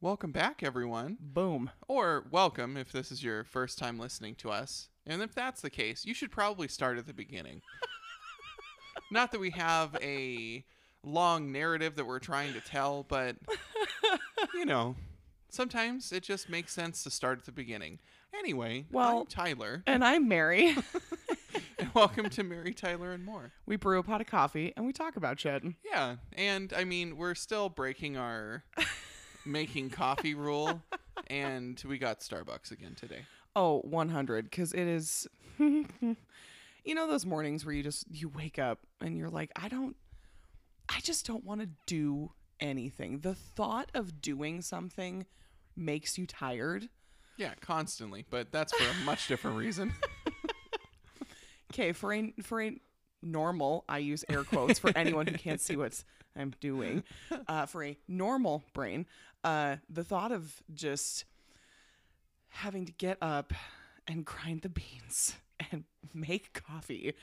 Welcome 0.00 0.32
back, 0.32 0.64
everyone. 0.64 1.18
Boom. 1.20 1.70
Or 1.86 2.26
welcome 2.32 2.76
if 2.76 2.90
this 2.90 3.12
is 3.12 3.22
your 3.22 3.44
first 3.44 3.78
time 3.78 3.96
listening 3.96 4.34
to 4.36 4.50
us. 4.50 4.88
And 5.06 5.22
if 5.22 5.32
that's 5.32 5.60
the 5.60 5.70
case, 5.70 6.04
you 6.04 6.14
should 6.14 6.32
probably 6.32 6.66
start 6.66 6.98
at 6.98 7.06
the 7.06 7.14
beginning. 7.14 7.62
Not 9.12 9.30
that 9.30 9.40
we 9.40 9.50
have 9.50 9.96
a 10.02 10.64
long 11.04 11.52
narrative 11.52 11.94
that 11.94 12.08
we're 12.08 12.18
trying 12.18 12.54
to 12.54 12.60
tell, 12.60 13.04
but 13.04 13.36
you 14.54 14.64
know, 14.64 14.96
sometimes 15.48 16.10
it 16.10 16.24
just 16.24 16.48
makes 16.48 16.72
sense 16.72 17.04
to 17.04 17.10
start 17.10 17.38
at 17.38 17.44
the 17.44 17.52
beginning. 17.52 18.00
Anyway, 18.38 18.86
Well- 18.90 19.20
I'm 19.20 19.26
Tyler, 19.26 19.82
And 19.86 20.04
I'm 20.04 20.28
Mary. 20.28 20.74
and 21.78 21.90
welcome 21.94 22.28
to 22.30 22.42
Mary 22.42 22.72
Tyler 22.72 23.12
and 23.12 23.24
More. 23.24 23.52
we 23.66 23.76
brew 23.76 23.98
a 23.98 24.02
pot 24.02 24.20
of 24.20 24.26
coffee 24.26 24.72
and 24.76 24.86
we 24.86 24.92
talk 24.92 25.16
about 25.16 25.38
shit. 25.40 25.62
Yeah, 25.84 26.16
and 26.32 26.72
I 26.72 26.84
mean, 26.84 27.16
we're 27.16 27.34
still 27.34 27.68
breaking 27.68 28.16
our 28.16 28.64
making 29.44 29.90
coffee 29.90 30.34
rule, 30.34 30.80
and 31.26 31.82
we 31.86 31.98
got 31.98 32.20
Starbucks 32.20 32.70
again 32.70 32.94
today. 32.94 33.24
Oh, 33.56 33.80
100 33.80 34.50
cuz 34.52 34.72
it 34.72 34.86
is 34.86 35.26
You 35.58 36.94
know 36.94 37.06
those 37.08 37.26
mornings 37.26 37.66
where 37.66 37.74
you 37.74 37.82
just 37.82 38.04
you 38.10 38.28
wake 38.30 38.58
up 38.58 38.78
and 39.00 39.18
you're 39.18 39.28
like, 39.28 39.50
I 39.56 39.68
don't 39.68 39.96
I 40.88 41.00
just 41.00 41.26
don't 41.26 41.44
want 41.44 41.60
to 41.60 41.68
do 41.86 42.32
anything. 42.58 43.20
The 43.20 43.34
thought 43.34 43.90
of 43.94 44.20
doing 44.22 44.62
something 44.62 45.26
makes 45.76 46.16
you 46.16 46.26
tired. 46.26 46.88
Yeah, 47.40 47.54
constantly, 47.62 48.26
but 48.28 48.52
that's 48.52 48.70
for 48.74 48.84
a 48.84 49.04
much 49.04 49.26
different 49.26 49.56
reason. 49.56 49.94
Okay, 51.72 51.92
for 51.92 52.12
a 52.12 52.34
for 52.42 52.60
a 52.60 52.76
normal, 53.22 53.84
I 53.88 53.98
use 53.98 54.24
air 54.28 54.42
quotes 54.42 54.80
for 54.80 54.90
anyone 54.96 55.28
who 55.28 55.38
can't 55.38 55.60
see 55.60 55.76
what 55.76 56.02
I'm 56.36 56.52
doing. 56.60 57.04
Uh, 57.46 57.66
for 57.66 57.84
a 57.84 57.96
normal 58.08 58.64
brain, 58.74 59.06
uh, 59.44 59.76
the 59.88 60.02
thought 60.02 60.32
of 60.32 60.62
just 60.74 61.26
having 62.48 62.86
to 62.86 62.92
get 62.92 63.18
up 63.22 63.52
and 64.08 64.24
grind 64.24 64.62
the 64.62 64.68
beans 64.68 65.36
and 65.70 65.84
make 66.12 66.52
coffee 66.52 67.14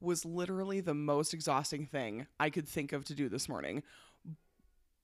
was 0.00 0.24
literally 0.24 0.80
the 0.80 0.94
most 0.94 1.34
exhausting 1.34 1.84
thing 1.84 2.26
I 2.40 2.48
could 2.48 2.66
think 2.66 2.94
of 2.94 3.04
to 3.04 3.14
do 3.14 3.28
this 3.28 3.50
morning. 3.50 3.82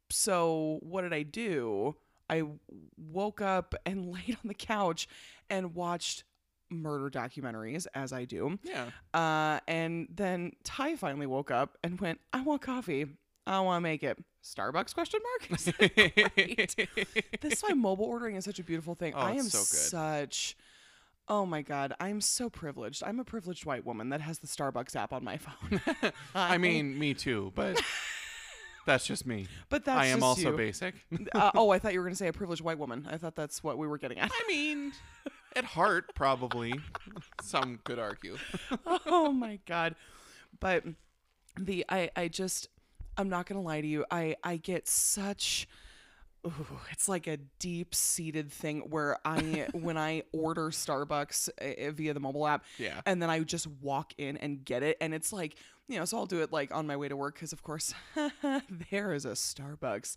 So, 0.09 0.79
what 0.83 1.03
did 1.03 1.13
I 1.13 1.23
do? 1.23 1.97
I 2.31 2.45
woke 2.97 3.43
up 3.43 3.75
and 3.85 4.07
laid 4.15 4.39
on 4.43 4.49
the 4.49 4.55
couch 4.55 5.09
and 5.51 5.75
watched 5.75 6.25
murder 6.71 7.11
documentaries 7.11 7.87
as 7.95 8.13
I 8.13 8.25
do. 8.25 8.59
Yeah. 8.63 8.91
Uh, 9.13 9.61
and 9.67 10.09
then 10.15 10.53
Ty 10.63 10.97
finally 10.97 11.27
woke 11.27 11.51
up 11.51 11.77
and 11.83 12.01
went, 12.01 12.21
"I 12.33 12.43
want 12.43 12.63
coffee. 12.63 13.07
I 13.47 13.61
want 13.61 13.79
to 13.79 13.83
make 13.83 14.03
it." 14.03 14.19
Starbucks 14.43 14.95
question 14.95 15.21
mark. 15.23 15.53
I 15.53 15.57
said, 15.57 16.35
"Great." 16.35 17.41
this 17.43 17.53
is 17.55 17.61
why 17.61 17.75
mobile 17.75 18.07
ordering 18.07 18.37
is 18.37 18.45
such 18.45 18.59
a 18.59 18.65
beautiful 18.65 18.95
thing. 18.95 19.13
Oh, 19.15 19.19
I 19.19 19.33
am 19.33 19.43
so 19.43 19.59
good. 19.59 19.67
such. 19.67 20.57
Oh 21.29 21.47
my 21.47 21.63
god, 21.63 21.95
I'm 22.01 22.21
so 22.21 22.49
privileged. 22.51 23.05
I'm 23.05 23.21
a 23.21 23.25
privileged 23.25 23.65
white 23.65 23.85
woman 23.87 24.09
that 24.09 24.21
has 24.21 24.39
the 24.41 24.49
Starbucks 24.49 24.97
app 24.97 25.13
on 25.13 25.23
my 25.23 25.37
phone. 25.37 25.81
I 26.35 26.59
mean, 26.59 26.99
me 26.99 27.15
too, 27.15 27.53
but 27.55 27.81
that's 28.87 29.07
just 29.07 29.27
me. 29.27 29.47
but 29.69 29.85
that's 29.85 29.99
I 30.01 30.07
am 30.07 30.17
just 30.19 30.25
also 30.25 30.51
you. 30.53 30.57
basic. 30.57 30.95
uh, 31.35 31.51
oh, 31.55 31.71
I 31.71 31.79
thought 31.79 31.93
you 31.93 32.01
were 32.01 32.05
going 32.07 32.15
to 32.15 32.19
say 32.19 32.29
a 32.29 32.33
privileged 32.33 32.63
white 32.63 32.79
woman. 32.79 33.07
I 33.11 33.17
thought 33.17 33.37
that's 33.37 33.63
what 33.63 33.79
we 33.79 33.87
were 33.87 33.99
getting 33.99 34.19
at. 34.19 34.31
I 34.33 34.45
mean, 34.49 34.93
at 35.57 35.65
heart, 35.65 36.15
probably. 36.15 36.75
Some 37.43 37.79
could 37.85 37.99
argue. 37.99 38.37
oh 39.07 39.33
my 39.33 39.59
god 39.67 39.95
but 40.59 40.85
the 41.59 41.85
i 41.89 42.11
i 42.17 42.27
just 42.29 42.69
i'm 43.17 43.29
not 43.29 43.47
gonna 43.47 43.63
lie 43.63 43.81
to 43.81 43.87
you 43.87 44.05
i 44.11 44.35
i 44.43 44.57
get 44.57 44.89
such 44.89 45.69
ooh, 46.47 46.53
it's 46.91 47.09
like 47.09 47.27
a 47.29 47.37
deep 47.61 47.95
seated 47.95 48.51
thing 48.51 48.81
where 48.91 49.17
i 49.25 49.67
when 49.73 49.97
i 49.97 50.23
order 50.33 50.71
starbucks 50.71 51.49
uh, 51.61 51.93
via 51.93 52.13
the 52.15 52.21
mobile 52.21 52.47
app 52.47 52.65
Yeah. 52.79 53.01
and 53.07 53.23
then 53.23 53.31
i 53.31 53.39
just 53.41 53.67
walk 53.81 54.13
in 54.19 54.37
and 54.39 54.65
get 54.65 54.83
it 54.83 54.97
and 55.01 55.15
it's 55.15 55.33
like 55.33 55.55
you 55.91 55.99
know 55.99 56.05
so 56.07 56.17
i'll 56.19 56.27
do 56.27 56.41
it 56.41 56.53
like 56.53 56.75
on 56.75 56.87
my 56.87 56.97
way 56.97 57.09
to 57.09 57.17
work 57.17 57.35
because 57.35 57.53
of 57.53 57.63
course 57.63 57.93
there 58.91 59.13
is 59.13 59.25
a 59.27 59.33
starbucks 59.33 60.17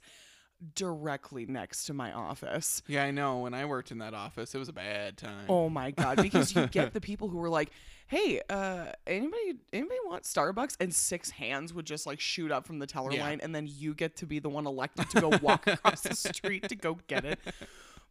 directly 0.76 1.46
next 1.46 1.86
to 1.86 1.94
my 1.94 2.12
office 2.14 2.82
Yeah, 2.88 3.04
I 3.04 3.12
know. 3.12 3.40
When 3.40 3.54
I 3.54 3.66
worked 3.66 3.92
in 3.92 3.98
that 3.98 4.14
office, 4.14 4.56
it 4.56 4.60
was 4.60 4.70
a 4.70 4.74
bad 4.74 5.18
time. 5.18 5.46
Oh 5.50 5.68
my 5.68 5.92
god! 5.92 6.22
Because 6.22 6.56
you 6.56 6.68
get 6.68 6.94
the 6.94 7.02
people 7.10 7.28
who 7.28 7.38
were 7.38 7.50
like, 7.50 7.72
"Hey, 8.08 8.40
uh, 8.50 8.86
anybody, 9.06 9.56
anybody 9.74 10.00
want 10.06 10.24
Starbucks?" 10.24 10.78
And 10.80 10.94
six 10.94 11.32
hands 11.32 11.74
would 11.74 11.86
just 11.86 12.06
like 12.08 12.22
shoot 12.22 12.50
up 12.50 12.66
from 12.66 12.80
the 12.80 12.88
teller 12.88 13.12
Yeah. 13.12 13.24
line, 13.24 13.40
and 13.44 13.54
then 13.54 13.68
you 13.70 13.94
get 13.94 14.16
to 14.18 14.26
be 14.26 14.40
the 14.40 14.48
one 14.50 14.66
elected 14.66 15.10
to 15.10 15.20
go 15.22 15.30
walk 15.42 15.68
across 15.68 16.02
the 16.02 16.16
street 16.16 16.70
to 16.70 16.76
go 16.76 16.98
get 17.08 17.26
it. 17.26 17.40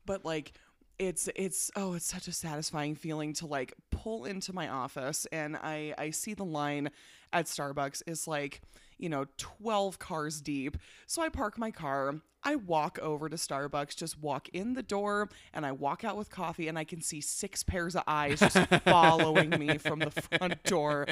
But 0.05 0.25
like, 0.25 0.53
it's 0.99 1.29
it's 1.37 1.71
oh, 1.77 1.95
it's 1.95 2.05
such 2.07 2.27
a 2.29 2.33
satisfying 2.33 2.97
feeling 2.97 3.33
to 3.35 3.47
like 3.47 3.73
pull 3.91 4.25
into 4.27 4.53
my 4.53 4.69
office, 4.69 5.27
and 5.33 5.57
I 5.57 5.95
I 5.97 6.11
see 6.11 6.35
the 6.35 6.45
line 6.45 6.91
at 7.33 7.47
Starbucks 7.47 8.03
is 8.07 8.27
like 8.27 8.61
you 8.99 9.09
know 9.09 9.27
12 9.37 9.99
cars 9.99 10.41
deep. 10.41 10.77
So 11.07 11.23
i 11.23 11.29
park 11.29 11.59
my 11.59 11.71
car 11.71 12.21
i 12.45 12.57
walk 12.57 12.99
over 13.01 13.29
to 13.29 13.37
starbucks 13.37 13.97
just 13.97 14.19
walk 14.19 14.49
in 14.51 14.75
the 14.75 14.83
door 14.83 15.29
and 15.53 15.65
i 15.67 15.73
walk 15.73 16.05
out 16.05 16.17
with 16.17 16.31
coffee 16.31 16.69
and 16.69 16.79
i 16.79 16.85
can 16.85 17.01
see 17.01 17.21
six 17.21 17.63
pairs 17.63 17.95
of 17.95 18.03
eyes 18.07 18.41
just 18.41 18.57
following 18.85 19.51
me 19.51 19.79
from 19.79 19.99
the 20.01 20.11
front 20.11 20.63
door. 20.65 21.07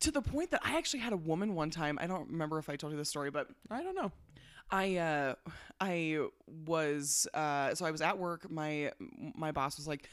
To 0.00 0.10
the 0.12 0.22
point 0.22 0.52
that 0.52 0.60
i 0.64 0.76
actually 0.76 1.00
had 1.00 1.12
a 1.12 1.16
woman 1.16 1.54
one 1.54 1.70
time 1.70 1.98
i 2.00 2.06
don't 2.06 2.28
remember 2.30 2.58
if 2.58 2.68
i 2.68 2.76
told 2.76 2.92
you 2.92 2.98
this 2.98 3.08
story 3.08 3.30
but 3.30 3.48
I 3.70 3.82
don't 3.82 3.96
know. 3.96 4.12
I 4.70 4.96
uh 4.96 5.34
I 5.80 6.18
was 6.66 7.26
uh 7.34 7.74
so 7.74 7.86
I 7.86 7.90
was 7.90 8.00
at 8.00 8.18
work 8.18 8.50
my 8.50 8.92
my 9.34 9.50
boss 9.50 9.76
was 9.76 9.88
like 9.88 10.08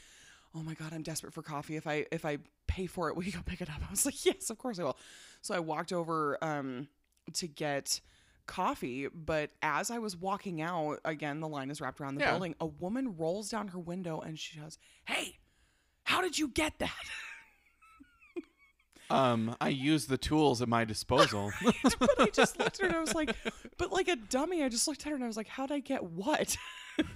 oh 0.54 0.62
my 0.62 0.74
god 0.74 0.92
I'm 0.92 1.02
desperate 1.02 1.34
for 1.34 1.42
coffee. 1.42 1.76
If 1.76 1.86
I 1.86 2.06
if 2.10 2.24
I 2.24 2.38
pay 2.66 2.86
for 2.86 3.08
it 3.08 3.16
will 3.16 3.24
you 3.24 3.32
go 3.32 3.40
pick 3.44 3.60
it 3.60 3.68
up? 3.68 3.80
I 3.86 3.90
was 3.90 4.06
like 4.06 4.24
yes 4.24 4.50
of 4.50 4.58
course 4.58 4.78
I 4.78 4.84
will 4.84 4.96
so 5.46 5.54
I 5.54 5.60
walked 5.60 5.92
over 5.92 6.36
um 6.42 6.88
to 7.34 7.46
get 7.46 8.00
coffee 8.46 9.08
but 9.08 9.50
as 9.62 9.90
I 9.90 9.98
was 9.98 10.16
walking 10.16 10.60
out 10.62 10.98
again 11.04 11.40
the 11.40 11.48
line 11.48 11.68
is 11.70 11.80
wrapped 11.80 12.00
around 12.00 12.14
the 12.14 12.20
Yeah. 12.20 12.30
building 12.32 12.54
a 12.60 12.66
woman 12.66 13.16
rolls 13.16 13.48
down 13.48 13.68
her 13.68 13.78
window 13.78 14.20
and 14.20 14.38
she 14.38 14.60
goes 14.60 14.78
hey 15.06 15.38
how 16.04 16.20
did 16.20 16.38
you 16.38 16.48
get 16.48 16.78
that 16.78 16.92
Um, 19.08 19.54
I 19.60 19.68
use 19.68 20.06
the 20.06 20.18
tools 20.18 20.60
at 20.60 20.68
my 20.68 20.84
disposal. 20.84 21.52
but 22.00 22.20
I 22.20 22.26
just 22.32 22.58
looked 22.58 22.80
at 22.80 22.80
her 22.80 22.86
and 22.88 22.96
I 22.96 23.00
was 23.00 23.14
like, 23.14 23.36
but 23.78 23.92
like 23.92 24.08
a 24.08 24.16
dummy, 24.16 24.64
I 24.64 24.68
just 24.68 24.88
looked 24.88 25.02
at 25.06 25.10
her 25.10 25.14
and 25.14 25.22
I 25.22 25.28
was 25.28 25.36
like, 25.36 25.46
how'd 25.46 25.70
I 25.70 25.78
get 25.78 26.02
what? 26.02 26.56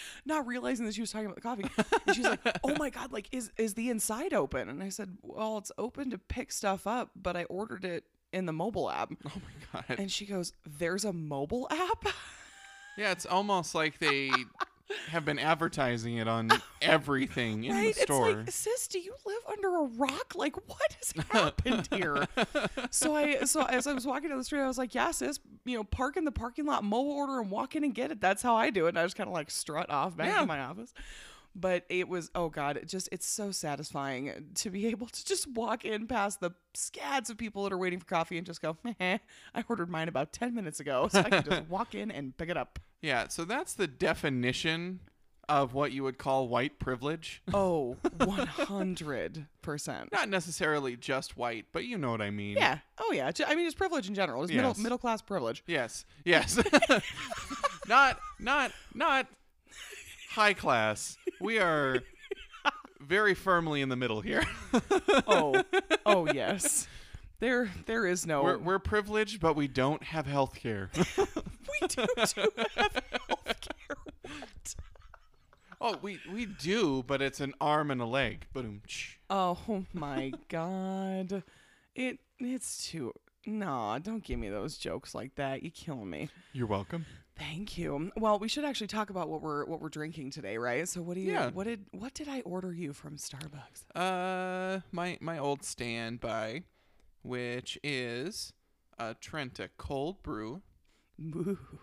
Not 0.24 0.46
realizing 0.46 0.86
that 0.86 0.94
she 0.94 1.00
was 1.00 1.10
talking 1.12 1.26
about 1.26 1.36
the 1.36 1.42
coffee. 1.42 1.64
And 2.06 2.14
she 2.14 2.22
was 2.22 2.30
like, 2.30 2.58
oh 2.64 2.76
my 2.78 2.90
God, 2.90 3.12
like, 3.12 3.28
is, 3.32 3.50
is 3.56 3.74
the 3.74 3.90
inside 3.90 4.32
open? 4.34 4.68
And 4.68 4.82
I 4.82 4.88
said, 4.88 5.16
well, 5.22 5.58
it's 5.58 5.72
open 5.78 6.10
to 6.10 6.18
pick 6.18 6.52
stuff 6.52 6.86
up, 6.86 7.10
but 7.16 7.36
I 7.36 7.44
ordered 7.44 7.84
it 7.84 8.04
in 8.32 8.46
the 8.46 8.52
mobile 8.52 8.90
app. 8.90 9.12
oh 9.26 9.32
my 9.34 9.82
god. 9.88 9.98
And 9.98 10.10
she 10.10 10.26
goes, 10.26 10.52
there's 10.78 11.04
a 11.04 11.12
mobile 11.12 11.68
app? 11.70 12.06
Yeah, 12.98 13.12
it's 13.12 13.24
almost 13.24 13.74
like 13.74 13.98
they 13.98 14.30
have 15.10 15.24
been 15.24 15.38
advertising 15.38 16.16
it 16.16 16.28
on 16.28 16.50
everything 16.82 17.64
in 17.64 17.74
right? 17.74 17.94
the 17.94 18.00
store. 18.02 18.30
It's 18.30 18.36
like, 18.38 18.50
sis, 18.50 18.88
do 18.88 18.98
you 18.98 19.14
live 19.26 19.40
under 19.50 19.76
a 19.76 19.84
rock? 19.84 20.34
Like, 20.34 20.56
what 20.68 20.96
has 21.00 21.24
happened 21.30 21.88
here? 21.92 22.26
so 22.90 23.14
I, 23.16 23.44
so 23.44 23.64
as 23.64 23.86
I 23.86 23.92
was 23.92 24.06
walking 24.06 24.28
down 24.28 24.38
the 24.38 24.44
street, 24.44 24.62
I 24.62 24.66
was 24.68 24.78
like, 24.78 24.94
yeah, 24.94 25.10
sis, 25.10 25.38
you 25.64 25.76
know, 25.76 25.84
park 25.84 26.16
in 26.16 26.24
the 26.24 26.32
parking 26.32 26.66
lot, 26.66 26.84
mobile 26.84 27.12
order, 27.12 27.40
and 27.40 27.50
walk 27.50 27.76
in 27.76 27.84
and 27.84 27.94
get 27.94 28.10
it. 28.10 28.20
That's 28.20 28.42
how 28.42 28.54
I 28.56 28.70
do 28.70 28.86
it. 28.86 28.90
And 28.90 28.98
I 28.98 29.04
just 29.04 29.16
kind 29.16 29.28
of 29.28 29.34
like 29.34 29.50
strut 29.50 29.90
off 29.90 30.16
back 30.16 30.28
Yeah. 30.28 30.40
to 30.40 30.46
my 30.46 30.60
office. 30.60 30.92
But 31.54 31.84
it 31.90 32.08
was, 32.08 32.30
oh 32.34 32.48
God, 32.48 32.78
it 32.78 32.88
just, 32.88 33.10
it's 33.12 33.26
so 33.26 33.50
satisfying 33.50 34.46
to 34.54 34.70
be 34.70 34.86
able 34.86 35.06
to 35.08 35.24
just 35.26 35.46
walk 35.52 35.84
in 35.84 36.06
past 36.06 36.40
the 36.40 36.52
scads 36.72 37.28
of 37.28 37.36
people 37.36 37.64
that 37.64 37.74
are 37.74 37.78
waiting 37.78 37.98
for 37.98 38.06
coffee 38.06 38.38
and 38.38 38.46
just 38.46 38.62
go, 38.62 38.78
I 38.98 39.20
ordered 39.68 39.90
mine 39.90 40.08
about 40.08 40.32
10 40.32 40.54
minutes 40.54 40.80
ago. 40.80 41.08
So 41.08 41.18
I 41.20 41.24
can 41.28 41.44
just 41.44 41.62
walk 41.68 41.94
in 41.94 42.10
and 42.10 42.34
pick 42.38 42.48
it 42.48 42.56
up. 42.56 42.78
Yeah, 43.02 43.28
so 43.28 43.44
that's 43.44 43.74
the 43.74 43.86
definition 43.86 45.00
of 45.48 45.74
what 45.74 45.92
you 45.92 46.02
would 46.04 46.18
call 46.18 46.48
white 46.48 46.78
privilege. 46.78 47.42
Oh, 47.54 47.96
100%. 48.18 50.12
Not 50.12 50.28
necessarily 50.28 50.96
just 50.96 51.36
white, 51.36 51.66
but 51.72 51.84
you 51.84 51.98
know 51.98 52.10
what 52.10 52.22
I 52.22 52.30
mean. 52.30 52.56
Yeah. 52.56 52.78
Oh 52.98 53.12
yeah. 53.12 53.30
I 53.46 53.54
mean, 53.54 53.66
it's 53.66 53.74
privilege 53.74 54.08
in 54.08 54.14
general. 54.14 54.42
It's 54.44 54.52
Yes. 54.52 54.56
middle 54.62 54.82
middle 54.82 54.98
class 54.98 55.20
privilege. 55.20 55.62
Yes. 55.66 56.04
Yes. 56.24 56.58
not 57.88 58.18
not 58.38 58.72
not 58.94 59.26
high 60.30 60.54
class. 60.54 61.18
We 61.40 61.58
are 61.58 61.98
very 63.00 63.34
firmly 63.34 63.82
in 63.82 63.88
the 63.88 63.96
middle 63.96 64.20
here. 64.20 64.44
Oh. 65.26 65.62
oh 66.06 66.26
yes. 66.32 66.88
There 67.42 67.68
there 67.86 68.06
is 68.06 68.24
no. 68.24 68.44
We're, 68.44 68.58
we're 68.58 68.78
privileged, 68.78 69.40
but 69.40 69.56
we 69.56 69.66
don't 69.66 70.00
have 70.04 70.26
health 70.26 70.54
care. 70.54 70.90
we 71.18 71.88
do 71.88 72.06
too 72.06 72.52
have 72.76 72.92
healthcare. 73.28 73.96
What? 74.22 74.74
Oh, 75.80 75.96
we 76.00 76.20
we 76.32 76.46
do, 76.46 77.02
but 77.04 77.20
it's 77.20 77.40
an 77.40 77.52
arm 77.60 77.90
and 77.90 78.00
a 78.00 78.06
leg. 78.06 78.46
Boom. 78.52 78.82
Oh 79.28 79.84
my 79.92 80.32
god. 80.48 81.42
It 81.96 82.20
it's 82.38 82.86
too 82.88 83.12
Nah, 83.44 83.98
don't 83.98 84.22
give 84.22 84.38
me 84.38 84.48
those 84.48 84.78
jokes 84.78 85.12
like 85.12 85.34
that. 85.34 85.64
You 85.64 85.72
kill 85.72 86.04
me. 86.04 86.28
You're 86.52 86.68
welcome. 86.68 87.06
Thank 87.36 87.76
you. 87.76 88.12
Well, 88.16 88.38
we 88.38 88.46
should 88.46 88.64
actually 88.64 88.86
talk 88.86 89.10
about 89.10 89.28
what 89.28 89.42
we're 89.42 89.64
what 89.64 89.80
we're 89.80 89.88
drinking 89.88 90.30
today, 90.30 90.58
right? 90.58 90.88
So 90.88 91.02
what 91.02 91.14
do 91.14 91.20
you 91.20 91.32
Yeah. 91.32 91.50
what 91.50 91.64
did 91.64 91.86
what 91.90 92.14
did 92.14 92.28
I 92.28 92.42
order 92.42 92.72
you 92.72 92.92
from 92.92 93.16
Starbucks? 93.16 93.96
Uh, 93.96 94.80
my 94.92 95.18
my 95.20 95.38
old 95.38 95.64
standby, 95.64 96.62
which 97.22 97.78
is 97.82 98.52
a 98.98 99.14
Trenta 99.14 99.70
cold 99.76 100.22
brew 100.22 100.62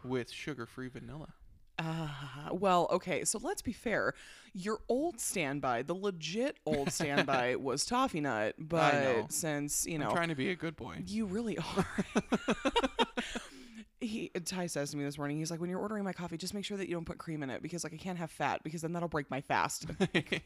with 0.04 0.32
sugar-free 0.32 0.90
vanilla. 0.90 1.34
Ah, 1.82 2.50
well, 2.52 2.88
okay. 2.92 3.24
So 3.24 3.40
let's 3.42 3.62
be 3.62 3.72
fair. 3.72 4.14
Your 4.54 4.80
old 4.90 5.20
standby, 5.20 5.84
the 5.84 5.96
legit 5.96 6.58
old 6.66 6.92
standby, 6.92 7.56
was 7.56 7.86
toffee 7.86 8.20
nut, 8.20 8.56
but 8.58 9.32
since 9.32 9.86
you 9.86 9.96
I'm 9.96 10.02
know 10.02 10.12
trying 10.12 10.28
to 10.30 10.36
be 10.36 10.50
a 10.50 10.56
good 10.56 10.76
boy. 10.76 11.04
you 11.06 11.26
really 11.26 11.58
are. 11.58 12.06
he 14.02 14.30
Ty 14.46 14.68
says 14.68 14.92
to 14.92 14.98
me 14.98 15.04
this 15.04 15.18
morning, 15.18 15.38
he's 15.38 15.52
like, 15.52 15.60
when 15.60 15.70
you're 15.70 15.80
ordering 15.80 16.04
my 16.04 16.14
coffee, 16.14 16.38
just 16.38 16.54
make 16.54 16.64
sure 16.64 16.78
that 16.78 16.88
you 16.88 16.96
don't 16.96 17.06
put 17.06 17.18
cream 17.18 17.44
in 17.44 17.50
it 17.50 17.62
because 17.62 17.84
like 17.84 17.94
I 17.94 17.98
can't 17.98 18.18
have 18.18 18.32
fat 18.32 18.64
because 18.64 18.82
then 18.82 18.94
that'll 18.94 19.10
break 19.10 19.30
my 19.30 19.42
fast. 19.42 19.86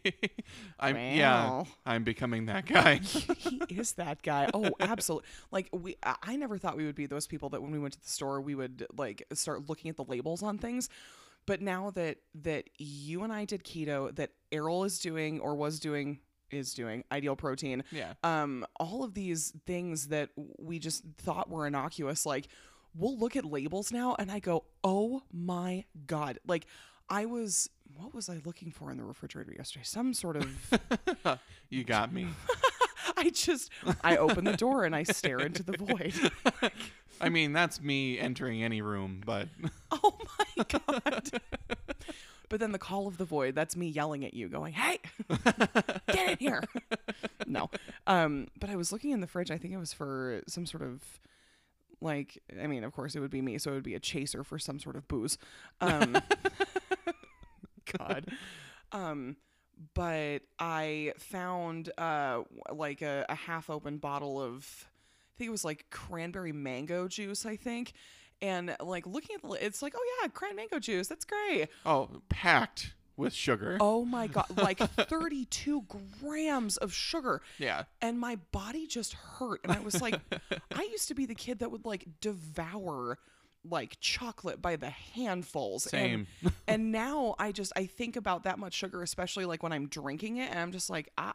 I'm 0.80 0.96
yeah. 0.96 1.64
I'm 1.86 2.04
becoming 2.04 2.48
that 2.48 2.66
guy. 2.66 2.96
he 3.38 3.62
is 3.70 3.94
that 3.94 4.24
guy. 4.24 4.50
Oh, 4.54 4.72
absolutely. 4.80 5.28
Like 5.52 5.70
we, 5.72 5.98
I 6.04 6.16
I 6.24 6.36
never 6.36 6.58
thought 6.58 6.78
we 6.78 6.86
would 6.86 6.96
be 6.96 7.06
those 7.06 7.28
people 7.28 7.50
that 7.50 7.62
when 7.62 7.72
we 7.72 7.80
went 7.80 7.94
to 7.94 8.02
the 8.02 8.10
store, 8.10 8.42
we 8.42 8.56
would 8.56 8.88
like 8.98 9.24
start 9.34 9.70
looking 9.70 9.90
at 9.90 9.98
the 9.98 10.06
labels 10.06 10.42
on 10.42 10.58
things. 10.58 10.90
But 11.46 11.62
now 11.62 11.92
that 11.92 12.18
that 12.42 12.70
you 12.78 13.24
and 13.24 13.32
I 13.32 13.46
did 13.46 13.64
keto, 13.64 14.16
that 14.16 14.32
Errol 14.52 14.84
is 14.84 15.00
doing 15.00 15.40
or 15.40 15.56
was 15.56 15.80
doing 15.80 16.20
is 16.50 16.74
doing 16.74 17.04
ideal 17.12 17.36
protein. 17.36 17.84
yeah. 17.92 18.14
Um, 18.24 18.66
all 18.80 19.04
of 19.04 19.14
these 19.14 19.54
things 19.66 20.08
that 20.08 20.30
we 20.58 20.80
just 20.80 21.04
thought 21.18 21.50
were 21.50 21.68
innocuous, 21.68 22.26
like 22.26 22.48
we'll 22.96 23.18
look 23.18 23.36
at 23.36 23.46
labels 23.46 23.92
now, 23.92 24.16
and 24.20 24.32
I 24.32 24.40
go, 24.40 24.66
oh 24.84 25.24
my 25.32 25.86
god, 26.08 26.40
like. 26.48 26.66
I 27.10 27.26
was 27.26 27.70
what 27.98 28.14
was 28.16 28.30
I 28.30 28.40
looking 28.46 28.72
for 28.72 28.90
in 28.90 28.98
the 28.98 29.04
refrigerator 29.04 29.54
yesterday? 29.56 29.84
Some 29.84 30.14
sort 30.14 30.38
of 30.38 31.40
you 31.70 31.84
got 31.84 32.14
me. 32.14 32.28
I 33.18 33.30
just 33.30 33.70
I 34.04 34.18
open 34.18 34.46
the 34.46 34.56
door 34.56 34.86
and 34.86 34.96
I 34.96 35.04
stare 35.04 35.40
into 35.40 35.64
the 35.64 35.78
void. 35.78 36.14
I 37.22 37.30
mean, 37.30 37.54
that's 37.54 37.82
me 37.82 38.18
entering 38.18 38.64
any 38.64 38.82
room, 38.82 39.22
but 39.26 39.50
Oh 39.92 40.18
my 40.58 40.64
god. 40.64 41.30
But 42.50 42.60
then 42.60 42.72
the 42.72 42.80
call 42.80 43.08
of 43.08 43.18
the 43.18 43.26
void, 43.26 43.54
that's 43.54 43.76
me 43.76 43.88
yelling 43.90 44.24
at 44.26 44.34
you 44.34 44.48
going, 44.48 44.74
"Hey! 44.74 45.00
Get 46.08 46.32
in 46.32 46.38
here." 46.40 46.64
no. 47.46 47.70
Um 48.08 48.48
but 48.60 48.70
I 48.70 48.76
was 48.76 48.92
looking 48.92 49.12
in 49.12 49.20
the 49.20 49.28
fridge. 49.28 49.52
I 49.52 49.58
think 49.58 49.74
it 49.74 49.78
was 49.78 49.94
for 49.94 50.42
some 50.48 50.66
sort 50.66 50.84
of 50.84 51.02
like 52.04 52.42
I 52.62 52.68
mean, 52.68 52.84
of 52.84 52.94
course 52.94 53.16
it 53.16 53.20
would 53.20 53.32
be 53.32 53.42
me, 53.42 53.58
so 53.58 53.72
it 53.72 53.76
would 53.76 53.84
be 53.84 53.96
a 53.96 54.00
chaser 54.00 54.44
for 54.44 54.60
some 54.60 54.80
sort 54.80 54.96
of 54.96 55.08
booze. 55.08 55.38
Um 55.82 56.18
God. 57.98 58.26
Um 58.92 59.38
but 59.96 60.40
I 60.60 61.14
found 61.18 61.92
uh 61.98 62.44
like 62.72 63.02
a, 63.02 63.26
a 63.30 63.36
half 63.36 63.70
open 63.70 63.98
bottle 63.98 64.42
of 64.42 64.88
I 65.36 65.38
think 65.38 65.48
it 65.48 65.52
was 65.52 65.66
like 65.66 65.88
cranberry 65.90 66.52
mango 66.52 67.08
juice, 67.08 67.46
I 67.46 67.56
think. 67.56 67.94
And 68.42 68.76
like 68.82 69.08
looking 69.08 69.36
at 69.36 69.42
the 69.42 69.66
it's 69.66 69.82
like, 69.82 69.94
oh 69.98 70.20
yeah, 70.22 70.28
cran 70.28 70.56
mango 70.56 70.80
juice. 70.80 71.08
That's 71.08 71.26
great. 71.26 71.70
oh, 71.86 72.10
packed 72.30 72.94
with 73.16 73.34
sugar. 73.34 73.78
Oh 73.80 74.06
my 74.06 74.28
god, 74.28 74.46
like 74.58 74.78
32 74.98 75.86
grams 76.22 76.78
of 76.78 76.94
sugar. 76.94 77.42
Yeah. 77.58 77.84
And 78.02 78.20
my 78.20 78.38
body 78.52 78.88
just 78.88 79.14
hurt. 79.14 79.62
And 79.64 79.72
I 79.72 79.80
was 79.80 80.02
like, 80.02 80.20
I 80.76 80.84
used 80.92 81.08
to 81.10 81.16
be 81.16 81.26
the 81.26 81.36
kid 81.36 81.60
that 81.60 81.72
would 81.72 81.86
like 81.86 82.08
devour 82.22 83.20
like 83.70 83.98
chocolate 84.00 84.62
by 84.62 84.76
the 84.76 84.90
handfuls. 84.90 85.84
Same. 85.84 86.28
And, 86.42 86.54
and 86.68 86.92
now 86.92 87.36
I 87.40 87.52
just 87.52 87.72
I 87.76 87.86
think 87.86 88.16
about 88.16 88.44
that 88.44 88.60
much 88.60 88.74
sugar, 88.74 89.02
especially 89.02 89.46
like 89.46 89.64
when 89.64 89.72
I'm 89.72 89.88
drinking 89.88 90.38
it, 90.38 90.50
and 90.50 90.60
I'm 90.60 90.72
just 90.72 90.90
like, 90.90 91.10
I 91.18 91.34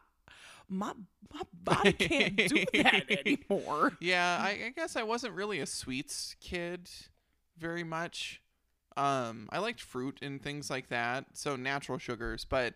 my 0.67 0.93
my 1.33 1.41
body 1.53 1.93
can't 1.93 2.35
do 2.35 2.65
that 2.73 3.05
anymore. 3.09 3.93
Yeah, 3.99 4.37
I, 4.39 4.49
I 4.67 4.73
guess 4.75 4.95
I 4.95 5.03
wasn't 5.03 5.33
really 5.33 5.59
a 5.59 5.65
sweets 5.65 6.35
kid 6.39 6.89
very 7.57 7.83
much. 7.83 8.41
Um, 8.99 9.47
I 9.51 9.59
liked 9.59 9.79
fruit 9.81 10.19
and 10.21 10.41
things 10.41 10.69
like 10.69 10.89
that, 10.89 11.25
so 11.33 11.55
natural 11.55 11.97
sugars, 11.97 12.45
but 12.45 12.73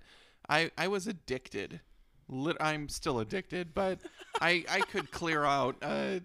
I 0.47 0.71
I 0.77 0.87
was 0.87 1.05
addicted. 1.07 1.81
Lit- 2.29 2.57
I'm 2.61 2.87
still 2.87 3.19
addicted, 3.19 3.73
but 3.73 3.99
I 4.39 4.63
I 4.69 4.79
could 4.81 5.11
clear 5.11 5.43
out 5.43 5.75
uh 5.81 6.19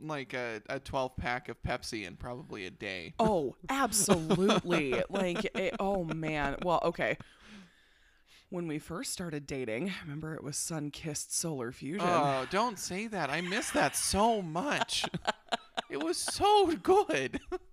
like 0.00 0.32
a, 0.32 0.62
a 0.68 0.78
12 0.78 1.16
pack 1.16 1.48
of 1.48 1.60
Pepsi 1.62 2.06
in 2.06 2.16
probably 2.16 2.66
a 2.66 2.70
day. 2.70 3.14
Oh, 3.18 3.56
absolutely. 3.68 5.02
like, 5.10 5.44
it, 5.56 5.74
oh 5.80 6.04
man. 6.04 6.56
Well, 6.64 6.80
okay. 6.84 7.18
When 8.50 8.66
we 8.66 8.78
first 8.78 9.12
started 9.12 9.46
dating, 9.46 9.92
remember 10.04 10.34
it 10.34 10.42
was 10.42 10.56
Sunkist 10.56 11.32
solar 11.32 11.70
fusion. 11.72 12.06
Oh, 12.08 12.46
don't 12.50 12.78
say 12.78 13.08
that. 13.08 13.28
I 13.28 13.42
miss 13.42 13.70
that 13.72 13.94
so 13.94 14.40
much. 14.40 15.04
it 15.90 16.02
was 16.02 16.16
so 16.16 16.68
good. 16.82 17.40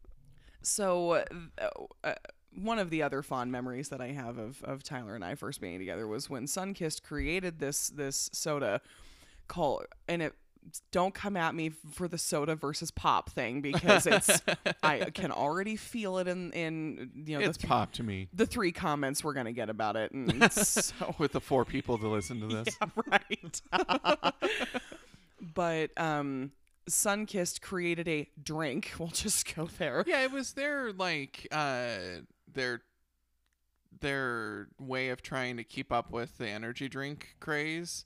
so, 0.65 1.23
uh, 2.03 2.13
one 2.57 2.79
of 2.79 2.89
the 2.89 3.03
other 3.03 3.21
fond 3.21 3.51
memories 3.51 3.89
that 3.89 3.99
I 4.01 4.07
have 4.07 4.37
of, 4.37 4.63
of 4.63 4.81
Tyler 4.83 5.13
and 5.15 5.23
I 5.25 5.35
first 5.35 5.59
being 5.61 5.77
together 5.79 6.07
was 6.07 6.29
when 6.29 6.45
Sunkist 6.45 7.03
created 7.03 7.59
this 7.59 7.89
this 7.89 8.29
soda 8.33 8.81
called, 9.47 9.85
and 10.07 10.21
it 10.21 10.33
don't 10.91 11.13
come 11.13 11.37
at 11.37 11.53
me 11.53 11.69
for 11.91 12.07
the 12.07 12.17
soda 12.17 12.55
versus 12.55 12.89
pop 12.89 13.29
thing 13.29 13.61
because 13.61 14.07
it's 14.07 14.41
I 14.81 15.09
can 15.13 15.31
already 15.31 15.75
feel 15.75 16.17
it 16.17 16.27
in 16.27 16.51
in 16.53 17.11
you 17.27 17.37
know 17.37 17.45
It's 17.45 17.57
the, 17.57 17.61
th- 17.63 17.69
pop 17.69 17.91
to 17.93 18.03
me. 18.03 18.29
the 18.33 18.47
three 18.47 18.71
comments 18.71 19.23
we're 19.23 19.33
gonna 19.33 19.51
get 19.51 19.69
about 19.69 19.95
it, 19.95 20.11
and 20.11 20.51
so 20.51 21.13
With 21.19 21.33
the 21.33 21.41
four 21.41 21.65
people 21.65 21.97
to 21.99 22.07
listen 22.07 22.39
to 22.39 22.47
this. 22.47 22.75
Yeah, 22.81 22.89
right. 23.11 23.61
but 25.53 25.91
um 25.97 26.51
Sunkist 26.89 27.61
created 27.61 28.07
a 28.07 28.29
drink. 28.41 28.93
We'll 28.99 29.09
just 29.09 29.55
go 29.55 29.65
there. 29.65 30.03
Yeah, 30.07 30.23
it 30.23 30.31
was 30.31 30.53
their 30.53 30.91
like 30.93 31.47
uh 31.51 31.97
their 32.51 32.81
their 34.01 34.67
way 34.79 35.09
of 35.09 35.21
trying 35.21 35.57
to 35.57 35.63
keep 35.63 35.91
up 35.91 36.11
with 36.11 36.37
the 36.37 36.47
energy 36.47 36.87
drink 36.87 37.35
craze. 37.39 38.05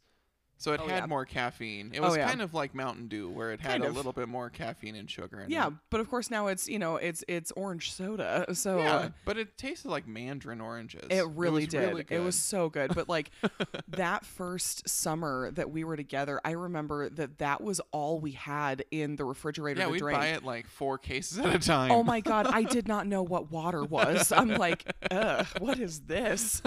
So 0.59 0.73
it 0.73 0.81
Oh, 0.83 0.87
had 0.87 0.99
yeah. 0.99 1.05
more 1.07 1.25
caffeine. 1.25 1.91
It 1.93 1.99
Oh, 2.01 2.09
was 2.09 2.17
yeah. 2.17 2.27
kind 2.27 2.41
of 2.41 2.53
like 2.53 2.75
Mountain 2.75 3.07
Dew, 3.07 3.29
where 3.29 3.51
it 3.53 3.61
had 3.61 3.71
Kind 3.71 3.85
a 3.85 3.87
of. 3.87 3.95
little 3.95 4.11
bit 4.11 4.27
more 4.27 4.49
caffeine 4.49 4.95
and 4.95 5.09
sugar 5.09 5.37
in 5.39 5.45
it. 5.45 5.49
Yeah, 5.51 5.67
it. 5.67 5.73
but 5.89 5.99
of 6.01 6.09
course 6.09 6.29
now 6.29 6.47
it's 6.47 6.67
you 6.67 6.77
know 6.77 6.97
it's 6.97 7.23
it's 7.27 7.51
orange 7.53 7.91
soda. 7.93 8.45
So 8.53 8.79
Yeah, 8.79 8.95
uh, 8.95 9.09
but 9.25 9.37
it 9.37 9.57
tasted 9.57 9.89
like 9.89 10.05
mandarin 10.07 10.59
oranges. 10.61 11.05
it 11.09 11.25
really 11.29 11.63
was 11.63 11.69
did. 11.69 11.87
Really 11.89 12.05
it 12.09 12.19
was 12.19 12.35
so 12.35 12.69
good. 12.69 12.93
But 12.93 13.07
like 13.09 13.31
that 13.87 14.25
first 14.25 14.87
summer 14.87 15.49
that 15.51 15.71
we 15.71 15.83
were 15.83 15.95
together, 15.95 16.39
I 16.43 16.51
remember 16.51 17.09
that 17.09 17.37
that 17.39 17.61
was 17.61 17.79
all 17.91 18.19
we 18.19 18.31
had 18.31 18.83
in 18.91 19.15
the 19.15 19.25
refrigerator 19.25 19.81
yeah. 19.89 19.97
drink. 19.97 20.17
buy 20.19 20.27
it 20.27 20.43
like 20.43 20.67
four 20.67 20.97
cases 20.97 21.39
at 21.39 21.55
a 21.55 21.59
time. 21.59 21.91
Oh 21.91 22.03
my 22.03 22.19
god, 22.19 22.47
I 22.47 22.63
did 22.63 22.87
not 22.87 23.07
know 23.07 23.23
what 23.23 23.51
water 23.51 23.83
was. 23.83 24.31
I'm 24.35 24.49
like, 24.55 24.91
ugh, 25.09 25.47
what 25.59 25.79
is 25.79 26.01
this? 26.01 26.61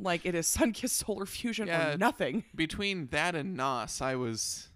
Like 0.00 0.22
it 0.24 0.34
is 0.34 0.46
Sunkist 0.48 0.90
Solar 1.04 1.24
Fusion 1.26 1.68
Yeah. 1.68 1.94
or 1.94 1.98
nothing. 1.98 2.42
Between 2.54 3.06
that 3.08 3.27
and 3.34 3.56
Nos, 3.56 4.00
I 4.00 4.16
was. 4.16 4.68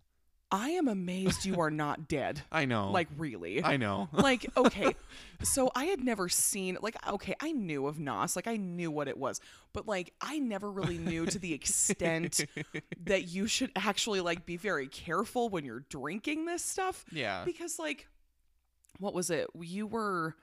I 0.50 0.70
am 0.70 0.86
amazed 0.86 1.46
you 1.46 1.60
are 1.60 1.70
not 1.70 2.08
dead. 2.08 2.42
I 2.52 2.66
know. 2.66 2.90
Like 2.90 3.08
really. 3.16 3.64
I 3.64 3.78
know. 3.78 4.08
like 4.12 4.46
okay 4.56 4.94
so 5.42 5.70
i 5.74 5.86
had 5.86 6.04
never 6.04 6.28
seen 6.28 6.78
like 6.82 6.94
okay 7.08 7.34
i 7.40 7.50
knew 7.50 7.86
of 7.86 7.98
nos 7.98 8.36
like 8.36 8.46
i 8.46 8.56
knew 8.56 8.90
what 8.92 9.08
it 9.08 9.18
was 9.18 9.40
but 9.72 9.88
like 9.88 10.12
i 10.20 10.38
never 10.38 10.70
really 10.70 10.98
knew 10.98 11.26
to 11.26 11.38
the 11.38 11.52
extent 11.52 12.44
that 13.04 13.28
you 13.28 13.48
should 13.48 13.72
actually 13.74 14.20
like 14.20 14.46
be 14.46 14.56
very 14.56 14.86
careful 14.86 15.48
when 15.48 15.64
you're 15.64 15.84
drinking 15.88 16.44
this 16.44 16.64
stuff 16.64 17.04
yeah. 17.10 17.42
because 17.44 17.78
like 17.78 18.06
what 19.00 19.14
was 19.14 19.30
it 19.30 19.48
you 19.60 19.86
were 19.86 20.36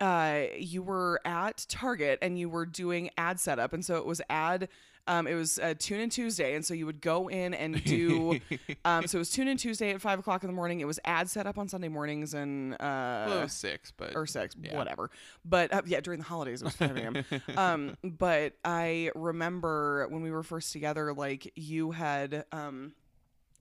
uh 0.00 0.42
you 0.56 0.82
were 0.82 1.20
at 1.24 1.64
target 1.68 2.18
and 2.22 2.38
you 2.38 2.48
were 2.48 2.66
doing 2.66 3.10
ad 3.16 3.38
setup 3.38 3.72
and 3.72 3.84
so 3.84 3.96
it 3.96 4.06
was 4.06 4.20
ad 4.30 4.68
um 5.06 5.26
it 5.26 5.34
was 5.34 5.58
uh, 5.58 5.74
tune 5.78 6.00
in 6.00 6.10
tuesday 6.10 6.54
and 6.54 6.64
so 6.64 6.74
you 6.74 6.86
would 6.86 7.00
go 7.00 7.28
in 7.28 7.54
and 7.54 7.82
do 7.84 8.38
um 8.84 9.06
so 9.06 9.18
it 9.18 9.20
was 9.20 9.30
tune 9.30 9.48
in 9.48 9.56
tuesday 9.56 9.90
at 9.90 10.00
five 10.00 10.18
o'clock 10.18 10.42
in 10.42 10.48
the 10.48 10.54
morning 10.54 10.80
it 10.80 10.86
was 10.86 10.98
ad 11.04 11.28
setup 11.28 11.58
on 11.58 11.68
sunday 11.68 11.88
mornings 11.88 12.34
and 12.34 12.74
uh 12.74 13.20
well, 13.30 13.38
it 13.38 13.42
was 13.42 13.52
six, 13.52 13.92
but 13.96 14.14
or 14.14 14.26
six, 14.26 14.56
yeah. 14.60 14.76
whatever. 14.76 15.10
But 15.44 15.72
uh, 15.72 15.82
yeah, 15.86 16.00
during 16.00 16.20
the 16.20 16.26
holidays 16.26 16.62
it 16.62 16.66
was 16.66 16.76
5 16.76 16.96
a.m. 16.96 17.24
um, 17.56 17.96
but 18.04 18.54
I 18.64 19.10
remember 19.14 20.06
when 20.08 20.22
we 20.22 20.30
were 20.30 20.42
first 20.42 20.72
together, 20.72 21.12
like 21.12 21.52
you 21.56 21.92
had 21.92 22.44
um, 22.52 22.92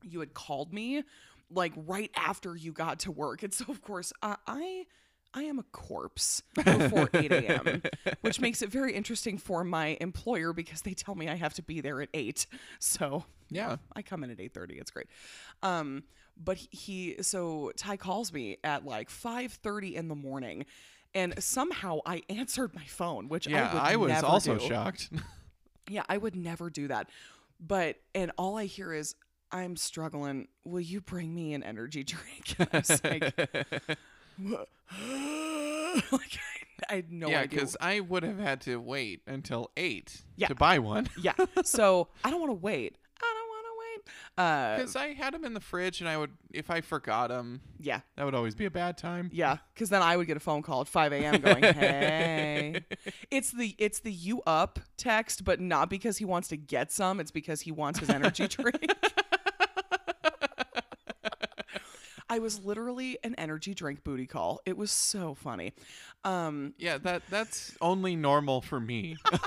you 0.03 0.19
had 0.19 0.34
called 0.34 0.74
me 0.74 1.03
like 1.51 1.74
right 1.75 2.12
after 2.15 2.55
you 2.55 2.72
got 2.72 3.00
to 3.00 3.12
work, 3.12 3.43
and 3.43 3.53
so 3.53 3.65
of 3.69 3.81
course 3.81 4.13
uh, 4.22 4.36
I 4.48 4.86
I 5.33 5.43
am 5.43 5.59
a 5.59 5.63
corpse 5.63 6.41
before 6.55 7.09
8 7.13 7.31
a.m., 7.31 7.81
which 8.21 8.39
makes 8.41 8.62
it 8.62 8.69
very 8.71 8.93
interesting 8.93 9.38
for 9.38 9.63
my 9.63 9.98
employer 10.01 10.53
because 10.53 10.81
they 10.81 10.93
tell 10.93 11.13
me 11.15 11.29
I 11.29 11.36
have 11.36 11.53
to 11.55 11.62
be 11.62 11.81
there 11.81 12.01
at 12.01 12.09
8. 12.13 12.48
So 12.79 13.25
Yeah. 13.50 13.77
I 13.95 14.01
come 14.01 14.24
in 14.24 14.31
at 14.31 14.38
8:30. 14.39 14.79
It's 14.79 14.91
great. 14.91 15.07
Um, 15.63 16.03
but 16.36 16.57
he, 16.57 17.17
so 17.21 17.71
Ty 17.77 17.98
calls 17.98 18.31
me 18.33 18.57
at 18.63 18.86
like 18.86 19.09
5:30 19.09 19.93
in 19.95 20.07
the 20.07 20.15
morning, 20.15 20.65
and 21.13 21.33
somehow 21.43 22.00
I 22.05 22.24
answered 22.29 22.74
my 22.74 22.86
phone, 22.86 23.27
which 23.29 23.45
Yeah, 23.48 23.69
I, 23.74 23.95
would 23.95 24.09
I 24.12 24.17
was 24.17 24.24
also 24.24 24.57
do. 24.57 24.67
shocked. 24.67 25.09
Yeah, 25.91 26.03
I 26.07 26.17
would 26.19 26.36
never 26.36 26.69
do 26.69 26.88
that. 26.89 27.09
But 27.59 27.95
and 28.13 28.31
all 28.38 28.57
I 28.57 28.65
hear 28.65 28.93
is 28.93 29.15
I'm 29.51 29.75
struggling. 29.75 30.48
Will 30.63 30.79
you 30.81 31.01
bring 31.01 31.33
me 31.33 31.55
an 31.55 31.63
energy 31.63 32.03
drink? 32.03 32.55
I 32.59 32.77
was 32.77 33.03
like? 33.03 33.33
like 36.12 36.12
I, 36.12 36.86
I 36.89 36.96
had 36.96 37.12
no 37.12 37.29
yeah, 37.29 37.39
idea. 37.41 37.50
because 37.50 37.75
I 37.81 38.00
would 38.00 38.24
have 38.24 38.39
had 38.39 38.62
to 38.62 38.77
wait 38.77 39.22
until 39.27 39.72
eight 39.77 40.22
Yeah. 40.38 40.48
to 40.48 40.55
buy 40.55 40.79
one. 40.79 41.08
yeah. 41.22 41.34
So 41.63 42.08
I 42.24 42.31
don't 42.31 42.39
want 42.39 42.51
to 42.51 42.55
wait. 42.55 42.98
I 43.22 43.36
don't 43.38 43.50
want 43.50 43.65
to 43.65 43.72
wait. 43.79 44.46
Uh, 44.46 44.75
Because 44.77 44.96
I 44.96 45.08
had 45.13 45.34
them 45.34 45.43
in 45.43 45.53
the 45.53 45.60
fridge, 45.60 46.00
and 46.00 46.10
I 46.10 46.17
would, 46.17 46.31
if 46.53 46.69
I 46.69 46.79
forgot 46.81 47.27
them, 47.29 47.60
yeah. 47.79 48.00
that 48.15 48.24
would 48.24 48.34
always 48.34 48.55
be 48.55 48.63
a 48.65 48.72
bad 48.72 48.98
time. 48.98 49.29
Yeah, 49.34 49.58
because 49.74 49.89
then 49.89 50.01
I 50.01 50.15
would 50.15 50.25
get 50.27 50.38
a 50.38 50.39
phone 50.39 50.62
call 50.62 50.81
at 50.81 50.88
5 50.88 51.12
a.m. 51.12 51.41
going, 51.41 51.63
"Hey, 51.63 52.86
it's 53.31 53.51
the 53.51 53.75
it's 53.77 54.00
the 54.00 54.12
you 54.12 54.41
up 54.48 54.79
text, 54.96 55.43
but 55.43 55.60
not 55.60 55.89
because 55.89 56.17
he 56.17 56.24
wants 56.25 56.48
to 56.50 56.58
get 56.58 56.91
some. 56.93 57.19
It's 57.19 57.31
because 57.31 57.62
he 57.62 57.72
wants 57.72 58.00
his 58.00 58.10
energy 58.10 58.48
drink." 58.48 58.93
I 62.29 62.39
was 62.39 62.63
literally 62.63 63.17
an 63.24 63.36
energy 63.36 63.74
drink 63.74 64.03
booty 64.03 64.27
call. 64.27 64.62
It 64.65 64.77
was 64.77 64.91
so 64.91 65.33
funny. 65.33 65.74
Um, 66.24 66.74
Yeah, 66.77 66.98
that 67.00 67.24
that's 67.29 67.75
only 67.81 68.15
normal 68.15 68.62
for 68.62 68.79
me. 68.79 69.17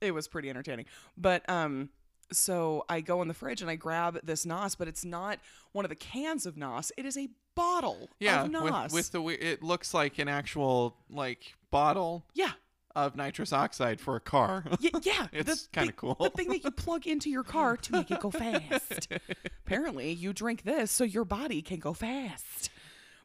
it 0.00 0.12
was 0.12 0.28
pretty 0.28 0.48
entertaining. 0.48 0.86
But 1.16 1.48
um 1.48 1.90
so 2.32 2.84
I 2.88 3.00
go 3.00 3.22
in 3.22 3.28
the 3.28 3.34
fridge 3.34 3.62
and 3.62 3.70
I 3.70 3.76
grab 3.76 4.20
this 4.22 4.44
Nos, 4.44 4.74
but 4.74 4.88
it's 4.88 5.04
not 5.04 5.38
one 5.72 5.84
of 5.84 5.88
the 5.88 5.96
cans 5.96 6.46
of 6.46 6.56
Nos. 6.56 6.92
It 6.96 7.06
is 7.06 7.16
a 7.16 7.28
bottle 7.54 8.10
yeah, 8.20 8.42
of 8.42 8.50
Nos. 8.50 8.92
with, 8.92 8.92
with 8.92 9.12
the 9.12 9.26
it 9.28 9.62
looks 9.62 9.94
like 9.94 10.18
an 10.18 10.28
actual 10.28 10.96
like 11.10 11.54
bottle 11.70 12.24
yeah. 12.34 12.52
Of 12.96 13.16
nitrous 13.16 13.52
oxide 13.52 14.00
for 14.00 14.16
a 14.16 14.20
car. 14.20 14.64
Y- 14.82 14.90
yeah, 15.02 15.26
It's 15.32 15.66
kinda 15.68 15.92
cool. 15.92 16.16
The 16.20 16.30
thing 16.30 16.48
that 16.48 16.64
you 16.64 16.70
plug 16.70 17.06
into 17.06 17.30
your 17.30 17.44
car 17.44 17.76
to 17.76 17.92
make 17.92 18.10
it 18.10 18.20
go 18.20 18.30
fast. 18.30 19.08
Apparently, 19.66 20.10
you 20.12 20.32
drink 20.32 20.62
this 20.62 20.90
so 20.90 21.04
your 21.04 21.24
body 21.24 21.62
can 21.62 21.78
go 21.78 21.92
fast. 21.92 22.70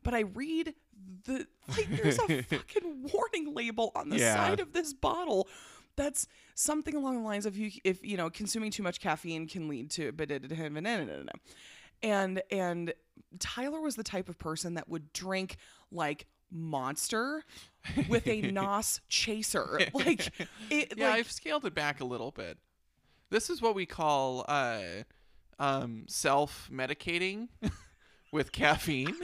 But 0.03 0.13
I 0.13 0.21
read 0.21 0.73
the 1.25 1.47
like 1.69 1.87
there's 1.89 2.19
a 2.19 2.41
fucking 2.43 3.09
warning 3.13 3.53
label 3.53 3.91
on 3.95 4.09
the 4.09 4.17
Yeah. 4.17 4.35
side 4.35 4.59
of 4.59 4.73
this 4.73 4.93
bottle 4.93 5.47
that's 5.95 6.27
something 6.55 6.95
along 6.95 7.17
the 7.21 7.23
lines 7.27 7.45
of 7.45 7.55
you 7.57 7.71
if 7.83 8.03
you 8.05 8.17
know 8.17 8.29
consuming 8.29 8.71
too 8.71 8.83
much 8.83 8.99
caffeine 8.99 9.47
can 9.47 9.67
lead 9.67 9.89
to 9.91 10.11
and 12.01 12.41
and 12.51 12.93
Tyler 13.39 13.79
was 13.81 13.95
the 13.95 14.03
type 14.03 14.27
of 14.29 14.37
person 14.39 14.73
that 14.75 14.89
would 14.89 15.13
drink 15.13 15.57
like 15.91 16.25
monster 16.51 17.43
with 18.07 18.27
a 18.27 18.41
nos 18.51 19.01
chaser 19.09 19.79
like 19.93 20.27
it 20.69 20.93
yeah, 20.97 21.09
like 21.09 21.19
I've 21.19 21.31
scaled 21.31 21.65
it 21.65 21.75
back 21.75 21.99
a 21.99 22.05
little 22.05 22.31
bit. 22.31 22.57
This 23.29 23.49
is 23.49 23.61
what 23.61 23.75
we 23.75 23.85
call 23.85 24.45
uh, 24.47 24.81
um, 25.59 26.05
self 26.07 26.69
medicating 26.71 27.47
with 28.31 28.51
caffeine. 28.51 29.15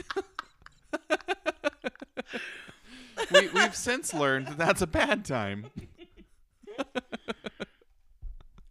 we, 3.30 3.48
we've 3.48 3.74
since 3.74 4.12
learned 4.12 4.48
that 4.48 4.58
that's 4.58 4.82
a 4.82 4.86
bad 4.86 5.24
time. 5.24 5.66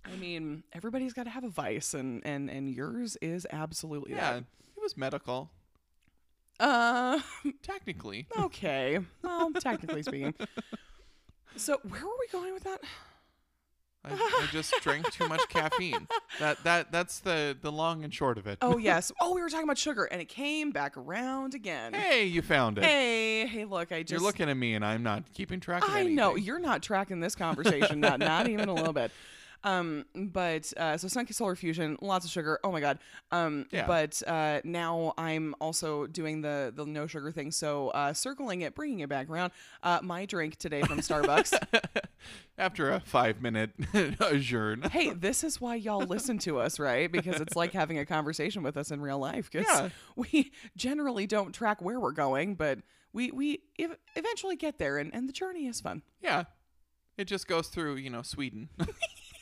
I 0.06 0.16
mean, 0.18 0.64
everybody's 0.74 1.14
got 1.14 1.24
to 1.24 1.30
have 1.30 1.44
a 1.44 1.50
vice, 1.50 1.94
and 1.94 2.22
and 2.26 2.50
and 2.50 2.70
yours 2.70 3.18
is 3.22 3.48
absolutely 3.52 4.12
Yeah, 4.14 4.38
it 4.38 4.44
was 4.82 4.98
medical, 4.98 5.44
that. 5.46 5.59
Uh, 6.60 7.20
technically. 7.64 8.28
okay. 8.38 9.00
Well, 9.22 9.52
technically 9.60 10.04
speaking. 10.04 10.34
So 11.56 11.80
where 11.88 12.02
were 12.02 12.18
we 12.20 12.28
going 12.32 12.54
with 12.54 12.64
that? 12.64 12.82
I, 14.06 14.12
I 14.14 14.48
just 14.52 14.74
drank 14.82 15.12
too 15.12 15.28
much 15.28 15.48
caffeine. 15.50 16.08
That 16.40 16.64
that 16.64 16.92
that's 16.92 17.20
the 17.20 17.58
the 17.62 17.72
long 17.72 18.04
and 18.06 18.14
short 18.14 18.38
of 18.38 18.48
it. 18.48 18.58
Oh 18.62 18.78
yes. 18.90 19.12
Oh, 19.20 19.36
we 19.36 19.42
were 19.42 19.50
talking 19.50 19.66
about 19.66 19.78
sugar, 19.78 20.06
and 20.06 20.22
it 20.22 20.30
came 20.30 20.72
back 20.72 20.96
around 20.96 21.54
again. 21.54 21.94
Hey, 21.94 22.24
you 22.26 22.42
found 22.42 22.78
it. 22.78 22.86
Hey, 22.86 23.46
hey, 23.46 23.66
look, 23.66 23.92
I 23.92 24.04
just. 24.04 24.12
You're 24.12 24.22
looking 24.22 24.50
at 24.50 24.56
me, 24.56 24.74
and 24.76 24.86
I'm 24.86 25.04
not 25.04 25.26
keeping 25.34 25.60
track 25.60 25.84
of 25.84 25.90
I 25.90 26.00
anything. 26.00 26.16
know 26.16 26.36
you're 26.36 26.60
not 26.60 26.82
tracking 26.82 27.20
this 27.20 27.36
conversation, 27.36 28.00
not 28.00 28.20
not 28.20 28.48
even 28.48 28.70
a 28.70 28.74
little 28.74 28.94
bit. 28.94 29.12
Um, 29.64 30.06
but 30.16 30.72
uh, 30.78 30.98
so 30.98 31.08
Sunky 31.08 31.34
Solar 31.34 31.56
Fusion, 31.56 31.98
lots 32.02 32.24
of 32.26 32.32
sugar. 32.32 32.60
Oh 32.64 32.72
my 32.72 32.80
god. 32.80 33.00
Um, 33.32 33.66
Yeah. 33.72 33.86
but 33.88 34.22
uh, 34.26 34.62
now 34.64 35.14
I'm 35.18 35.54
also 35.60 36.08
doing 36.08 36.42
the 36.42 36.72
the 36.76 36.86
no 36.86 37.08
sugar 37.08 37.32
thing. 37.32 37.52
So 37.52 37.90
uh, 37.90 38.14
circling 38.14 38.62
it, 38.62 38.74
bringing 38.76 39.00
it 39.02 39.10
back 39.10 39.30
around. 39.30 39.52
Uh, 39.84 40.00
my 40.02 40.26
drink 40.26 40.56
today 40.58 40.82
from 40.84 41.00
Starbucks. 41.00 41.54
After 42.58 42.92
a 42.92 43.00
five 43.00 43.42
minute 43.42 43.72
adjourn. 44.20 44.82
hey, 44.92 45.12
this 45.12 45.44
is 45.44 45.62
why 45.62 45.76
y'all 45.76 46.02
listen 46.06 46.38
to 46.40 46.60
us, 46.60 46.78
right? 46.80 47.10
Because 47.12 47.40
it's 47.40 47.56
like 47.56 47.72
having 47.74 47.98
a 47.98 48.06
conversation 48.06 48.64
with 48.64 48.76
us 48.78 48.92
in 48.92 49.00
real 49.02 49.20
life. 49.20 49.50
Because 49.52 49.68
Yeah. 49.68 49.90
we 50.16 50.52
generally 50.76 51.26
don't 51.28 51.54
track 51.54 51.82
where 51.82 52.00
we're 52.00 52.12
going, 52.12 52.56
but 52.56 52.80
we 53.14 53.32
we 53.32 53.62
ev- 53.80 53.98
eventually 54.16 54.56
get 54.56 54.78
there, 54.78 54.98
and, 54.98 55.14
and 55.14 55.28
the 55.28 55.34
journey 55.34 55.68
is 55.68 55.80
fun. 55.82 56.02
Yeah. 56.22 56.44
It 57.18 57.26
just 57.26 57.48
goes 57.48 57.68
through, 57.68 57.96
you 57.96 58.10
know, 58.10 58.22
Sweden. 58.22 58.70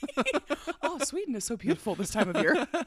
oh, 0.81 0.99
Sweden 0.99 1.35
is 1.35 1.43
so 1.45 1.57
beautiful 1.57 1.95
this 1.95 2.11
time 2.11 2.29
of 2.29 2.37
year. 2.41 2.67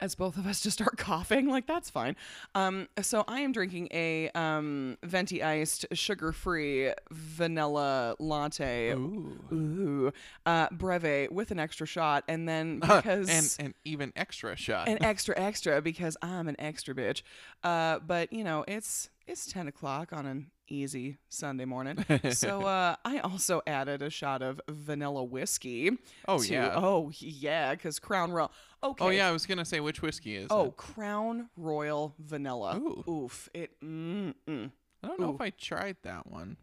As 0.00 0.14
both 0.14 0.36
of 0.36 0.46
us 0.46 0.60
just 0.60 0.74
start 0.78 0.96
coughing, 0.96 1.48
like 1.48 1.66
that's 1.66 1.90
fine. 1.90 2.14
Um, 2.54 2.86
so 3.02 3.24
I 3.26 3.40
am 3.40 3.50
drinking 3.50 3.88
a 3.90 4.30
um, 4.30 4.96
venti 5.02 5.42
iced, 5.42 5.86
sugar 5.92 6.30
free 6.30 6.92
vanilla 7.10 8.14
latte. 8.20 8.92
Ooh. 8.92 9.40
Ooh, 9.52 10.12
uh, 10.46 10.68
breve 10.70 11.32
with 11.32 11.50
an 11.50 11.58
extra 11.58 11.84
shot, 11.84 12.22
and 12.28 12.48
then 12.48 12.78
because 12.80 13.28
and 13.58 13.66
an 13.66 13.74
even 13.84 14.12
extra 14.14 14.54
shot. 14.54 14.88
an 14.88 14.98
extra 15.02 15.36
extra 15.36 15.82
because 15.82 16.16
I'm 16.22 16.46
an 16.46 16.54
extra 16.60 16.94
bitch. 16.94 17.22
Uh, 17.64 17.98
but 17.98 18.32
you 18.32 18.44
know, 18.44 18.64
it's 18.68 19.10
it's 19.26 19.46
ten 19.50 19.66
o'clock 19.66 20.12
on 20.12 20.26
an 20.26 20.52
easy 20.68 21.18
Sunday 21.28 21.64
morning. 21.64 22.04
so 22.30 22.62
uh, 22.62 22.96
I 23.04 23.18
also 23.18 23.62
added 23.66 24.02
a 24.02 24.10
shot 24.10 24.42
of 24.42 24.60
vanilla 24.68 25.24
whiskey. 25.24 25.90
Oh, 26.26 26.42
to- 26.42 26.52
yeah. 26.52 26.72
Oh 26.74 27.10
yeah, 27.18 27.72
because 27.74 27.98
Crown 27.98 28.30
Royal. 28.32 28.50
Okay. 28.82 29.04
oh 29.04 29.08
yeah, 29.10 29.28
I 29.28 29.32
was 29.32 29.46
gonna 29.46 29.64
say 29.64 29.80
which 29.80 30.02
whiskey 30.02 30.36
is 30.36 30.48
Oh, 30.50 30.66
it? 30.66 30.76
Crown 30.76 31.48
Royal 31.56 32.14
Vanilla. 32.18 32.76
Ooh. 32.78 33.04
Oof. 33.08 33.48
It. 33.54 33.72
Mm, 33.82 34.34
mm. 34.48 34.70
I 35.02 35.06
don't 35.06 35.20
know 35.20 35.30
ooh. 35.30 35.34
if 35.34 35.40
I 35.40 35.50
tried 35.50 35.96
that 36.02 36.26
one. 36.30 36.56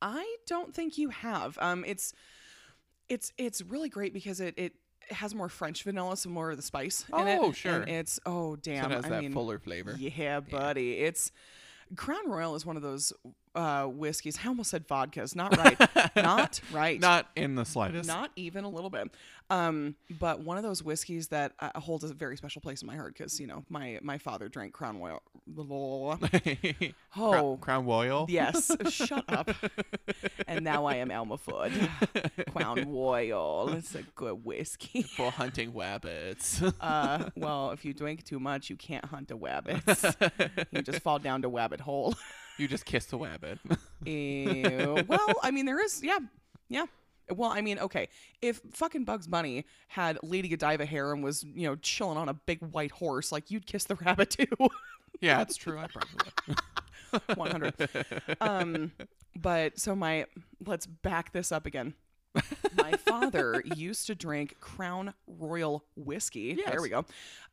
I 0.00 0.36
don't 0.46 0.74
think 0.74 0.98
you 0.98 1.10
have. 1.10 1.58
Um, 1.60 1.84
it's 1.86 2.12
it's 3.08 3.32
it's 3.38 3.62
really 3.62 3.88
great 3.88 4.12
because 4.12 4.40
it 4.40 4.54
it 4.56 4.74
has 5.10 5.34
more 5.34 5.48
French 5.48 5.82
vanilla, 5.84 6.16
some 6.16 6.32
more 6.32 6.50
of 6.50 6.56
the 6.56 6.62
spice 6.62 7.04
in 7.16 7.26
it. 7.26 7.38
Oh, 7.40 7.52
sure. 7.52 7.80
And 7.80 7.88
it's 7.90 8.20
oh 8.26 8.54
So 8.56 8.60
damn. 8.62 8.90
it 8.92 8.94
has 8.96 9.04
I 9.06 9.08
that 9.10 9.22
mean, 9.22 9.32
fuller 9.32 9.58
flavor. 9.58 9.96
Yeah, 9.98 10.40
buddy. 10.40 10.98
It's 10.98 11.32
Crown 11.96 12.28
Royal 12.28 12.54
is 12.54 12.66
one 12.66 12.76
of 12.76 12.82
those 12.82 13.12
uh, 13.54 13.84
whiskeys. 13.86 14.38
I 14.44 14.48
almost 14.48 14.70
said 14.70 14.86
vodkas. 14.88 15.34
Not 15.34 15.56
right. 15.56 16.16
Not 16.16 16.60
right. 16.72 17.00
Not 17.00 17.28
in 17.36 17.54
the 17.54 17.64
slightest. 17.64 18.06
Not 18.06 18.30
even 18.36 18.64
a 18.64 18.68
little 18.68 18.90
bit. 18.90 19.10
Um, 19.50 19.94
but 20.18 20.40
one 20.40 20.58
of 20.58 20.62
those 20.62 20.82
whiskeys 20.82 21.28
that 21.28 21.52
uh, 21.58 21.78
holds 21.80 22.04
a 22.04 22.12
very 22.12 22.36
special 22.36 22.60
place 22.60 22.82
in 22.82 22.86
my 22.86 22.96
heart 22.96 23.14
because 23.16 23.40
you 23.40 23.46
know 23.46 23.64
my 23.70 23.98
my 24.02 24.18
father 24.18 24.48
drank 24.48 24.72
Crown 24.72 25.00
Royal. 25.00 25.22
Oh, 27.16 27.58
Crown 27.60 27.86
Royal. 27.86 28.26
Yes, 28.28 28.70
shut 28.90 29.24
up. 29.28 29.50
and 30.46 30.64
now 30.64 30.84
I 30.84 30.96
am 30.96 31.10
Elmer 31.10 31.36
Fudd. 31.36 32.52
Crown 32.52 32.92
Royal. 32.92 33.70
It's 33.70 33.94
a 33.94 34.02
good 34.14 34.44
whiskey. 34.44 35.02
For 35.02 35.30
hunting 35.30 35.74
rabbits. 35.74 36.62
Uh, 36.80 37.30
well, 37.36 37.70
if 37.70 37.84
you 37.84 37.92
drink 37.94 38.24
too 38.24 38.38
much, 38.38 38.70
you 38.70 38.76
can't 38.76 39.04
hunt 39.06 39.30
a 39.30 39.36
rabbit. 39.36 39.80
you 40.70 40.82
just 40.82 41.00
fall 41.00 41.18
down 41.18 41.42
to 41.42 41.50
wabbit 41.50 41.80
hole. 41.80 42.14
You 42.58 42.68
just 42.68 42.84
kiss 42.84 43.06
the 43.06 43.18
rabbit. 43.18 43.58
Ew. 44.06 45.04
Well, 45.06 45.34
I 45.42 45.50
mean, 45.50 45.66
there 45.66 45.82
is, 45.82 46.02
yeah, 46.02 46.18
yeah. 46.68 46.86
Well, 47.30 47.50
I 47.50 47.60
mean, 47.60 47.78
okay, 47.78 48.08
if 48.40 48.60
fucking 48.72 49.04
Bugs 49.04 49.26
Bunny 49.26 49.66
had 49.88 50.18
Lady 50.22 50.48
Godiva 50.48 50.86
hair 50.86 51.12
and 51.12 51.22
was, 51.22 51.44
you 51.44 51.66
know, 51.66 51.76
chilling 51.76 52.16
on 52.16 52.28
a 52.28 52.34
big 52.34 52.60
white 52.62 52.90
horse, 52.90 53.30
like 53.30 53.50
you'd 53.50 53.66
kiss 53.66 53.84
the 53.84 53.94
rabbit 54.04 54.30
too. 54.30 54.46
yeah, 55.20 55.38
that's 55.38 55.56
true. 55.56 55.78
I 55.78 55.86
probably 55.86 56.34
would. 56.48 57.36
100. 57.36 57.74
Um, 58.40 58.92
but 59.36 59.78
so 59.78 59.94
my, 59.94 60.26
let's 60.64 60.86
back 60.86 61.32
this 61.32 61.52
up 61.52 61.66
again. 61.66 61.94
My 62.76 62.92
father 62.92 63.62
used 63.74 64.06
to 64.06 64.14
drink 64.14 64.56
Crown 64.60 65.14
Royal 65.26 65.84
whiskey. 65.96 66.58
There 66.66 66.80
we 66.82 66.88
go. 66.88 67.04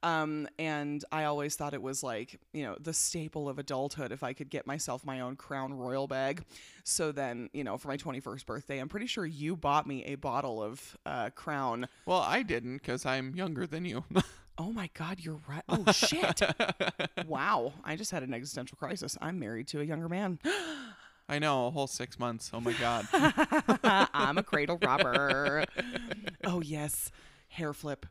Um, 0.03 0.47
and 0.59 1.03
I 1.11 1.25
always 1.25 1.55
thought 1.55 1.73
it 1.73 1.81
was 1.81 2.03
like, 2.03 2.39
you 2.53 2.63
know, 2.63 2.77
the 2.79 2.93
staple 2.93 3.49
of 3.49 3.57
adulthood 3.57 4.11
if 4.11 4.23
I 4.23 4.33
could 4.33 4.49
get 4.49 4.67
myself 4.67 5.05
my 5.05 5.21
own 5.21 5.35
Crown 5.35 5.73
Royal 5.73 6.07
bag. 6.07 6.43
So 6.83 7.11
then, 7.11 7.49
you 7.53 7.63
know, 7.63 7.77
for 7.77 7.87
my 7.87 7.97
21st 7.97 8.45
birthday, 8.45 8.79
I'm 8.79 8.89
pretty 8.89 9.07
sure 9.07 9.25
you 9.25 9.55
bought 9.55 9.87
me 9.87 10.03
a 10.05 10.15
bottle 10.15 10.61
of 10.61 10.97
uh, 11.05 11.29
Crown. 11.31 11.87
Well, 12.05 12.19
I 12.19 12.43
didn't 12.43 12.77
because 12.77 13.05
I'm 13.05 13.35
younger 13.35 13.65
than 13.65 13.85
you. 13.85 14.03
Oh 14.57 14.71
my 14.71 14.89
God, 14.93 15.19
you're 15.19 15.41
right. 15.49 15.63
Oh 15.67 15.91
shit. 15.91 16.41
wow. 17.27 17.73
I 17.83 17.97
just 17.97 18.11
had 18.11 18.23
an 18.23 18.33
existential 18.33 18.77
crisis. 18.77 19.17
I'm 19.21 19.37
married 19.37 19.67
to 19.67 19.81
a 19.81 19.83
younger 19.83 20.07
man. 20.07 20.39
I 21.27 21.39
know 21.39 21.67
a 21.67 21.71
whole 21.71 21.87
six 21.87 22.19
months. 22.19 22.51
Oh 22.53 22.61
my 22.61 22.73
god. 22.73 23.07
I'm 24.13 24.37
a 24.37 24.43
cradle 24.43 24.77
robber. 24.81 25.65
oh 26.43 26.61
yes, 26.61 27.11
hair 27.49 27.73
flip. 27.73 28.05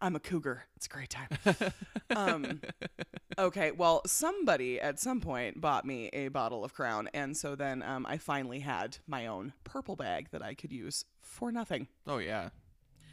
I'm 0.00 0.16
a 0.16 0.20
cougar. 0.20 0.64
It's 0.76 0.86
a 0.86 0.88
great 0.88 1.10
time. 1.10 1.72
Um, 2.16 2.60
okay, 3.38 3.70
well, 3.70 4.02
somebody 4.06 4.80
at 4.80 4.98
some 4.98 5.20
point 5.20 5.60
bought 5.60 5.84
me 5.84 6.08
a 6.12 6.28
bottle 6.28 6.64
of 6.64 6.72
Crown, 6.74 7.08
and 7.12 7.36
so 7.36 7.54
then 7.54 7.82
um, 7.82 8.06
I 8.06 8.16
finally 8.16 8.60
had 8.60 8.98
my 9.06 9.26
own 9.26 9.52
purple 9.62 9.96
bag 9.96 10.28
that 10.30 10.42
I 10.42 10.54
could 10.54 10.72
use 10.72 11.04
for 11.20 11.52
nothing. 11.52 11.86
Oh 12.06 12.18
yeah. 12.18 12.48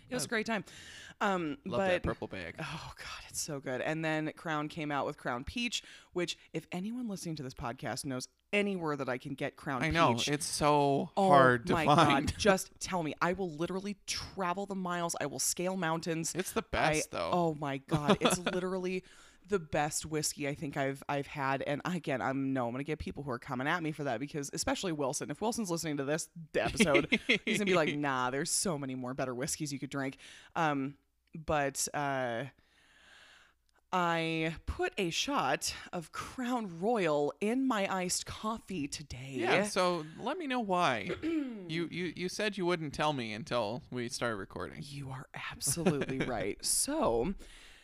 It 0.10 0.14
was 0.16 0.26
a 0.26 0.28
great 0.28 0.46
time. 0.46 0.64
Um, 1.20 1.58
Love 1.66 1.80
but 1.80 1.88
that 1.88 2.04
purple 2.04 2.28
bag. 2.28 2.56
Oh 2.62 2.92
god, 2.96 3.24
it's 3.30 3.42
so 3.42 3.60
good. 3.60 3.82
And 3.82 4.06
then 4.06 4.32
Crown 4.36 4.68
came 4.70 4.92
out 4.92 5.06
with 5.06 5.18
Crown 5.18 5.44
Peach, 5.44 5.82
which 6.14 6.38
if 6.54 6.68
anyone 6.72 7.08
listening 7.08 7.36
to 7.38 7.44
this 7.44 7.56
podcast 7.56 8.06
knows 8.06 8.28
anywhere 8.54 8.96
that 8.96 9.10
I 9.10 9.18
can 9.18 9.34
get 9.34 9.56
Crown 9.56 9.82
Peach. 9.82 9.90
I 9.90 9.92
know 9.92 10.16
it's 10.28 10.46
so 10.46 11.10
oh 11.18 11.28
hard 11.30 11.66
to 11.68 11.74
my 11.74 11.86
find. 11.86 12.28
god, 12.28 12.34
just 12.38 12.70
tell 12.80 13.02
me. 13.02 13.14
I 13.22 13.34
will 13.34 13.50
literally 13.50 13.98
travel 14.06 14.66
the 14.68 14.76
miles. 14.76 15.16
I 15.20 15.26
will 15.26 15.40
scale 15.40 15.76
mountains. 15.76 16.34
It's 16.36 16.52
the 16.52 16.62
I- 16.62 16.72
best 16.72 17.12
though. 17.12 17.30
Oh 17.34 17.58
my 17.60 17.78
god, 17.78 18.18
it's 18.22 18.38
literally 18.40 19.04
the 19.48 19.60
best 19.60 20.06
whiskey 20.06 20.48
I 20.48 20.56
think 20.56 20.78
I've 20.78 21.04
I've 21.08 21.28
had. 21.28 21.62
And 21.64 21.82
again, 21.86 22.22
I'm 22.22 22.54
no, 22.54 22.66
I'm 22.66 22.72
gonna 22.72 22.84
get 22.84 23.00
people 23.00 23.24
who 23.24 23.32
are 23.32 23.40
coming 23.40 23.68
at 23.68 23.82
me 23.84 23.92
for 23.92 24.04
that 24.06 24.20
because 24.20 24.50
especially 24.54 24.92
Wilson. 24.92 25.30
If 25.32 25.42
Wilson's 25.42 25.70
listening 25.70 25.98
to 25.98 26.04
this 26.04 26.30
episode, 26.56 27.20
he's 27.46 27.58
gonna 27.58 27.66
be 27.66 27.76
like, 27.76 27.96
nah, 27.98 28.30
there's 28.30 28.52
so 28.52 28.78
many 28.78 28.96
more 28.96 29.14
better 29.14 29.34
whiskeys 29.34 29.72
you 29.72 29.80
could 29.80 29.90
drink. 29.90 30.18
Um, 30.56 30.96
but 31.36 31.88
uh 31.94 32.46
I 33.92 34.56
put 34.66 34.94
a 34.98 35.10
shot 35.10 35.74
of 35.94 36.12
Crown 36.12 36.80
Royal 36.82 37.34
in 37.40 37.66
my 37.66 37.94
iced 37.94 38.26
coffee 38.26 38.88
today. 38.88 39.32
Yeah. 39.32 39.64
So 39.64 40.06
let 40.20 40.38
me 40.38 40.46
know 40.46 40.60
why. 40.60 41.10
you 41.24 41.88
you 41.90 42.12
you 42.16 42.28
said 42.28 42.58
you 42.58 42.66
wouldn't 42.66 42.94
tell 42.94 43.14
me 43.14 43.34
until 43.34 43.82
we 43.90 44.10
started 44.10 44.36
recording. 44.36 44.84
You 44.86 45.10
are 45.12 45.28
absolutely 45.52 46.20
right. 46.20 46.58
So, 46.66 47.34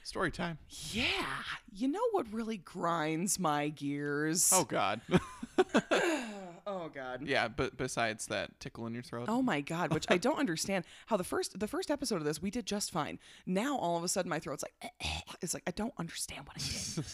Story 0.03 0.31
time. 0.31 0.57
yeah, 0.91 1.05
you 1.71 1.87
know 1.87 2.01
what 2.11 2.31
really 2.33 2.57
grinds 2.57 3.39
my 3.39 3.69
gears? 3.69 4.51
Oh 4.53 4.65
god. 4.65 4.99
oh 6.67 6.89
God. 6.93 7.21
yeah. 7.25 7.47
But 7.47 7.77
besides 7.77 8.27
that 8.27 8.59
tickle 8.59 8.85
in 8.87 8.93
your 8.93 9.03
throat. 9.03 9.25
Oh 9.29 9.41
my 9.41 9.61
God, 9.61 9.93
which 9.93 10.05
I 10.09 10.17
don't 10.17 10.39
understand 10.39 10.83
how 11.05 11.15
the 11.17 11.23
first 11.23 11.57
the 11.59 11.67
first 11.67 11.89
episode 11.89 12.17
of 12.17 12.25
this 12.25 12.41
we 12.41 12.51
did 12.51 12.65
just 12.65 12.91
fine. 12.91 13.17
Now 13.45 13.77
all 13.77 13.97
of 13.97 14.03
a 14.03 14.07
sudden 14.07 14.29
my 14.29 14.39
throat's 14.39 14.63
like 14.63 14.91
it's 15.41 15.53
like 15.53 15.63
I 15.67 15.71
don't 15.71 15.93
understand 15.97 16.45
what 16.47 16.57
I 16.57 16.59
did. 16.59 17.05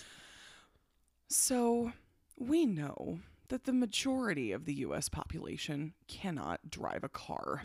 so 1.27 1.91
we 2.37 2.65
know 2.65 3.19
that 3.49 3.65
the 3.65 3.73
majority 3.73 4.51
of 4.51 4.65
the 4.65 4.73
US 4.75 5.09
population 5.09 5.93
cannot 6.07 6.69
drive 6.71 7.03
a 7.03 7.09
car. 7.09 7.61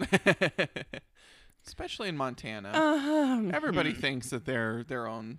Especially 1.67 2.09
in 2.09 2.17
Montana. 2.17 2.73
um, 2.75 3.51
Everybody 3.55 3.93
thinks 3.93 4.31
that 4.31 4.45
their 4.45 4.85
their 4.85 5.07
own 5.07 5.39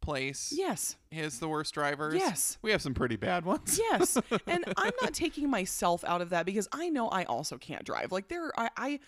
place 0.00 0.52
yes. 0.56 0.96
is 1.12 1.38
the 1.38 1.48
worst 1.48 1.74
drivers. 1.74 2.14
Yes. 2.14 2.58
We 2.62 2.72
have 2.72 2.82
some 2.82 2.92
pretty 2.94 3.16
bad 3.16 3.44
ones. 3.44 3.78
Yes. 3.78 4.18
And 4.46 4.64
I'm 4.76 4.92
not 5.00 5.14
taking 5.14 5.48
myself 5.48 6.02
out 6.04 6.20
of 6.20 6.30
that 6.30 6.44
because 6.46 6.68
I 6.72 6.88
know 6.88 7.08
I 7.08 7.24
also 7.24 7.56
can't 7.58 7.84
drive. 7.84 8.10
Like 8.12 8.28
there 8.28 8.50
I 8.58 8.70
I, 8.76 9.00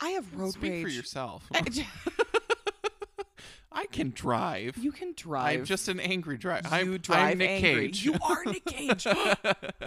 I 0.00 0.08
have 0.10 0.34
road 0.34 0.52
Speak 0.52 0.72
rage. 0.72 0.82
for 0.82 0.88
yourself. 0.88 1.46
I- 1.54 1.86
I 3.74 3.86
can 3.86 4.10
drive. 4.10 4.76
you 4.76 4.92
can 4.92 5.14
drive. 5.16 5.60
I'm 5.60 5.64
just 5.64 5.88
an 5.88 5.98
angry 5.98 6.36
driver. 6.36 6.68
you 6.84 6.94
I'm, 6.94 6.98
drive 6.98 7.32
I'm 7.32 7.38
Nick 7.38 7.64
angry. 7.64 7.86
Cage. 7.86 8.04
You 8.04 8.14
are 8.22 8.44
Nick 8.44 8.64
Cage. 8.66 9.06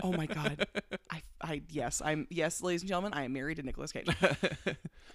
oh 0.03 0.12
my 0.12 0.25
god. 0.25 0.65
I 1.12 1.21
I 1.41 1.62
yes, 1.69 2.01
I'm 2.03 2.25
yes, 2.32 2.62
ladies 2.62 2.82
and 2.82 2.89
gentlemen, 2.89 3.13
I 3.13 3.25
am 3.25 3.34
married 3.34 3.58
to 3.58 3.63
Nicolas 3.63 3.91
Cage. 3.91 4.08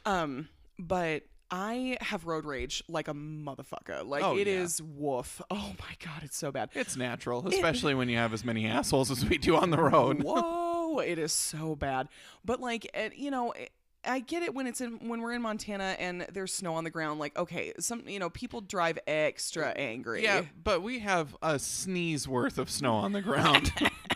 um, 0.07 0.49
but 0.81 1.23
I 1.51 1.97
have 2.01 2.27
road 2.27 2.45
rage 2.45 2.83
like 2.88 3.09
a 3.09 3.12
motherfucker. 3.14 4.07
Like 4.07 4.23
Oh, 4.23 4.37
it 4.38 4.47
is 4.47 4.81
yeah. 4.81 4.87
woof. 4.97 5.40
Oh 5.51 5.75
my 5.81 5.95
god, 6.05 6.23
it's 6.23 6.37
so 6.37 6.53
bad. 6.53 6.71
It's 6.75 6.97
natural, 6.97 7.47
especially 7.49 7.95
when 7.95 8.09
you 8.09 8.16
have 8.16 8.33
as 8.33 8.45
many 8.45 8.66
assholes 8.66 9.11
as 9.11 9.25
we 9.25 9.37
do 9.38 9.57
on 9.57 9.71
the 9.71 9.79
road. 9.83 10.23
Whoa, 10.25 10.99
it 11.01 11.19
is 11.19 11.33
so 11.33 11.75
bad. 11.75 12.09
But 12.45 12.61
like, 12.61 12.85
it, 12.97 13.16
you 13.16 13.31
know, 13.31 13.53
it- 13.53 13.71
I 14.03 14.21
get 14.21 14.43
it 14.43 14.55
when 14.55 14.66
it's 14.66 14.81
in 14.81 14.93
when 15.11 15.21
we're 15.21 15.35
in 15.35 15.43
Montana 15.43 15.95
and 15.99 16.23
there's 16.33 16.55
snow 16.55 16.73
on 16.73 16.85
the 16.85 16.90
ground. 16.90 17.21
Like, 17.21 17.37
okay, 17.38 17.75
some 17.81 18.09
you 18.09 18.19
know 18.19 18.31
people 18.31 18.62
drive 18.62 18.99
extra 19.07 19.66
uh, 19.66 19.73
angry. 19.77 20.23
Yeah, 20.23 20.45
but 20.64 20.83
we 20.83 21.01
have 21.01 21.37
a 21.43 21.59
sneeze 21.59 22.27
worth 22.27 22.57
of 22.57 22.71
snow 22.71 22.95
on 22.95 23.12
the 23.12 23.21
ground. 23.21 23.71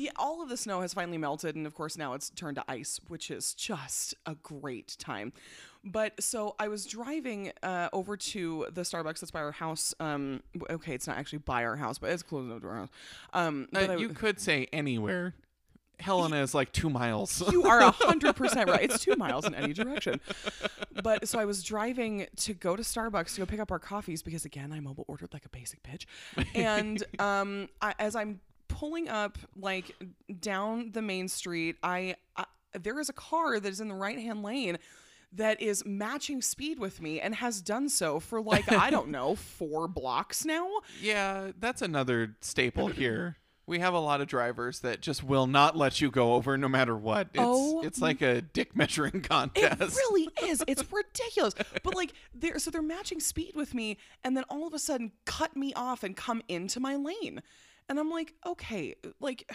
Yeah, 0.00 0.12
all 0.16 0.42
of 0.42 0.48
the 0.48 0.56
snow 0.56 0.80
has 0.80 0.94
finally 0.94 1.18
melted, 1.18 1.56
and 1.56 1.66
of 1.66 1.74
course 1.74 1.98
now 1.98 2.14
it's 2.14 2.30
turned 2.30 2.56
to 2.56 2.64
ice, 2.68 3.00
which 3.08 3.30
is 3.30 3.52
just 3.52 4.14
a 4.24 4.34
great 4.36 4.96
time. 4.98 5.32
But 5.84 6.22
so 6.22 6.54
I 6.58 6.68
was 6.68 6.86
driving 6.86 7.52
uh, 7.62 7.88
over 7.92 8.16
to 8.16 8.66
the 8.72 8.80
Starbucks 8.80 9.20
that's 9.20 9.30
by 9.30 9.40
our 9.40 9.52
house. 9.52 9.94
Um, 10.00 10.42
okay, 10.70 10.94
it's 10.94 11.06
not 11.06 11.18
actually 11.18 11.40
by 11.40 11.64
our 11.64 11.76
house, 11.76 11.98
but 11.98 12.10
it's 12.10 12.22
close 12.22 12.46
enough 12.46 12.62
to 12.62 12.68
our 12.68 12.76
house. 12.76 12.88
Um, 13.34 13.68
Uh, 13.74 13.78
I- 13.80 13.96
you 13.96 14.08
could 14.10 14.40
say 14.40 14.68
anywhere. 14.72 15.34
Helena 15.98 16.36
is 16.36 16.54
like 16.54 16.72
two 16.72 16.88
miles. 16.88 17.42
you 17.52 17.64
are 17.64 17.80
a 17.80 17.90
hundred 17.90 18.34
percent 18.36 18.70
right. 18.70 18.84
It's 18.84 19.04
two 19.04 19.16
miles 19.16 19.44
in 19.44 19.54
any 19.54 19.74
direction. 19.74 20.18
But 21.02 21.28
so 21.28 21.38
I 21.38 21.44
was 21.44 21.62
driving 21.62 22.26
to 22.36 22.54
go 22.54 22.74
to 22.74 22.82
Starbucks 22.82 23.34
to 23.34 23.40
go 23.42 23.46
pick 23.46 23.60
up 23.60 23.70
our 23.70 23.78
coffees 23.78 24.22
because 24.22 24.46
again 24.46 24.72
I 24.72 24.80
mobile 24.80 25.04
ordered 25.08 25.34
like 25.34 25.44
a 25.44 25.50
basic 25.50 25.82
bitch, 25.82 26.06
and 26.54 27.04
um, 27.18 27.68
I, 27.82 27.92
as 27.98 28.16
I'm 28.16 28.40
pulling 28.80 29.08
up 29.10 29.36
like 29.54 29.94
down 30.40 30.90
the 30.92 31.02
main 31.02 31.28
street, 31.28 31.76
I, 31.82 32.16
I 32.34 32.46
there 32.78 32.98
is 32.98 33.10
a 33.10 33.12
car 33.12 33.60
that 33.60 33.68
is 33.68 33.80
in 33.80 33.88
the 33.88 33.94
right 33.94 34.18
hand 34.18 34.42
lane. 34.42 34.78
That 35.32 35.62
is 35.62 35.84
matching 35.86 36.42
speed 36.42 36.80
with 36.80 37.00
me 37.00 37.20
and 37.20 37.36
has 37.36 37.60
done 37.62 37.88
so 37.88 38.18
for 38.18 38.40
like, 38.40 38.72
I 38.72 38.90
don't 38.90 39.08
know, 39.16 39.36
four 39.36 39.86
blocks 39.86 40.44
now. 40.44 40.66
yeah, 41.00 41.52
that's 41.56 41.82
another 41.82 42.34
staple 42.40 42.88
here. 42.88 43.36
We 43.64 43.78
have 43.78 43.94
a 43.94 44.00
lot 44.00 44.20
of 44.20 44.26
drivers 44.26 44.80
that 44.80 45.00
just 45.00 45.22
will 45.22 45.46
not 45.46 45.76
let 45.76 46.00
you 46.00 46.10
go 46.10 46.32
over 46.32 46.58
no 46.58 46.68
matter 46.68 46.96
what. 46.96 47.28
It's 47.34 47.38
Oh 47.38 47.82
it's 47.82 48.00
like 48.00 48.22
a 48.22 48.40
dick 48.40 48.74
measuring 48.74 49.22
contest. 49.22 49.80
It 49.80 49.94
really 49.94 50.28
is. 50.42 50.64
It's 50.66 50.82
ridiculous. 50.90 51.54
But 51.84 51.94
like 51.94 52.12
they're 52.34 52.58
so 52.58 52.72
they're 52.72 52.82
matching 52.82 53.20
speed 53.20 53.52
with 53.54 53.72
me 53.72 53.98
and 54.24 54.36
then 54.36 54.42
all 54.48 54.66
of 54.66 54.74
a 54.74 54.80
sudden 54.80 55.12
cut 55.26 55.54
me 55.56 55.72
off 55.74 56.02
and 56.02 56.16
come 56.16 56.42
into 56.48 56.80
my 56.80 56.96
lane. 56.96 57.40
And 57.90 57.98
I'm 57.98 58.08
like, 58.08 58.32
okay, 58.46 58.94
like 59.18 59.52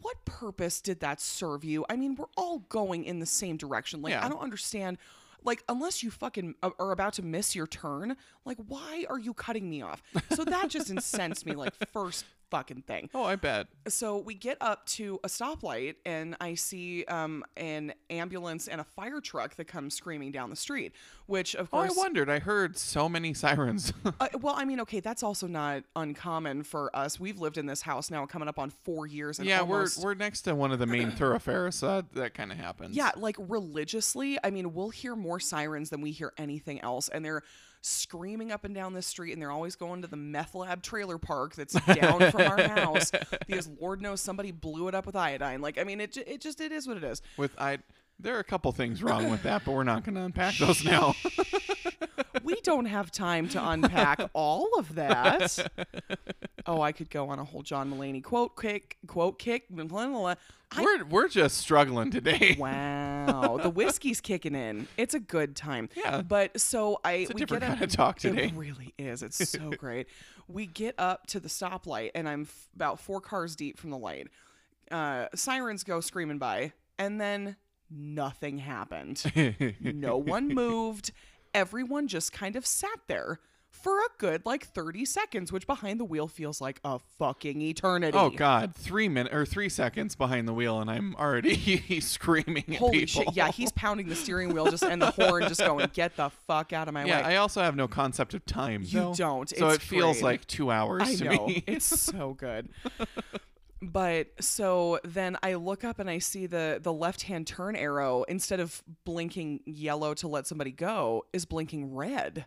what 0.00 0.24
purpose 0.24 0.80
did 0.80 1.00
that 1.00 1.20
serve 1.20 1.62
you? 1.62 1.84
I 1.88 1.96
mean, 1.96 2.16
we're 2.16 2.26
all 2.36 2.60
going 2.70 3.04
in 3.04 3.20
the 3.20 3.26
same 3.26 3.56
direction. 3.56 4.02
Like 4.02 4.12
Yeah. 4.12 4.24
I 4.24 4.28
don't 4.28 4.40
understand 4.40 4.98
like 5.44 5.62
unless 5.68 6.02
you 6.02 6.10
fucking 6.10 6.54
uh, 6.62 6.70
are 6.78 6.90
about 6.90 7.12
to 7.14 7.22
miss 7.22 7.54
your 7.54 7.66
turn, 7.66 8.16
like 8.46 8.56
why 8.66 9.04
are 9.10 9.18
you 9.18 9.34
cutting 9.34 9.68
me 9.68 9.82
off? 9.82 10.02
So 10.34 10.44
that 10.44 10.68
just 10.70 10.90
incensed 10.90 11.44
me 11.44 11.54
like 11.54 11.74
first 11.92 12.24
fucking 12.50 12.82
thing 12.82 13.10
oh, 13.14 13.24
I 13.24 13.36
bet. 13.36 13.66
so 13.88 14.18
we 14.18 14.34
get 14.34 14.56
up 14.60 14.86
to 14.86 15.20
a 15.24 15.28
stoplight 15.28 15.96
and 16.04 16.36
i 16.40 16.54
see 16.54 17.04
um, 17.06 17.44
an 17.56 17.92
ambulance 18.10 18.68
and 18.68 18.80
a 18.80 18.84
fire 18.84 19.20
truck 19.20 19.56
that 19.56 19.66
comes 19.66 19.94
screaming 19.94 20.32
down 20.32 20.50
the 20.50 20.56
street 20.56 20.92
which 21.26 21.54
of 21.54 21.70
course. 21.70 21.90
Oh, 21.90 22.00
I 22.00 22.04
wondered. 22.04 22.28
I 22.28 22.38
heard 22.38 22.76
so 22.76 23.08
many 23.08 23.32
sirens. 23.32 23.92
uh, 24.20 24.28
well 24.40 24.54
i 24.56 24.64
mean 24.64 24.80
okay 24.80 25.00
that's 25.00 25.22
also 25.22 25.46
not 25.46 25.84
uncommon 25.96 26.62
for 26.62 26.94
us 26.94 27.18
we've 27.18 27.38
lived 27.38 27.58
in 27.58 27.66
this 27.66 27.82
house 27.82 28.10
now 28.10 28.26
coming 28.26 28.48
up 28.48 28.58
on 28.58 28.70
four 28.70 29.06
years 29.06 29.38
and 29.38 29.48
yeah, 29.48 29.60
almost, 29.60 29.98
we're 29.98 30.10
we're 30.10 30.14
next 30.14 30.42
to 30.42 30.54
one 30.54 30.72
of 30.72 30.78
the 30.78 30.86
main 30.86 31.10
thoroughfares. 31.12 31.76
So 31.76 31.86
that, 31.86 32.12
that 32.14 32.34
kind 32.34 32.52
of 32.52 32.58
happens. 32.58 32.96
yeah 32.96 33.12
like 33.16 33.36
religiously 33.38 34.38
i 34.44 34.50
mean 34.50 34.74
we'll 34.74 34.90
hear 34.90 35.16
more 35.16 35.40
sirens 35.40 35.90
than 35.90 36.00
we 36.00 36.10
hear 36.10 36.32
anything 36.38 36.80
else 36.82 37.08
and 37.08 37.24
they're 37.24 37.42
screaming 37.84 38.50
up 38.50 38.64
and 38.64 38.74
down 38.74 38.94
the 38.94 39.02
street 39.02 39.32
and 39.34 39.42
they're 39.42 39.50
always 39.50 39.76
going 39.76 40.00
to 40.00 40.08
the 40.08 40.16
meth 40.16 40.54
lab 40.54 40.82
trailer 40.82 41.18
park 41.18 41.54
that's 41.54 41.74
down 41.94 42.30
from 42.30 42.40
our 42.40 42.62
house 42.62 43.12
because 43.46 43.68
lord 43.78 44.00
knows 44.00 44.22
somebody 44.22 44.50
blew 44.50 44.88
it 44.88 44.94
up 44.94 45.04
with 45.04 45.14
iodine. 45.14 45.60
Like 45.60 45.78
i 45.78 45.84
mean 45.84 46.00
it, 46.00 46.16
it 46.16 46.40
just 46.40 46.60
it 46.60 46.72
is 46.72 46.88
what 46.88 46.96
it 46.96 47.04
is. 47.04 47.20
With 47.36 47.54
I, 47.58 47.78
there 48.18 48.36
are 48.36 48.40
a 48.40 48.44
couple 48.44 48.70
things 48.72 49.02
wrong 49.02 49.30
with 49.30 49.42
that, 49.42 49.64
but 49.64 49.72
we're 49.72 49.84
not 49.84 50.04
going 50.04 50.14
to 50.14 50.22
unpack 50.22 50.56
those 50.58 50.84
now. 50.84 51.14
we 52.42 52.54
don't 52.62 52.86
have 52.86 53.10
time 53.10 53.48
to 53.50 53.68
unpack 53.68 54.20
all 54.32 54.68
of 54.78 54.94
that. 54.94 55.58
Oh, 56.66 56.80
I 56.80 56.92
could 56.92 57.10
go 57.10 57.28
on 57.28 57.38
a 57.38 57.44
whole 57.44 57.60
John 57.62 57.92
Mulaney 57.92 58.24
quote 58.24 58.56
kick, 58.56 58.96
quote 59.06 59.38
kick. 59.38 59.68
blah, 59.68 59.84
blah, 59.84 60.06
blah. 60.06 60.34
I, 60.72 60.82
we're 60.82 61.04
we're 61.04 61.28
just 61.28 61.58
struggling 61.58 62.10
today. 62.10 62.56
wow. 62.58 63.58
the 63.62 63.68
whiskey's 63.68 64.22
kicking 64.22 64.54
in. 64.54 64.88
It's 64.96 65.12
a 65.12 65.20
good 65.20 65.56
time. 65.56 65.90
Yeah. 65.94 66.22
But 66.22 66.58
so 66.58 67.00
I 67.04 67.12
It's 67.12 67.32
a 67.32 67.34
we 67.34 67.40
different 67.40 67.64
get 67.64 67.70
up, 67.70 67.78
kind 67.78 67.90
of 67.90 67.94
talk 67.94 68.18
today. 68.18 68.46
It 68.46 68.54
really 68.54 68.94
is. 68.96 69.22
It's 69.22 69.46
so 69.46 69.72
great. 69.72 70.06
We 70.48 70.64
get 70.64 70.94
up 70.96 71.26
to 71.28 71.38
the 71.40 71.48
stoplight, 71.48 72.12
and 72.14 72.26
I'm 72.26 72.42
f- 72.42 72.68
about 72.74 72.98
four 72.98 73.20
cars 73.20 73.54
deep 73.56 73.78
from 73.78 73.90
the 73.90 73.98
light. 73.98 74.28
Uh, 74.90 75.26
sirens 75.34 75.84
go 75.84 76.00
screaming 76.00 76.38
by, 76.38 76.72
and 76.98 77.20
then 77.20 77.56
nothing 77.96 78.58
happened. 78.58 79.22
no 79.80 80.16
one 80.16 80.48
moved. 80.48 81.12
Everyone 81.54 82.08
just 82.08 82.32
kind 82.32 82.56
of 82.56 82.66
sat 82.66 82.98
there 83.06 83.38
for 83.70 83.98
a 83.98 84.08
good 84.18 84.46
like 84.46 84.64
30 84.66 85.04
seconds, 85.04 85.52
which 85.52 85.66
behind 85.66 85.98
the 86.00 86.04
wheel 86.04 86.26
feels 86.28 86.60
like 86.60 86.80
a 86.84 86.98
fucking 87.18 87.60
eternity. 87.60 88.16
Oh 88.16 88.30
God, 88.30 88.74
three 88.74 89.08
minutes 89.08 89.34
or 89.34 89.44
three 89.44 89.68
seconds 89.68 90.14
behind 90.14 90.46
the 90.48 90.54
wheel, 90.54 90.80
and 90.80 90.88
I'm 90.90 91.14
already 91.16 91.80
screaming 92.00 92.64
at 92.68 92.76
Holy 92.76 93.00
people. 93.04 93.24
shit. 93.24 93.36
Yeah, 93.36 93.50
he's 93.50 93.72
pounding 93.76 94.08
the 94.08 94.14
steering 94.14 94.54
wheel 94.54 94.70
just 94.70 94.84
and 94.84 95.02
the 95.02 95.10
horn 95.10 95.42
just 95.48 95.60
going, 95.60 95.88
get 95.92 96.16
the 96.16 96.30
fuck 96.46 96.72
out 96.72 96.86
of 96.88 96.94
my 96.94 97.04
Yeah, 97.04 97.18
way. 97.26 97.34
I 97.34 97.36
also 97.36 97.62
have 97.62 97.76
no 97.76 97.86
concept 97.88 98.32
of 98.34 98.44
time. 98.46 98.82
You 98.84 99.00
though. 99.00 99.14
don't. 99.14 99.48
So 99.50 99.66
It's 99.68 99.76
it 99.76 99.82
feels 99.82 100.16
great. 100.16 100.24
like 100.24 100.46
two 100.46 100.70
hours 100.70 101.02
I 101.02 101.14
to 101.16 101.24
know. 101.24 101.46
me. 101.48 101.64
it's 101.66 101.84
so 101.84 102.32
good. 102.34 102.68
But 103.92 104.28
so 104.40 105.00
then 105.04 105.36
I 105.42 105.54
look 105.54 105.84
up 105.84 105.98
and 105.98 106.08
I 106.08 106.18
see 106.18 106.46
the 106.46 106.78
the 106.82 106.92
left 106.92 107.22
hand 107.22 107.46
turn 107.46 107.76
arrow 107.76 108.24
instead 108.24 108.60
of 108.60 108.82
blinking 109.04 109.60
yellow 109.66 110.14
to 110.14 110.28
let 110.28 110.46
somebody 110.46 110.70
go 110.72 111.26
is 111.32 111.44
blinking 111.44 111.94
red. 111.94 112.46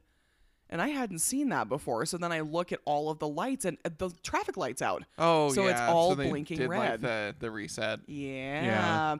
And 0.70 0.82
I 0.82 0.90
hadn't 0.90 1.20
seen 1.20 1.50
that 1.50 1.70
before. 1.70 2.06
So 2.06 2.18
then 2.18 2.32
I 2.32 2.42
look 2.42 2.72
at 2.74 2.80
all 2.86 3.10
of 3.10 3.20
the 3.20 3.28
lights 3.28 3.64
and 3.66 3.78
uh, 3.86 3.90
the 3.98 4.10
traffic 4.24 4.58
lights 4.58 4.82
out. 4.82 5.04
oh, 5.18 5.50
So 5.54 5.64
yeah. 5.66 5.72
it's 5.72 5.82
all 5.82 6.10
so 6.12 6.16
blinking 6.16 6.68
red. 6.68 6.80
Like 6.80 7.02
the 7.02 7.36
the 7.40 7.52
reset. 7.52 8.00
Yeah. 8.08 8.64
yeah. 8.66 9.16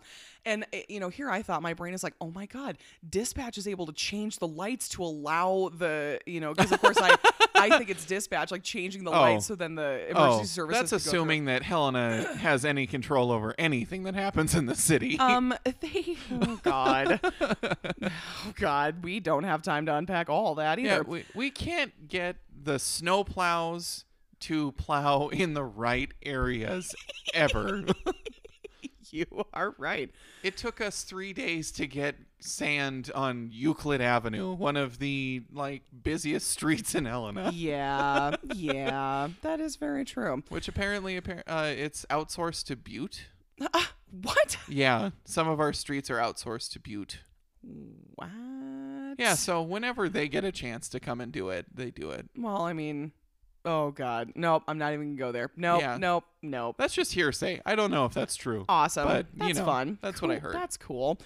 And 0.46 0.64
uh, 0.74 0.78
you 0.88 1.00
know, 1.00 1.10
here 1.10 1.30
I 1.30 1.42
thought 1.42 1.62
my 1.62 1.74
brain 1.74 1.94
is 1.94 2.04
like, 2.04 2.14
"Oh 2.22 2.32
my 2.32 2.46
god, 2.46 2.78
dispatch 3.10 3.58
is 3.58 3.68
able 3.68 3.86
to 3.86 3.92
change 3.94 4.38
the 4.40 4.48
lights 4.48 4.88
to 4.90 5.04
allow 5.04 5.70
the, 5.78 6.20
you 6.26 6.40
know, 6.40 6.54
because 6.54 6.72
of 6.72 6.80
course 6.82 6.98
I 7.02 7.16
I 7.56 7.78
think 7.78 7.90
it's 7.90 8.06
dispatch 8.06 8.52
like 8.52 8.64
changing 8.64 9.04
the 9.04 9.12
Oh. 9.12 9.20
lights 9.20 9.46
so 9.48 9.56
then 9.56 9.76
the 9.76 10.06
emergency 10.10 10.16
Oh, 10.16 10.44
services 10.44 10.80
that's 10.80 10.92
could 10.92 10.96
go 11.06 11.12
through. 11.12 11.20
assuming 11.20 11.46
that 11.46 11.64
Helena 11.64 12.34
has 12.40 12.64
any 12.66 12.88
control 12.88 13.32
over 13.32 13.56
anything 13.58 14.04
that 14.04 14.16
happens 14.16 14.54
in 14.56 14.68
the 14.68 14.76
city. 14.76 15.18
Um, 15.20 15.54
they. 15.82 16.18
Oh 16.32 16.60
God. 16.64 17.20
oh 17.24 18.10
God. 18.56 19.04
We 19.04 19.20
don't 19.20 19.44
have 19.44 19.62
time 19.62 19.86
to 19.88 19.96
unpack 19.96 20.30
all 20.30 20.56
that 20.56 20.80
either. 20.80 20.88
yeah, 20.88 21.00
we, 21.02 21.26
we 21.38 21.50
can't 21.52 22.08
get 22.08 22.38
the 22.64 22.80
snow 22.80 23.24
plows 23.24 24.06
to 24.42 24.72
plow 24.74 25.28
in 25.32 25.54
the 25.54 25.64
right 25.64 26.12
areas 26.24 26.94
ever. 27.34 27.84
you 29.12 29.26
are 29.54 29.74
right. 29.78 30.12
it 30.44 30.58
took 30.58 30.82
us 30.82 31.04
three 31.04 31.32
days 31.32 31.72
to 31.72 31.88
get 31.88 32.16
sand 32.40 33.10
on 33.16 33.50
Euclid 33.52 34.02
Avenue, 34.02 34.54
one 34.54 34.76
of 34.76 35.00
the 35.00 35.44
like 35.54 35.84
busiest 36.04 36.50
streets 36.50 36.94
in 36.94 37.06
Helena. 37.06 37.52
Yeah. 37.56 38.36
Yeah. 38.54 39.30
That 39.44 39.60
is 39.60 39.76
very 39.78 40.04
true. 40.06 40.44
Which 40.50 40.68
apparently, 40.68 41.20
appar- 41.20 41.44
uh, 41.48 41.74
it's 41.76 42.06
outsourced 42.10 42.66
to 42.66 42.76
Butte. 42.76 43.28
Uh, 43.62 43.86
what? 44.22 44.58
Yeah, 44.70 45.12
some 45.26 45.48
of 45.48 45.60
our 45.60 45.74
streets 45.74 46.10
are 46.10 46.18
outsourced 46.18 46.72
to 46.74 46.80
Butte. 46.80 47.20
What? 48.16 48.30
Yeah, 49.18 49.34
so 49.36 49.62
whenever 49.62 50.10
they 50.10 50.28
get 50.28 50.44
a 50.44 50.52
chance 50.52 50.90
to 50.90 51.00
come 51.00 51.22
and 51.22 51.32
do 51.32 51.50
it, 51.50 51.66
they 51.74 51.92
do 51.92 52.12
it. 52.12 52.28
Well, 52.38 52.62
I 52.62 52.74
mean, 52.74 53.12
oh 53.66 53.92
God. 53.92 54.32
Nope. 54.36 54.64
I'm 54.68 54.78
not 54.78 54.94
even 54.94 55.16
gonna 55.16 55.28
go 55.28 55.32
there. 55.32 55.50
Nope. 55.56 55.82
Yeah. 55.82 55.98
Nope. 55.98 56.24
Nope. 56.42 56.76
That's 56.78 56.94
just 56.94 57.14
hearsay. 57.14 57.62
I 57.66 57.76
don't 57.76 57.92
know 57.92 58.06
if 58.06 58.14
that's 58.14 58.36
true. 58.36 58.66
Awesome. 58.70 59.08
But, 59.08 59.26
you 59.34 59.48
that's 59.48 59.60
know, 59.60 59.66
fun. 59.66 59.98
that's 60.02 60.22
what 60.22 60.32
I 60.32 60.36
Cool. 60.36 60.42
heard. 60.52 60.56
That's 60.56 60.78
cool. 60.78 61.20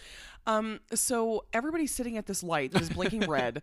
Um, 0.48 0.80
so 0.94 1.46
everybody's 1.54 1.94
sitting 1.94 2.18
at 2.18 2.26
this 2.26 2.42
light 2.44 2.72
that 2.72 2.82
is 2.82 2.90
blinking 2.90 3.22
red. 3.30 3.62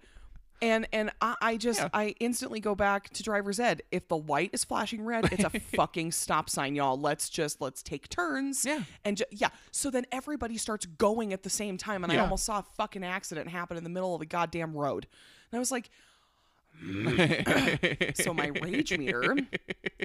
And 0.60 0.88
and 0.92 1.10
I, 1.20 1.36
I 1.40 1.56
just 1.56 1.80
Yeah. 1.80 1.88
I 1.92 2.14
instantly 2.20 2.60
go 2.60 2.74
back 2.74 3.10
to 3.10 3.22
driver's 3.22 3.60
ed. 3.60 3.82
If 3.90 4.08
the 4.08 4.16
light 4.16 4.50
is 4.52 4.64
flashing 4.64 5.04
red, 5.04 5.32
it's 5.32 5.44
a 5.44 5.50
fucking 5.76 6.12
stop 6.12 6.50
sign, 6.50 6.74
y'all. 6.74 6.98
Let's 6.98 7.28
just 7.28 7.60
let's 7.60 7.82
take 7.82 8.08
turns. 8.08 8.64
Yeah. 8.64 8.82
And 9.04 9.16
ju- 9.18 9.24
yeah. 9.30 9.50
So 9.70 9.90
then 9.90 10.04
everybody 10.10 10.56
starts 10.58 10.86
going 10.86 11.32
at 11.32 11.42
the 11.42 11.50
same 11.50 11.76
time, 11.78 12.02
and 12.02 12.12
I 12.12 12.16
almost 12.18 12.44
saw 12.44 12.58
a 12.58 12.64
fucking 12.76 13.04
accident 13.04 13.48
happen 13.48 13.76
in 13.76 13.84
the 13.84 13.90
middle 13.90 14.14
of 14.14 14.20
the 14.20 14.26
goddamn 14.26 14.74
road. 14.76 15.06
And 15.50 15.56
I 15.56 15.60
was 15.60 15.70
like, 15.70 15.90
so 18.14 18.32
my 18.32 18.48
rage 18.62 18.96
meter 18.96 19.36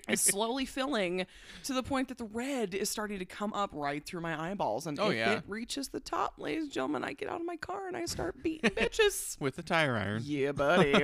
is 0.10 0.22
slowly 0.22 0.66
filling 0.66 1.26
to 1.64 1.74
the 1.74 1.84
point 1.84 2.08
that 2.10 2.18
the 2.18 2.26
red 2.26 2.74
is 2.74 2.90
starting 2.90 3.20
to 3.20 3.26
come 3.26 3.54
up 3.54 3.70
right 3.74 4.06
through 4.06 4.22
my 4.22 4.50
eyeballs. 4.52 4.88
And 4.88 5.00
Oh, 5.00 5.10
if 5.10 5.16
yeah. 5.18 5.32
it 5.34 5.44
reaches 5.48 5.90
the 5.90 6.00
top, 6.00 6.34
ladies 6.38 6.64
and 6.64 6.72
gentlemen, 6.72 7.04
I 7.04 7.14
get 7.14 7.30
out 7.30 7.40
of 7.42 7.46
my 7.46 7.58
car 7.58 7.88
and 7.88 7.96
I 7.96 8.06
start 8.06 8.42
beating 8.44 8.70
bitches. 8.76 9.40
With 9.40 9.56
the 9.56 9.64
tire 9.64 9.96
iron. 9.96 10.22
Yeah, 10.26 10.52
buddy. 10.52 11.04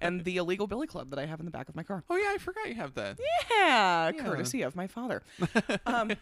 and 0.00 0.24
the 0.24 0.36
illegal 0.36 0.66
billy 0.66 0.86
club 0.86 1.10
that 1.10 1.18
I 1.18 1.26
have 1.26 1.38
in 1.40 1.46
the 1.46 1.52
back 1.52 1.68
of 1.68 1.76
my 1.76 1.82
car. 1.82 2.02
Oh 2.10 2.16
yeah, 2.16 2.32
I 2.34 2.38
forgot 2.38 2.68
you 2.68 2.74
have 2.74 2.94
that. 2.94 3.18
Yeah, 3.50 4.12
courtesy 4.18 4.62
of 4.62 4.74
my 4.76 4.86
father. 4.86 5.22
Um, 5.86 6.12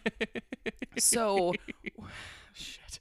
so, 0.97 1.53
shit. 2.53 2.99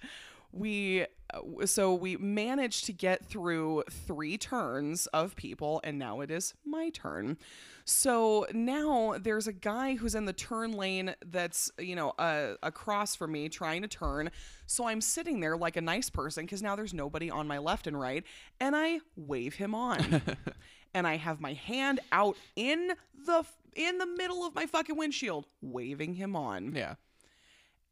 We 0.52 1.06
uh, 1.32 1.66
so 1.66 1.94
we 1.94 2.16
managed 2.16 2.84
to 2.86 2.92
get 2.92 3.24
through 3.24 3.84
three 3.90 4.36
turns 4.36 5.06
of 5.08 5.34
people, 5.34 5.80
and 5.82 5.98
now 5.98 6.20
it 6.20 6.30
is 6.30 6.54
my 6.64 6.90
turn. 6.90 7.38
So 7.84 8.46
now 8.52 9.16
there's 9.18 9.46
a 9.46 9.52
guy 9.52 9.94
who's 9.94 10.14
in 10.14 10.26
the 10.26 10.32
turn 10.32 10.72
lane 10.72 11.14
that's 11.26 11.70
you 11.78 11.96
know 11.96 12.10
uh, 12.18 12.54
across 12.62 13.16
from 13.16 13.32
me 13.32 13.48
trying 13.48 13.82
to 13.82 13.88
turn. 13.88 14.30
So 14.66 14.86
I'm 14.86 15.00
sitting 15.00 15.40
there 15.40 15.56
like 15.56 15.76
a 15.76 15.80
nice 15.80 16.10
person 16.10 16.44
because 16.44 16.62
now 16.62 16.76
there's 16.76 16.94
nobody 16.94 17.30
on 17.30 17.46
my 17.46 17.58
left 17.58 17.86
and 17.86 17.98
right, 17.98 18.24
and 18.60 18.76
I 18.76 19.00
wave 19.16 19.54
him 19.54 19.74
on 19.74 20.22
and 20.94 21.06
I 21.06 21.16
have 21.16 21.40
my 21.40 21.54
hand 21.54 22.00
out 22.12 22.36
in 22.56 22.92
the 23.26 23.44
in 23.74 23.98
the 23.98 24.06
middle 24.06 24.44
of 24.44 24.54
my 24.54 24.66
fucking 24.66 24.96
windshield, 24.96 25.46
waving 25.60 26.14
him 26.14 26.36
on. 26.36 26.74
Yeah. 26.74 26.94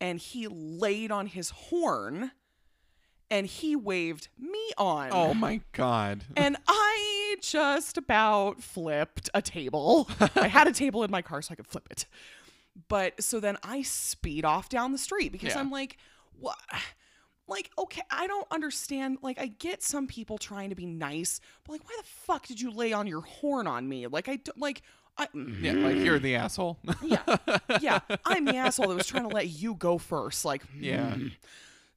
And 0.01 0.19
he 0.19 0.47
laid 0.49 1.11
on 1.11 1.27
his 1.27 1.51
horn, 1.51 2.33
and 3.31 3.47
he 3.47 3.77
waved 3.77 4.29
me 4.39 4.71
on. 4.77 5.11
Oh 5.13 5.35
my 5.35 5.61
god. 5.73 6.25
And 6.37 6.57
I 6.67 7.37
just 7.43 7.97
about 7.97 8.63
flipped 8.63 9.31
a 9.35 9.41
table. 9.43 10.09
I 10.37 10.49
had 10.49 10.67
a 10.67 10.73
table 10.73 11.05
in 11.05 11.11
my 11.11 11.23
car 11.23 11.41
so 11.43 11.53
I 11.53 11.55
could 11.55 11.67
flip 11.67 11.87
it. 11.91 12.07
But 12.89 13.23
so 13.23 13.41
then 13.41 13.57
I 13.63 13.83
speed 13.83 14.45
off 14.45 14.69
down 14.69 14.93
the 14.93 14.99
street 14.99 15.33
because 15.33 15.55
Yeah. 15.55 15.61
I'm 15.61 15.71
like, 15.71 15.97
what? 16.39 16.59
Like, 17.47 17.71
okay, 17.79 18.03
I 18.11 18.27
don't 18.29 18.47
understand. 18.51 19.19
Like, 19.23 19.41
I 19.41 19.47
get 19.47 19.83
some 19.83 20.07
people 20.07 20.39
trying 20.39 20.71
to 20.71 20.77
be 20.77 20.87
nice, 20.87 21.41
but 21.65 21.73
like, 21.73 21.85
why 21.85 21.97
the 21.99 22.07
fuck 22.07 22.47
did 22.47 22.61
you 22.61 22.71
lay 22.71 22.93
on 22.93 23.07
your 23.09 23.23
horn 23.23 23.67
on 23.67 23.89
me? 23.89 24.07
Like, 24.07 24.29
I 24.29 24.37
don't, 24.37 24.59
like, 24.59 24.83
I, 25.19 25.27
Yeah, 25.61 25.73
like 25.73 25.97
you're 25.97 26.21
the 26.21 26.37
asshole. 26.37 26.79
yeah, 27.03 27.37
yeah, 27.81 27.99
I'm 28.25 28.45
the 28.45 28.57
asshole 28.57 28.89
that 28.89 28.95
was 28.95 29.07
trying 29.07 29.29
to 29.29 29.35
let 29.35 29.49
you 29.49 29.75
go 29.75 29.99
first. 29.99 30.45
Like, 30.45 30.63
yeah. 30.79 31.15
mm. 31.15 31.33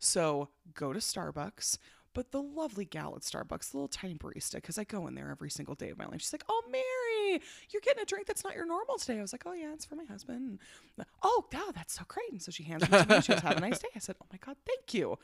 So 0.03 0.49
go 0.73 0.93
to 0.93 0.99
Starbucks. 0.99 1.77
But 2.13 2.31
the 2.31 2.43
lovely 2.43 2.85
gal 2.85 3.15
at 3.15 3.23
Starbucks, 3.23 3.71
the 3.71 3.77
little 3.77 3.87
tiny 3.87 4.13
barista, 4.13 4.55
because 4.55 4.77
I 4.77 4.83
go 4.83 5.07
in 5.07 5.15
there 5.15 5.31
every 5.31 5.49
single 5.49 5.73
day 5.73 5.89
of 5.89 5.97
my 5.97 6.05
life. 6.05 6.21
She's 6.21 6.31
like, 6.31 6.43
"Oh, 6.47 6.61
Mary, 6.69 7.41
you're 7.71 7.81
getting 7.81 8.03
a 8.03 8.05
drink 8.05 8.27
that's 8.27 8.43
not 8.43 8.53
your 8.53 8.67
normal 8.67 8.97
today." 8.97 9.17
I 9.17 9.21
was 9.23 9.33
like, 9.33 9.41
"Oh 9.47 9.53
yeah, 9.53 9.73
it's 9.73 9.85
for 9.85 9.95
my 9.95 10.05
husband." 10.05 10.59
Oh, 11.23 11.45
wow, 11.51 11.71
that's 11.73 11.95
so 11.95 12.03
great. 12.07 12.31
And 12.31 12.39
so 12.39 12.51
she 12.51 12.61
hands 12.65 12.83
it 12.83 12.89
to 12.91 13.07
me. 13.07 13.21
She 13.21 13.33
goes, 13.33 13.41
"Have 13.41 13.57
a 13.57 13.61
nice 13.61 13.79
day." 13.79 13.87
I 13.95 13.99
said, 13.99 14.15
"Oh 14.21 14.27
my 14.31 14.37
god, 14.45 14.57
thank 14.63 14.93
you." 14.93 15.17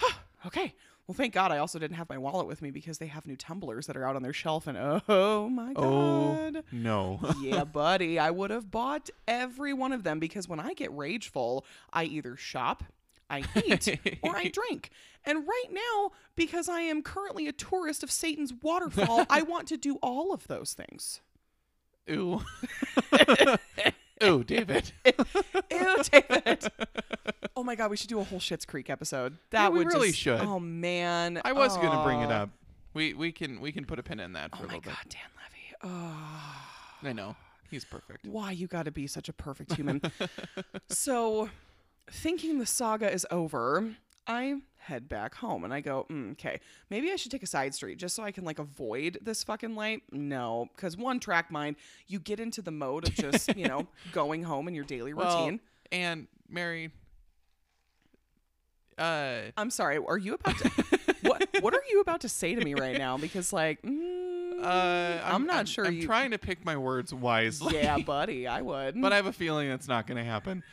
okay. 0.46 0.74
Well, 1.06 1.14
thank 1.14 1.34
God 1.34 1.52
I 1.52 1.58
also 1.58 1.78
didn't 1.78 1.98
have 1.98 2.08
my 2.08 2.18
wallet 2.18 2.46
with 2.46 2.62
me 2.62 2.70
because 2.70 2.96
they 2.96 3.06
have 3.08 3.26
new 3.26 3.36
tumblers 3.36 3.86
that 3.86 3.96
are 3.96 4.04
out 4.08 4.16
on 4.16 4.22
their 4.22 4.32
shelf, 4.32 4.66
and 4.66 4.78
oh 4.78 5.48
my 5.50 5.74
Oh 5.76 6.34
god. 6.52 6.64
no. 6.72 7.20
yeah, 7.42 7.64
buddy, 7.64 8.18
I 8.18 8.30
would 8.30 8.50
have 8.50 8.70
bought 8.70 9.10
every 9.28 9.74
one 9.74 9.92
of 9.92 10.02
them 10.02 10.18
because 10.18 10.48
when 10.48 10.60
I 10.60 10.72
get 10.72 10.90
rageful, 10.96 11.66
I 11.92 12.04
either 12.04 12.36
shop, 12.36 12.84
I 13.28 13.42
eat, 13.64 13.88
or 14.22 14.36
I 14.36 14.48
drink. 14.52 14.90
And 15.24 15.46
right 15.46 15.70
now, 15.72 16.12
because 16.36 16.68
I 16.68 16.80
am 16.82 17.02
currently 17.02 17.48
a 17.48 17.52
tourist 17.52 18.02
of 18.02 18.10
Satan's 18.10 18.52
waterfall, 18.62 19.26
I 19.28 19.42
want 19.48 19.66
to 19.68 19.76
do 19.76 19.96
all 20.02 20.32
of 20.32 20.46
those 20.46 20.74
things. 20.74 21.20
Ooh. 22.10 22.42
Ooh, 24.22 24.44
David. 24.44 24.92
Ew, 25.04 25.96
David. 26.10 26.70
Oh 27.56 27.62
my 27.64 27.74
god, 27.74 27.90
we 27.90 27.96
should 27.96 28.08
do 28.08 28.20
a 28.20 28.24
whole 28.24 28.38
Schitt's 28.38 28.64
Creek 28.64 28.88
episode. 28.88 29.36
That 29.50 29.72
we 29.72 29.78
would 29.80 29.88
really 29.88 30.08
just- 30.08 30.20
should. 30.20 30.40
Oh 30.40 30.60
man, 30.60 31.40
I 31.44 31.52
was 31.52 31.76
gonna 31.76 32.02
bring 32.04 32.20
it 32.20 32.26
Oh. 32.30 32.42
up. 32.42 32.50
We 32.94 33.12
we 33.12 33.32
can 33.32 33.60
we 33.60 33.72
can 33.72 33.84
put 33.84 33.98
a 33.98 34.02
pin 34.02 34.20
in 34.20 34.32
that 34.34 34.52
for 34.52 34.62
Oh 34.62 34.64
a 34.64 34.68
my 34.68 34.74
little 34.74 34.90
god, 34.92 35.04
Dan 35.08 35.20
Levy. 35.36 35.76
Oh. 35.82 36.64
bit. 37.02 37.08
I 37.10 37.12
know. 37.12 37.36
He's 37.70 37.84
perfect. 37.84 38.24
why 38.24 38.52
you 38.52 38.68
got 38.68 38.84
to 38.84 38.92
be 38.92 39.06
such 39.08 39.28
a 39.28 39.32
perfect 39.32 39.72
human. 39.74 40.00
so, 40.88 41.50
thinking 42.10 42.58
the 42.58 42.66
saga 42.66 43.10
is 43.12 43.26
over, 43.30 43.94
I 44.26 44.56
head 44.78 45.08
back 45.08 45.34
home 45.36 45.64
and 45.64 45.72
I 45.74 45.80
go, 45.80 46.06
mm, 46.10 46.32
okay, 46.32 46.60
maybe 46.90 47.10
I 47.12 47.16
should 47.16 47.30
take 47.32 47.42
a 47.42 47.46
side 47.46 47.74
street 47.74 47.98
just 47.98 48.14
so 48.14 48.22
I 48.22 48.30
can 48.32 48.44
like 48.44 48.58
avoid 48.58 49.18
this 49.22 49.42
fucking 49.44 49.74
light. 49.74 50.02
No, 50.12 50.68
because 50.74 50.96
one 50.96 51.18
track 51.20 51.50
mind, 51.50 51.76
you 52.06 52.18
get 52.20 52.38
into 52.40 52.62
the 52.62 52.70
mode 52.70 53.08
of 53.08 53.14
just, 53.14 53.56
you 53.56 53.66
know, 53.66 53.86
going 54.12 54.42
home 54.44 54.68
in 54.68 54.74
your 54.74 54.84
daily 54.84 55.12
Well, 55.14 55.38
routine. 55.44 55.60
and 55.90 56.28
Mary, 56.48 56.90
uh, 58.98 59.40
I'm 59.56 59.70
sorry. 59.70 59.98
Are 59.98 60.16
you 60.18 60.34
about 60.34 60.56
to? 60.58 60.68
what 61.22 61.48
What 61.60 61.74
are 61.74 61.82
you 61.90 62.00
about 62.00 62.20
to 62.22 62.28
say 62.28 62.54
to 62.54 62.64
me 62.64 62.74
right 62.74 62.96
now? 62.96 63.18
Because 63.18 63.52
like, 63.52 63.82
mm, 63.82 64.35
uh, 64.62 65.20
I'm, 65.24 65.46
not 65.46 65.68
sure. 65.68 65.86
I'm 65.86 65.94
you. 65.94 66.06
trying 66.06 66.30
to 66.32 66.38
pick 66.38 66.64
my 66.64 66.76
words 66.76 67.12
wisely. 67.12 67.74
yeah, 67.74 67.98
buddy, 68.06 68.46
I 68.46 68.62
would. 68.62 69.00
but 69.00 69.12
I 69.12 69.16
have 69.16 69.26
a 69.26 69.32
feeling 69.32 69.68
that's 69.68 69.88
not 69.88 70.06
going 70.06 70.18
to 70.18 70.24
happen. 70.24 70.62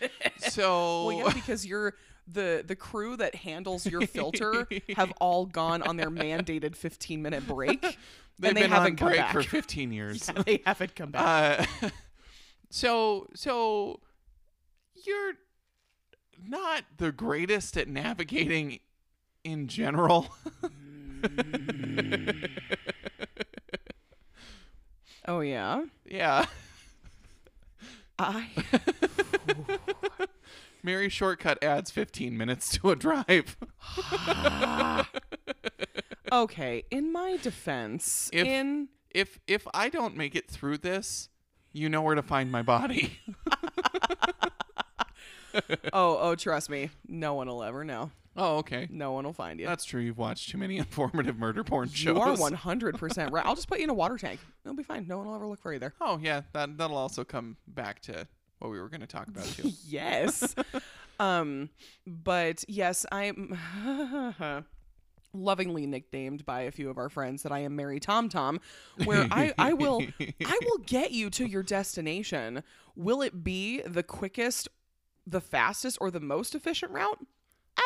So 0.49 1.05
well, 1.05 1.17
yeah, 1.27 1.29
because 1.33 1.65
you're 1.65 1.93
the 2.27 2.63
the 2.67 2.75
crew 2.75 3.15
that 3.17 3.33
handles 3.33 3.85
your 3.85 4.01
filter 4.05 4.67
have 4.95 5.11
all 5.21 5.45
gone 5.45 5.81
on 5.81 5.95
their 5.95 6.09
mandated 6.11 6.75
15 6.75 7.21
minute 7.21 7.47
break. 7.47 7.81
they've 7.81 7.97
and 8.43 8.57
they 8.57 8.61
been 8.63 8.71
haven't 8.71 8.91
on 8.91 8.95
come 8.97 9.07
break 9.09 9.19
back. 9.19 9.31
for 9.33 9.41
15 9.41 9.91
years. 9.93 10.29
Yeah, 10.35 10.43
they 10.43 10.61
haven't 10.65 10.95
come 10.95 11.11
back. 11.11 11.67
Uh, 11.81 11.89
so 12.69 13.27
so 13.35 14.01
you're 15.05 15.33
not 16.45 16.83
the 16.97 17.11
greatest 17.13 17.77
at 17.77 17.87
navigating 17.87 18.79
in 19.45 19.67
general. 19.67 20.27
Oh 25.27 25.39
yeah, 25.41 25.83
yeah. 26.05 26.45
I. 28.19 28.49
Mary 30.83 31.09
Shortcut 31.09 31.63
adds 31.63 31.89
15 31.91 32.37
minutes 32.37 32.69
to 32.77 32.91
a 32.91 32.95
drive. 32.95 33.55
okay, 36.31 36.83
in 36.91 37.11
my 37.11 37.37
defense, 37.41 38.29
If- 38.33 38.45
in 38.45 38.89
If 39.11 39.39
if 39.47 39.67
I 39.73 39.89
don't 39.89 40.15
make 40.17 40.35
it 40.35 40.49
through 40.49 40.79
this, 40.79 41.29
you 41.71 41.87
know 41.89 42.01
where 42.01 42.15
to 42.15 42.21
find 42.21 42.51
my 42.51 42.61
body. 42.63 43.19
oh 45.93 46.17
oh, 46.19 46.35
trust 46.35 46.69
me, 46.69 46.89
no 47.07 47.33
one 47.33 47.47
will 47.47 47.63
ever 47.63 47.83
know. 47.85 48.11
Oh, 48.35 48.57
okay. 48.57 48.87
No 48.89 49.11
one 49.11 49.25
will 49.25 49.33
find 49.33 49.59
you. 49.59 49.65
That's 49.65 49.85
true. 49.85 50.01
You've 50.01 50.17
watched 50.17 50.49
too 50.49 50.57
many 50.57 50.77
informative 50.79 51.37
murder 51.37 51.63
porn 51.63 51.89
shows. 51.89 52.15
you 52.15 52.21
are 52.21 52.35
100 52.35 52.97
percent 52.97 53.31
right. 53.31 53.45
I'll 53.45 53.55
just 53.55 53.67
put 53.67 53.79
you 53.79 53.85
in 53.85 53.89
a 53.89 53.93
water 53.93 54.17
tank. 54.17 54.39
It'll 54.63 54.75
be 54.75 54.83
fine. 54.83 55.07
No 55.07 55.17
one 55.17 55.27
will 55.27 55.35
ever 55.35 55.47
look 55.47 55.61
for 55.61 55.73
you 55.73 55.79
there. 55.79 55.93
Oh 56.01 56.19
yeah, 56.21 56.41
that 56.53 56.77
that'll 56.77 56.97
also 56.97 57.23
come 57.23 57.57
back 57.67 57.99
to 58.01 58.27
what 58.59 58.71
we 58.71 58.79
were 58.79 58.89
going 58.89 59.01
to 59.01 59.07
talk 59.07 59.27
about 59.27 59.45
too. 59.45 59.71
yes. 59.87 60.55
um, 61.19 61.69
but 62.07 62.63
yes, 62.67 63.05
I'm 63.11 63.57
lovingly 65.33 65.85
nicknamed 65.85 66.45
by 66.45 66.61
a 66.61 66.71
few 66.71 66.89
of 66.89 66.97
our 66.97 67.09
friends 67.09 67.43
that 67.43 67.51
I 67.51 67.59
am 67.59 67.75
Mary 67.75 67.99
Tom 67.99 68.29
Tom, 68.29 68.61
where 69.03 69.27
I, 69.31 69.53
I 69.57 69.73
will 69.73 70.01
I 70.19 70.59
will 70.65 70.77
get 70.85 71.11
you 71.11 71.29
to 71.31 71.45
your 71.45 71.63
destination. 71.63 72.63
Will 72.95 73.21
it 73.21 73.43
be 73.43 73.81
the 73.81 74.03
quickest, 74.03 74.69
the 75.27 75.41
fastest, 75.41 75.97
or 75.99 76.09
the 76.09 76.19
most 76.19 76.55
efficient 76.55 76.91
route? 76.91 77.19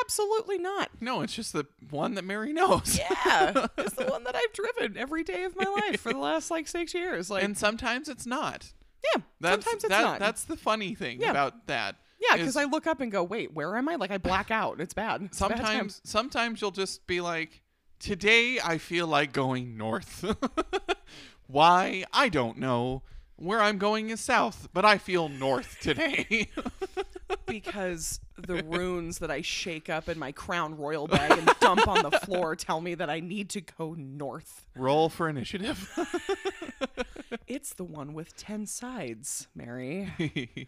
Absolutely 0.04 0.58
not. 0.58 0.90
no, 1.02 1.22
it's 1.22 1.34
just 1.34 1.54
the 1.54 1.66
one 1.90 2.16
that 2.16 2.24
Mary 2.26 2.54
knows. 2.54 2.98
Yeah, 2.98 3.68
it's 3.78 3.94
the 3.96 4.06
one 4.06 4.24
that 4.26 4.36
I've 4.36 4.54
driven 4.54 4.98
every 4.98 5.24
day 5.24 5.44
of 5.44 5.56
my 5.56 5.66
life 5.66 6.02
for 6.02 6.14
the 6.14 6.20
last 6.20 6.50
like 6.52 6.68
six 6.68 6.94
years. 6.94 7.30
Like, 7.30 7.44
and 7.44 7.58
sometimes 7.58 8.08
it's 8.10 8.26
not. 8.26 8.72
yeah, 9.16 9.22
That's, 9.40 9.64
sometimes 9.66 9.84
it's 9.84 9.90
that- 9.94 10.02
not. 10.02 10.20
That's 10.20 10.44
the 10.44 10.58
funny 10.58 10.94
thing 10.96 11.22
Yeah. 11.22 11.32
about 11.32 11.68
that. 11.68 11.96
yeah, 12.20 12.36
because 12.38 12.56
I 12.58 12.66
look 12.66 12.88
up 12.88 13.00
and 13.02 13.12
go, 13.12 13.24
wait, 13.24 13.54
where 13.54 13.76
am 13.78 13.88
I? 13.90 13.96
Like 13.96 14.12
I 14.12 14.18
black 14.18 14.52
out. 14.52 14.80
It's 14.82 14.94
bad. 14.94 15.22
It's 15.24 15.40
a 15.42 15.48
bad 15.50 15.58
sometimes 15.58 16.02
sometimes 16.04 16.62
you'll 16.62 16.72
just 16.72 17.06
be 17.08 17.22
like, 17.22 17.62
today 18.00 18.60
I 18.64 18.78
feel 18.78 19.08
like 19.08 19.32
going 19.34 19.78
north. 19.78 20.26
Why? 21.48 22.04
I 22.14 22.30
don't 22.30 22.58
know. 22.58 23.04
Where 23.38 23.62
I'm 23.62 23.78
going 23.78 24.10
is 24.10 24.20
south, 24.20 24.68
but 24.74 24.84
I 24.84 24.98
feel 24.98 25.30
north 25.30 25.78
today. 25.80 26.50
because 27.46 28.20
the 28.38 28.64
runes 28.64 29.20
that 29.20 29.30
I 29.30 29.42
shake 29.42 29.90
up 29.90 30.10
in 30.10 30.18
my 30.18 30.32
crown 30.32 30.76
royal 30.76 31.08
bag 31.08 31.38
and 31.38 31.50
dump 31.60 31.88
on 31.88 32.04
the 32.04 32.12
floor 32.20 32.56
tell 32.56 32.82
me 32.82 32.96
that 32.96 33.10
I 33.10 33.20
need 33.20 33.50
to 33.52 33.62
go 33.62 33.94
north. 33.98 34.68
Roll 34.76 35.10
for 35.10 35.30
initiative. 35.30 35.88
It's 37.48 37.74
the 37.74 37.86
one 37.86 38.14
with 38.14 38.36
10 38.36 38.66
sides, 38.66 39.48
Mary. 39.56 40.12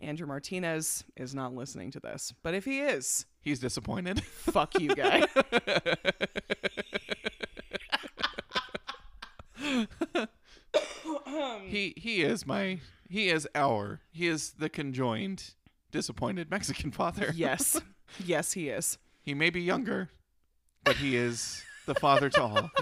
Andrew 0.00 0.26
Martinez 0.26 1.04
is 1.16 1.36
not 1.36 1.54
listening 1.54 1.92
to 1.92 2.00
this, 2.00 2.34
but 2.42 2.52
if 2.52 2.64
he 2.64 2.80
is, 2.80 3.26
He's 3.42 3.60
disappointed. 3.60 4.22
fuck 4.22 4.78
you, 4.80 4.94
guy. 4.94 5.26
He 11.66 11.94
he 11.96 12.22
is 12.22 12.46
my 12.46 12.80
he 13.08 13.28
is 13.28 13.48
our 13.54 14.00
he 14.12 14.26
is 14.26 14.52
the 14.52 14.68
conjoined 14.68 15.54
disappointed 15.90 16.50
Mexican 16.50 16.90
father. 16.90 17.32
yes. 17.34 17.80
Yes, 18.26 18.54
he 18.54 18.68
is. 18.68 18.98
He 19.22 19.34
may 19.34 19.50
be 19.50 19.60
younger, 19.60 20.10
but 20.82 20.96
he 20.96 21.14
is 21.14 21.62
the 21.86 21.94
father 21.94 22.28
to 22.30 22.42
all. 22.42 22.70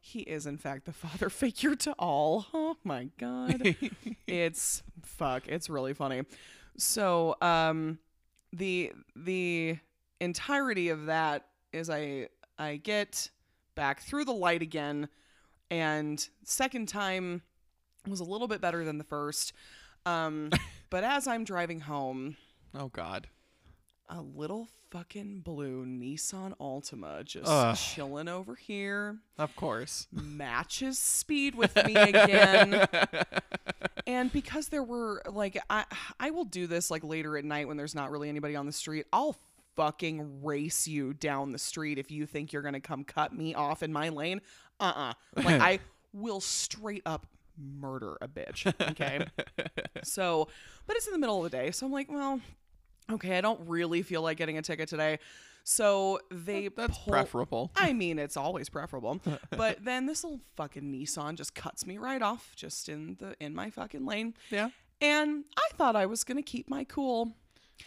He 0.00 0.20
is, 0.20 0.46
in 0.46 0.56
fact, 0.56 0.86
the 0.86 0.92
father 0.94 1.28
figure 1.28 1.74
to 1.74 1.92
all. 1.98 2.46
Oh 2.54 2.76
my 2.82 3.10
god. 3.18 3.76
it's 4.26 4.82
fuck. 5.02 5.46
It's 5.46 5.68
really 5.68 5.92
funny. 5.92 6.22
So, 6.78 7.36
um, 7.42 7.98
the 8.50 8.92
the 9.14 9.76
entirety 10.18 10.88
of 10.88 11.06
that 11.06 11.44
is 11.74 11.90
I 11.90 12.28
I 12.58 12.76
get 12.76 13.28
back 13.74 14.00
through 14.00 14.24
the 14.24 14.32
light 14.32 14.62
again, 14.62 15.08
and 15.70 16.26
second 16.44 16.86
time 16.88 17.42
was 18.06 18.20
a 18.20 18.24
little 18.24 18.48
bit 18.48 18.60
better 18.60 18.84
than 18.84 18.98
the 18.98 19.04
first. 19.04 19.52
Um, 20.06 20.50
but 20.90 21.04
as 21.04 21.26
I'm 21.26 21.44
driving 21.44 21.80
home, 21.80 22.36
oh 22.74 22.88
God. 22.88 23.28
a 24.08 24.20
little 24.20 24.68
fucking 24.90 25.40
blue 25.40 25.84
Nissan 25.84 26.56
Altima 26.58 27.22
just 27.22 27.46
Ugh. 27.46 27.76
chilling 27.76 28.26
over 28.26 28.54
here 28.54 29.18
Of 29.36 29.54
course. 29.54 30.06
matches 30.10 30.98
speed 30.98 31.54
with 31.54 31.76
me 31.84 31.94
again. 31.94 32.86
and 34.06 34.32
because 34.32 34.68
there 34.68 34.82
were 34.82 35.20
like 35.30 35.58
I 35.68 35.84
I 36.18 36.30
will 36.30 36.46
do 36.46 36.66
this 36.66 36.90
like 36.90 37.04
later 37.04 37.36
at 37.36 37.44
night 37.44 37.68
when 37.68 37.76
there's 37.76 37.94
not 37.94 38.10
really 38.10 38.30
anybody 38.30 38.56
on 38.56 38.64
the 38.64 38.72
street. 38.72 39.04
I'll 39.12 39.36
fucking 39.76 40.42
race 40.42 40.88
you 40.88 41.12
down 41.12 41.52
the 41.52 41.58
street 41.58 41.98
if 41.98 42.10
you 42.10 42.24
think 42.26 42.52
you're 42.52 42.62
going 42.62 42.72
to 42.74 42.80
come 42.80 43.04
cut 43.04 43.32
me 43.34 43.54
off 43.54 43.82
in 43.82 43.92
my 43.92 44.08
lane. 44.08 44.40
Uh-uh. 44.80 45.12
Like 45.36 45.46
I 45.60 45.78
will 46.12 46.40
straight 46.40 47.02
up 47.06 47.26
murder 47.56 48.16
a 48.20 48.28
bitch, 48.28 48.72
okay? 48.90 49.26
so, 50.02 50.48
but 50.86 50.96
it's 50.96 51.06
in 51.06 51.12
the 51.12 51.18
middle 51.18 51.44
of 51.44 51.50
the 51.50 51.56
day, 51.56 51.70
so 51.70 51.86
I'm 51.86 51.92
like, 51.92 52.10
well, 52.10 52.40
okay, 53.10 53.36
I 53.36 53.40
don't 53.40 53.60
really 53.68 54.02
feel 54.02 54.22
like 54.22 54.36
getting 54.38 54.58
a 54.58 54.62
ticket 54.62 54.88
today. 54.88 55.18
So 55.64 56.20
they 56.30 56.68
That's 56.68 56.96
pull- 56.96 57.12
preferable. 57.12 57.70
I 57.76 57.92
mean, 57.92 58.18
it's 58.18 58.36
always 58.38 58.70
preferable. 58.70 59.20
but 59.50 59.84
then 59.84 60.06
this 60.06 60.24
little 60.24 60.40
fucking 60.56 60.82
Nissan 60.82 61.34
just 61.34 61.54
cuts 61.54 61.86
me 61.86 61.98
right 61.98 62.22
off, 62.22 62.52
just 62.56 62.88
in 62.88 63.16
the 63.18 63.36
in 63.38 63.54
my 63.54 63.68
fucking 63.68 64.06
lane. 64.06 64.34
Yeah. 64.50 64.70
And 65.00 65.44
I 65.56 65.68
thought 65.76 65.94
I 65.94 66.06
was 66.06 66.24
gonna 66.24 66.42
keep 66.42 66.70
my 66.70 66.84
cool. 66.84 67.32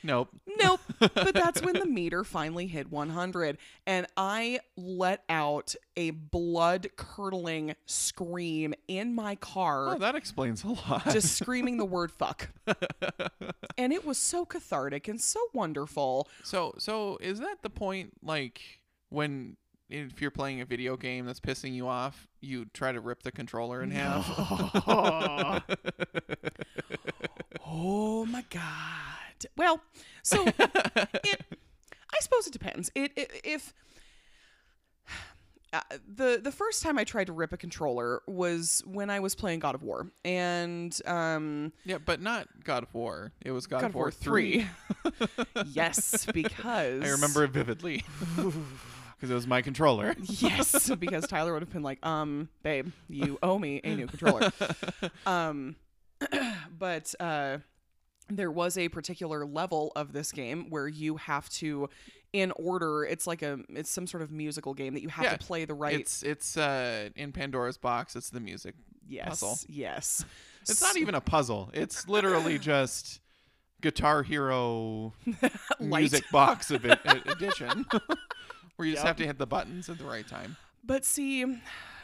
Nope. 0.04 0.30
Nope. 0.60 0.80
but 1.00 1.34
that's 1.34 1.62
when 1.62 1.74
the 1.74 1.86
meter 1.86 2.24
finally 2.24 2.68
hit 2.68 2.92
100, 2.92 3.58
and 3.86 4.08
I 4.18 4.60
let 4.76 5.24
out 5.30 5.76
a 5.96 6.12
blood 6.12 6.90
curdling 6.96 7.76
scream 7.86 8.74
in 8.88 9.14
my 9.14 9.36
car 9.36 9.96
Oh, 9.96 9.98
that 9.98 10.16
explains 10.16 10.64
a 10.64 10.70
lot. 10.70 11.04
just 11.12 11.36
screaming 11.38 11.78
the 11.78 11.86
word 11.86 12.12
fuck. 12.12 12.50
and 13.78 13.92
it 13.94 14.06
was 14.06 14.18
so 14.18 14.46
cathartic 14.46 15.08
and 15.08 15.20
so 15.20 15.40
wonderful. 15.54 16.28
So 16.44 16.74
so 16.78 17.18
is 17.22 17.40
that 17.40 17.58
the 17.62 17.70
point 17.70 18.14
like 18.24 18.62
when 19.10 19.58
if 19.90 20.22
you're 20.22 20.32
playing 20.32 20.62
a 20.62 20.66
video 20.66 20.96
game 20.96 21.26
that's 21.26 21.40
pissing 21.42 21.74
you 21.74 21.88
off, 21.88 22.28
you 22.40 22.66
try 22.74 22.92
to 22.94 23.02
rip 23.02 23.24
the 23.24 23.32
controller 23.32 23.84
in 23.84 23.92
half? 23.92 24.26
oh 27.68 28.26
my 28.26 28.44
god. 28.50 29.21
Well, 29.58 29.82
so 30.24 30.44
it, 30.48 31.42
I 32.14 32.20
suppose 32.20 32.48
it 32.48 32.54
depends. 32.54 32.92
It, 32.96 33.12
it 33.16 33.32
if 33.44 33.74
uh, 35.74 35.80
the 36.06 36.40
the 36.44 36.52
first 36.52 36.84
time 36.84 36.98
I 36.98 37.06
tried 37.06 37.28
to 37.28 37.34
rip 37.34 37.54
a 37.54 37.58
controller 37.58 38.22
was 38.28 38.84
when 38.86 39.10
I 39.10 39.22
was 39.22 39.36
playing 39.36 39.60
God 39.60 39.76
of 39.76 39.84
War, 39.84 40.08
and 40.26 40.98
um, 41.06 41.72
yeah, 41.86 41.98
but 41.98 42.22
not 42.22 42.48
God 42.64 42.84
of 42.84 42.94
War. 42.94 43.32
It 43.42 43.52
was 43.52 43.68
God, 43.68 43.82
God 43.82 43.88
of 43.88 43.96
War 43.96 44.12
3. 44.12 44.68
yes, 45.68 46.28
because 46.34 47.04
I 47.04 47.10
remember 47.10 47.44
it 47.44 47.52
vividly. 47.52 48.04
Because 49.16 49.30
it 49.30 49.36
was 49.36 49.46
my 49.46 49.62
controller. 49.62 50.16
yes, 50.24 50.90
because 50.96 51.28
Tyler 51.28 51.54
would 51.54 51.62
have 51.62 51.72
been 51.72 51.84
like, 51.84 52.04
um, 52.04 52.50
babe, 52.64 52.90
you 53.08 53.38
owe 53.44 53.60
me 53.60 53.80
a 53.84 53.94
new 53.94 54.08
controller. 54.08 54.52
um, 55.28 55.76
but 56.80 57.14
uh, 57.20 57.60
there 58.38 58.52
was 58.52 58.78
a 58.78 58.89
particular 58.89 59.46
level 59.46 59.91
of 59.96 60.13
this 60.13 60.32
game 60.32 60.70
where 60.70 60.88
you 60.88 61.17
have 61.17 61.50
to, 61.50 61.89
in 62.34 62.52
order, 62.58 63.04
it's 63.04 63.28
like 63.28 63.41
a, 63.41 63.60
it's 63.70 63.89
some 63.89 64.08
sort 64.08 64.24
of 64.24 64.32
musical 64.32 64.74
game 64.74 64.94
that 64.94 65.02
you 65.02 65.10
have 65.10 65.26
Yeah, 65.26 65.32
to 65.38 65.38
play 65.38 65.65
the 65.65 65.74
right. 65.74 66.00
It's 66.00 66.24
it's 66.24 66.58
uh 66.58 67.10
in 67.15 67.32
Pandora's 67.32 67.78
box. 67.78 68.15
It's 68.15 68.30
the 68.30 68.39
music. 68.39 68.76
yes, 69.08 69.28
puzzle. 69.30 69.58
yes. 69.67 70.24
It's 70.62 70.82
not 70.82 70.96
even 70.98 71.15
a 71.15 71.22
puzzle. 71.22 71.70
It's 71.74 72.08
literally 72.08 72.60
just 72.74 73.20
Guitar 73.82 74.22
Hero 74.24 75.13
music 75.80 76.24
box 76.32 76.70
of 76.72 76.86
it, 76.86 77.00
edition, 77.26 77.86
where 78.76 78.88
you 78.88 78.94
just 78.94 79.04
Yep. 79.04 79.08
have 79.08 79.15
to 79.17 79.26
hit 79.26 79.38
the 79.39 79.48
buttons 79.48 79.89
at 79.89 79.98
the 79.98 80.06
right 80.06 80.28
time. 80.28 80.56
But 80.84 81.04
see, 81.06 81.46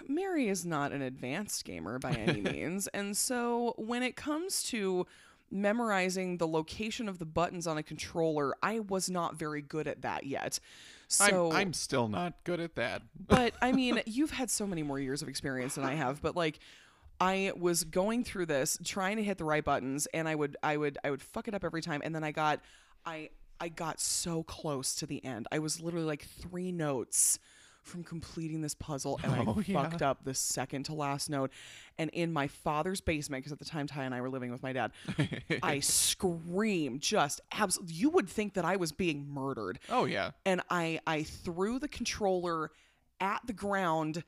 Mary 0.07 0.47
is 0.49 0.65
not 0.65 0.91
an 0.91 1.01
advanced 1.01 1.65
gamer 1.65 1.99
by 1.99 2.11
any 2.13 2.41
means. 2.41 2.87
And 2.87 3.15
so 3.17 3.73
when 3.77 4.03
it 4.03 4.15
comes 4.15 4.63
to 4.63 5.05
memorizing 5.51 6.37
the 6.37 6.47
location 6.47 7.07
of 7.07 7.19
the 7.19 7.25
buttons 7.25 7.67
on 7.67 7.77
a 7.77 7.83
controller, 7.83 8.55
I 8.61 8.79
was 8.79 9.09
not 9.09 9.35
very 9.35 9.61
good 9.61 9.87
at 9.87 10.01
that 10.01 10.25
yet. 10.25 10.59
So 11.07 11.51
I'm, 11.51 11.57
I'm 11.57 11.73
still 11.73 12.07
not 12.07 12.33
good 12.43 12.59
at 12.59 12.75
that. 12.75 13.01
but 13.27 13.53
I 13.61 13.71
mean, 13.71 14.01
you've 14.05 14.31
had 14.31 14.49
so 14.49 14.67
many 14.67 14.83
more 14.83 14.99
years 14.99 15.21
of 15.21 15.29
experience 15.29 15.75
than 15.75 15.85
I 15.85 15.95
have, 15.95 16.21
but 16.21 16.35
like 16.35 16.59
I 17.19 17.51
was 17.57 17.83
going 17.83 18.23
through 18.23 18.47
this 18.47 18.77
trying 18.83 19.17
to 19.17 19.23
hit 19.23 19.37
the 19.37 19.45
right 19.45 19.63
buttons 19.63 20.07
and 20.13 20.27
I 20.27 20.35
would 20.35 20.57
I 20.61 20.77
would 20.77 20.97
I 21.03 21.09
would 21.09 21.21
fuck 21.21 21.47
it 21.47 21.53
up 21.53 21.63
every 21.63 21.81
time 21.81 22.01
and 22.03 22.13
then 22.13 22.23
I 22.23 22.31
got 22.31 22.61
I 23.05 23.29
I 23.59 23.69
got 23.69 23.99
so 23.99 24.43
close 24.43 24.95
to 24.95 25.07
the 25.07 25.23
end. 25.25 25.47
I 25.51 25.59
was 25.59 25.81
literally 25.81 26.05
like 26.05 26.27
3 26.41 26.71
notes 26.71 27.39
from 27.87 28.03
completing 28.03 28.61
this 28.61 28.73
puzzle 28.75 29.19
and 29.23 29.33
Oh, 29.47 29.55
I 29.57 29.63
yeah. 29.65 29.81
fucked 29.81 30.01
up 30.01 30.23
the 30.23 30.33
second 30.33 30.83
to 30.83 30.93
last 30.93 31.29
note 31.29 31.51
and 31.97 32.09
in 32.11 32.31
my 32.33 32.47
father's 32.47 33.01
basement 33.01 33.41
because 33.43 33.51
at 33.51 33.59
the 33.59 33.65
time 33.65 33.87
Ty 33.87 34.03
and 34.03 34.13
I 34.13 34.21
were 34.21 34.29
living 34.29 34.51
with 34.51 34.61
my 34.63 34.73
dad 34.73 34.91
I 35.63 35.79
screamed 36.27 37.01
just 37.01 37.41
absolutely 37.51 37.95
you 37.95 38.09
would 38.11 38.29
think 38.29 38.53
that 38.55 38.65
I 38.65 38.75
was 38.75 38.91
being 38.91 39.27
murdered 39.29 39.79
oh 39.89 40.05
yeah. 40.05 40.31
and 40.45 40.61
I 40.69 40.99
I 41.07 41.23
threw 41.23 41.79
the 41.79 41.87
controller 41.87 42.71
at 43.19 43.41
the 43.47 43.53
ground 43.53 44.23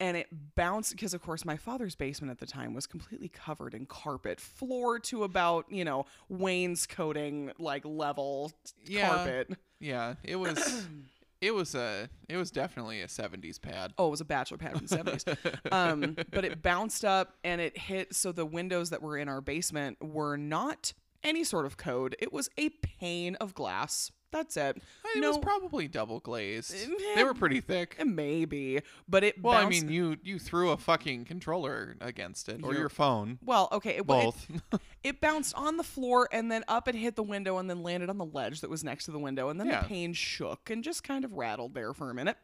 and 0.00 0.16
it 0.16 0.28
bounced 0.54 0.92
because 0.92 1.12
of 1.14 1.22
course 1.22 1.44
my 1.44 1.56
father's 1.56 1.94
basement 1.94 2.30
at 2.30 2.38
the 2.38 2.46
time 2.46 2.72
was 2.74 2.86
completely 2.86 3.28
covered 3.28 3.74
in 3.74 3.84
carpet 3.86 4.38
floor 4.40 4.98
to 5.00 5.24
about 5.24 5.64
you 5.70 5.84
know 5.84 6.04
wainscoting 6.28 7.50
like 7.58 7.84
level 7.84 8.52
Yeah. 8.84 9.08
carpet 9.08 9.50
Yeah. 9.80 10.14
It 10.24 10.36
was. 10.36 10.86
It 11.40 11.54
was 11.54 11.74
a. 11.74 12.08
It 12.28 12.36
was 12.36 12.50
definitely 12.50 13.00
a 13.00 13.06
'70s 13.06 13.60
pad. 13.60 13.92
oh 13.98 14.08
it 14.08 14.10
was 14.10 14.20
a 14.20 14.24
bachelor 14.24 14.58
pad 14.58 14.76
from 14.76 14.86
the 14.86 14.96
70s 14.96 15.72
um, 15.72 16.16
but 16.30 16.44
it 16.44 16.62
bounced 16.62 17.04
up 17.04 17.34
and 17.44 17.60
it 17.60 17.76
hit 17.78 18.14
so 18.14 18.32
the 18.32 18.46
windows 18.46 18.90
that 18.90 19.02
were 19.02 19.16
in 19.16 19.28
our 19.28 19.40
basement 19.40 19.96
were 20.02 20.36
not 20.36 20.92
any 21.24 21.44
sort 21.44 21.66
of 21.66 21.76
code 21.76 22.16
it 22.18 22.32
was 22.32 22.48
a 22.58 22.68
pane 22.70 23.34
of 23.36 23.54
glass 23.54 24.10
that's 24.30 24.56
it 24.56 24.76
It 25.16 25.20
no 25.20 25.28
was 25.30 25.38
probably 25.38 25.88
double 25.88 26.20
glazed. 26.20 26.74
Eh, 26.74 26.86
They 27.14 27.24
were 27.24 27.34
pretty 27.34 27.60
thick. 27.60 27.96
maybe 28.04 28.80
but 29.08 29.24
it 29.24 29.42
Well, 29.42 29.54
I 29.54 29.62
bounced- 29.62 29.82
mean, 29.84 29.92
you 29.92 30.16
you 30.22 30.38
threw 30.38 30.70
a 30.70 30.76
fucking 30.76 31.24
controller 31.24 31.96
against 32.00 32.48
it, 32.48 32.56
or 32.62 32.68
You're- 32.72 32.78
your 32.80 32.88
phone. 32.88 33.38
well 33.44 33.68
okay 33.72 33.96
it, 33.96 34.06
well, 34.06 34.34
it- 34.50 34.62
Both. 34.70 34.80
it 35.04 35.20
bounced 35.20 35.54
on 35.54 35.76
the 35.76 35.82
floor 35.84 36.28
and 36.32 36.50
then 36.52 36.64
up 36.68 36.88
and 36.88 36.98
hit 36.98 37.16
the 37.16 37.22
window 37.22 37.58
and 37.58 37.68
then 37.70 37.82
landed 37.82 38.10
on 38.10 38.18
the 38.18 38.24
ledge 38.26 38.60
that 38.60 38.70
was 38.70 38.84
next 38.84 39.04
to 39.06 39.10
the 39.10 39.18
window 39.18 39.48
and 39.48 39.58
then 39.58 39.68
Yeah. 39.68 39.82
the 39.82 39.88
pane 39.88 40.12
shook 40.12 40.70
and 40.70 40.84
just 40.84 41.02
kind 41.04 41.24
of 41.24 41.32
rattled 41.32 41.74
there 41.74 41.92
for 41.94 42.10
a 42.10 42.14
minute 42.14 42.36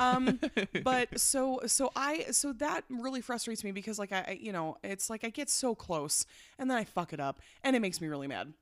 um 0.00 0.38
but 0.82 1.18
so 1.20 1.60
so 1.66 1.90
i 1.94 2.26
so 2.32 2.52
that 2.54 2.82
really 2.88 3.20
frustrates 3.20 3.62
me 3.62 3.70
because 3.72 3.98
like 3.98 4.10
I, 4.12 4.24
I 4.28 4.38
you 4.40 4.52
know 4.52 4.76
it's 4.82 5.08
like 5.08 5.22
i 5.24 5.30
get 5.30 5.48
so 5.48 5.74
close 5.76 6.26
and 6.58 6.68
then 6.70 6.76
i 6.76 6.84
fuck 6.84 7.12
it 7.12 7.20
up 7.20 7.40
and 7.62 7.76
it 7.76 7.80
makes 7.80 8.00
me 8.00 8.08
really 8.08 8.26
mad 8.26 8.52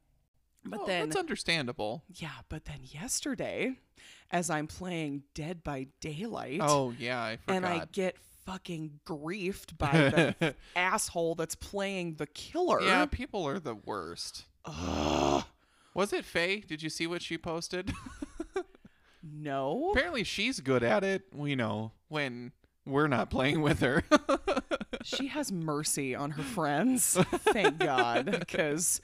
but 0.64 0.78
Well, 0.80 0.86
then 0.86 1.08
that's 1.08 1.18
understandable. 1.18 2.02
yeah 2.14 2.30
but 2.48 2.64
then 2.64 2.80
yesterday 2.82 3.74
as 4.30 4.50
i'm 4.50 4.66
playing 4.66 5.22
dead 5.34 5.62
by 5.62 5.86
daylight 6.00 6.60
Oh 6.62 6.92
yeah, 6.98 7.22
I 7.22 7.36
forgot. 7.36 7.56
and 7.56 7.66
i 7.66 7.86
get 7.92 8.16
fucking 8.46 9.00
griefed 9.06 9.76
by 9.78 9.90
the 10.38 10.54
asshole 10.76 11.34
that's 11.34 11.54
playing 11.54 12.14
the 12.16 12.26
killer 12.26 12.80
yeah, 12.82 13.06
people 13.06 13.46
are 13.46 13.58
the 13.58 13.74
worst. 13.74 14.44
Ugh. 14.66 15.44
Was 15.94 16.12
it 16.12 16.24
Faye? 16.24 16.60
Did 16.60 16.82
you 16.82 16.90
see 16.90 17.06
what 17.06 17.22
she 17.22 17.38
posted? 17.38 17.92
No. 19.22 19.92
Apparently, 19.92 20.24
she's 20.24 20.60
good 20.60 20.82
at 20.82 21.02
it. 21.02 21.22
We 21.32 21.54
know 21.54 21.92
when 22.08 22.52
we're 22.84 23.06
not 23.06 23.30
playing 23.30 23.62
with 23.62 23.80
her. 23.80 24.02
She 25.02 25.26
has 25.26 25.52
mercy 25.52 26.14
on 26.14 26.30
her 26.30 26.42
friends. 26.42 27.18
Thank 27.52 27.78
God. 27.78 28.24
Because 28.38 29.02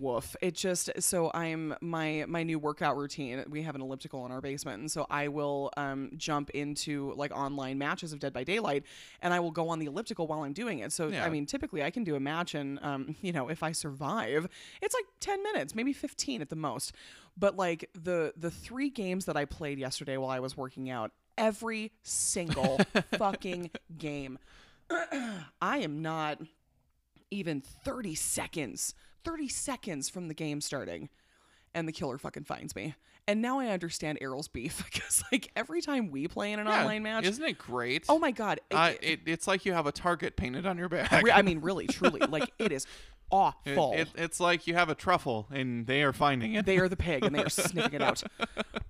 woof. 0.00 0.36
It 0.40 0.54
just 0.54 0.90
so 1.00 1.30
I'm 1.34 1.74
my 1.80 2.24
my 2.28 2.42
new 2.42 2.58
workout 2.58 2.96
routine. 2.96 3.44
We 3.48 3.62
have 3.62 3.74
an 3.74 3.80
elliptical 3.80 4.24
in 4.26 4.32
our 4.32 4.40
basement. 4.40 4.80
And 4.80 4.90
so 4.90 5.06
I 5.10 5.28
will 5.28 5.70
um 5.76 6.10
jump 6.16 6.50
into 6.50 7.12
like 7.16 7.32
online 7.32 7.78
matches 7.78 8.12
of 8.12 8.18
Dead 8.18 8.32
by 8.32 8.44
Daylight 8.44 8.84
and 9.22 9.32
I 9.32 9.40
will 9.40 9.50
go 9.50 9.68
on 9.68 9.78
the 9.78 9.86
elliptical 9.86 10.26
while 10.26 10.42
I'm 10.42 10.52
doing 10.52 10.80
it. 10.80 10.92
So 10.92 11.08
Yeah. 11.08 11.24
I 11.24 11.30
mean 11.30 11.46
typically 11.46 11.82
I 11.82 11.90
can 11.90 12.04
do 12.04 12.14
a 12.16 12.20
match 12.20 12.54
and 12.54 12.78
um, 12.82 13.16
you 13.22 13.32
know, 13.32 13.48
if 13.48 13.62
I 13.62 13.72
survive, 13.72 14.48
it's 14.82 14.94
like 14.94 15.06
ten 15.20 15.42
minutes, 15.42 15.74
maybe 15.74 15.92
fifteen 15.92 16.42
at 16.42 16.48
the 16.48 16.56
most. 16.56 16.92
But 17.36 17.56
like 17.56 17.88
the 17.94 18.32
the 18.36 18.50
three 18.50 18.90
games 18.90 19.24
that 19.26 19.36
I 19.36 19.44
played 19.44 19.78
yesterday 19.78 20.16
while 20.16 20.30
I 20.30 20.40
was 20.40 20.56
working 20.56 20.90
out, 20.90 21.12
every 21.36 21.92
single 22.02 22.80
fucking 23.16 23.70
game 23.96 24.38
I 25.60 25.78
am 25.78 26.02
not 26.02 26.40
even 27.30 27.60
30 27.60 28.14
seconds, 28.14 28.94
30 29.24 29.48
seconds 29.48 30.08
from 30.08 30.28
the 30.28 30.34
game 30.34 30.60
starting. 30.60 31.08
And 31.74 31.86
the 31.86 31.92
killer 31.92 32.16
fucking 32.18 32.44
finds 32.44 32.74
me. 32.74 32.94
And 33.26 33.42
now 33.42 33.60
I 33.60 33.66
understand 33.68 34.18
Errol's 34.22 34.48
beef 34.48 34.82
because, 34.92 35.22
like, 35.30 35.50
every 35.54 35.82
time 35.82 36.10
we 36.10 36.26
play 36.28 36.52
in 36.52 36.58
an 36.58 36.66
Yeah, 36.66 36.80
online 36.80 37.02
match, 37.02 37.26
Isn't 37.26 37.44
it 37.44 37.58
great? 37.58 38.06
oh 38.08 38.18
my 38.18 38.30
God. 38.30 38.58
it- 38.70 38.74
Uh, 38.74 38.92
it, 39.02 39.20
it's 39.26 39.46
like 39.46 39.66
you 39.66 39.74
have 39.74 39.86
a 39.86 39.92
target 39.92 40.34
painted 40.36 40.66
on 40.66 40.78
your 40.78 40.88
back. 40.88 41.22
re- 41.22 41.30
I 41.30 41.42
mean, 41.42 41.60
really, 41.62 41.86
truly, 41.86 42.20
like, 42.20 42.50
it 42.58 42.72
is 42.72 42.84
It- 42.84 42.90
awful. 43.30 43.92
it- 43.94 44.08
it's 44.14 44.40
like 44.40 44.66
you 44.66 44.72
have 44.74 44.88
a 44.88 44.94
truffle 44.94 45.46
and 45.52 45.86
they 45.86 46.02
are 46.02 46.14
finding 46.14 46.54
it. 46.54 46.64
they 46.64 46.78
are 46.78 46.88
the 46.88 46.96
pig 47.08 47.22
and 47.22 47.34
they 47.34 47.44
are 47.44 47.50
sniffing 47.50 47.92
it 47.92 48.00
out. 48.02 48.22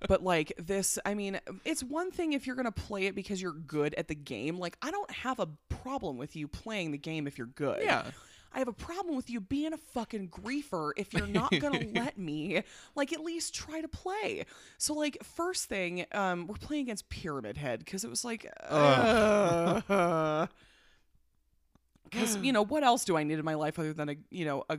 But 0.07 0.23
like 0.23 0.53
this, 0.57 0.97
I 1.05 1.13
mean, 1.15 1.41
it's 1.65 1.83
one 1.83 2.09
thing 2.09 2.31
if 2.31 2.47
you're 2.47 2.55
gonna 2.55 2.71
play 2.71 3.07
it 3.07 3.15
because 3.15 3.41
you're 3.41 3.51
good 3.51 3.93
at 3.95 4.07
the 4.07 4.15
game. 4.15 4.57
Like 4.57 4.77
I 4.81 4.89
don't 4.89 5.11
have 5.11 5.39
a 5.39 5.49
problem 5.67 6.17
with 6.17 6.37
you 6.37 6.47
playing 6.47 6.91
the 6.91 6.97
game 6.97 7.27
if 7.27 7.37
you're 7.37 7.45
good. 7.47 7.81
Yeah. 7.83 8.05
I 8.53 8.59
have 8.59 8.67
a 8.67 8.73
problem 8.73 9.15
with 9.15 9.29
you 9.29 9.39
being 9.39 9.73
a 9.73 9.77
fucking 9.77 10.29
griefer 10.29 10.91
if 10.97 11.13
you're 11.13 11.27
not 11.27 11.51
gonna 11.59 11.85
let 11.93 12.17
me 12.17 12.63
like 12.95 13.13
at 13.13 13.23
least 13.23 13.53
try 13.53 13.81
to 13.81 13.87
play. 13.87 14.45
So 14.77 14.93
like 14.93 15.17
first 15.23 15.65
thing, 15.65 16.05
um, 16.11 16.47
we're 16.47 16.55
playing 16.55 16.83
against 16.83 17.09
Pyramid 17.09 17.57
Head 17.57 17.79
because 17.79 18.03
it 18.03 18.09
was 18.09 18.25
like, 18.25 18.47
because 22.11 22.37
you 22.41 22.51
know 22.51 22.65
what 22.65 22.83
else 22.83 23.05
do 23.05 23.15
I 23.15 23.23
need 23.23 23.39
in 23.39 23.45
my 23.45 23.55
life 23.55 23.77
other 23.77 23.93
than 23.93 24.09
a 24.09 24.15
you 24.31 24.45
know 24.45 24.63
a 24.69 24.77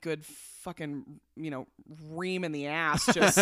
good 0.00 0.24
fucking 0.24 1.20
you 1.36 1.50
know 1.50 1.66
ream 2.10 2.44
in 2.44 2.52
the 2.52 2.66
ass 2.66 3.06
just 3.12 3.36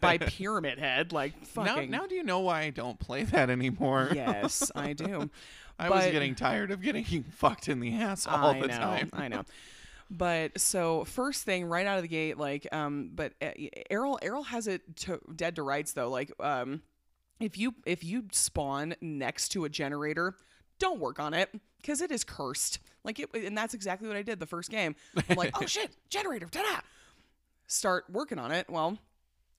by 0.00 0.18
Pyramid 0.20 0.78
Head 0.78 1.12
like 1.12 1.32
now, 1.56 1.64
fucking 1.64 1.90
now 1.90 2.06
do 2.06 2.14
you 2.14 2.22
know 2.22 2.40
why 2.40 2.62
I 2.62 2.70
don't 2.70 2.98
play 2.98 3.24
that 3.24 3.50
anymore? 3.50 4.10
yes 4.14 4.70
I 4.74 4.92
do. 4.92 5.30
I 5.78 5.90
was 5.90 6.06
getting 6.06 6.34
tired 6.34 6.70
of 6.70 6.80
getting 6.82 7.04
fucked 7.30 7.68
in 7.68 7.80
the 7.80 7.94
ass 7.94 8.26
all 8.26 8.50
I 8.50 8.60
the 8.60 8.68
know, 8.68 8.78
time. 8.78 9.10
I 9.12 9.28
know. 9.28 9.44
But 10.10 10.60
so 10.60 11.04
first 11.04 11.44
thing 11.44 11.64
right 11.64 11.86
out 11.86 11.96
of 11.96 12.02
the 12.02 12.08
gate, 12.08 12.36
like, 12.36 12.68
um, 12.72 13.10
but 13.14 13.32
uh, 13.40 13.50
Errol 13.90 14.18
Errol 14.20 14.44
has 14.44 14.66
it 14.66 14.82
to, 14.96 15.18
dead 15.34 15.56
to 15.56 15.62
rights 15.62 15.92
though. 15.92 16.10
Like, 16.10 16.30
um, 16.40 16.82
if 17.40 17.56
you 17.58 17.74
if 17.86 18.04
you 18.04 18.24
spawn 18.30 18.94
next 19.00 19.48
to 19.50 19.64
a 19.64 19.68
generator, 19.68 20.36
don't 20.78 21.00
work 21.00 21.18
on 21.18 21.32
it 21.32 21.50
because 21.78 22.02
it 22.02 22.10
is 22.10 22.22
cursed. 22.22 22.80
Like 23.02 23.18
it, 23.18 23.30
and 23.34 23.56
that's 23.56 23.74
exactly 23.74 24.06
what 24.06 24.16
I 24.16 24.22
did 24.22 24.40
the 24.40 24.46
first 24.46 24.70
game. 24.70 24.94
I'm 25.28 25.36
like, 25.36 25.50
oh 25.60 25.66
shit, 25.66 25.96
generator, 26.10 26.46
ta-da! 26.46 26.80
Start 27.66 28.04
working 28.10 28.38
on 28.38 28.52
it. 28.52 28.68
Well. 28.68 28.98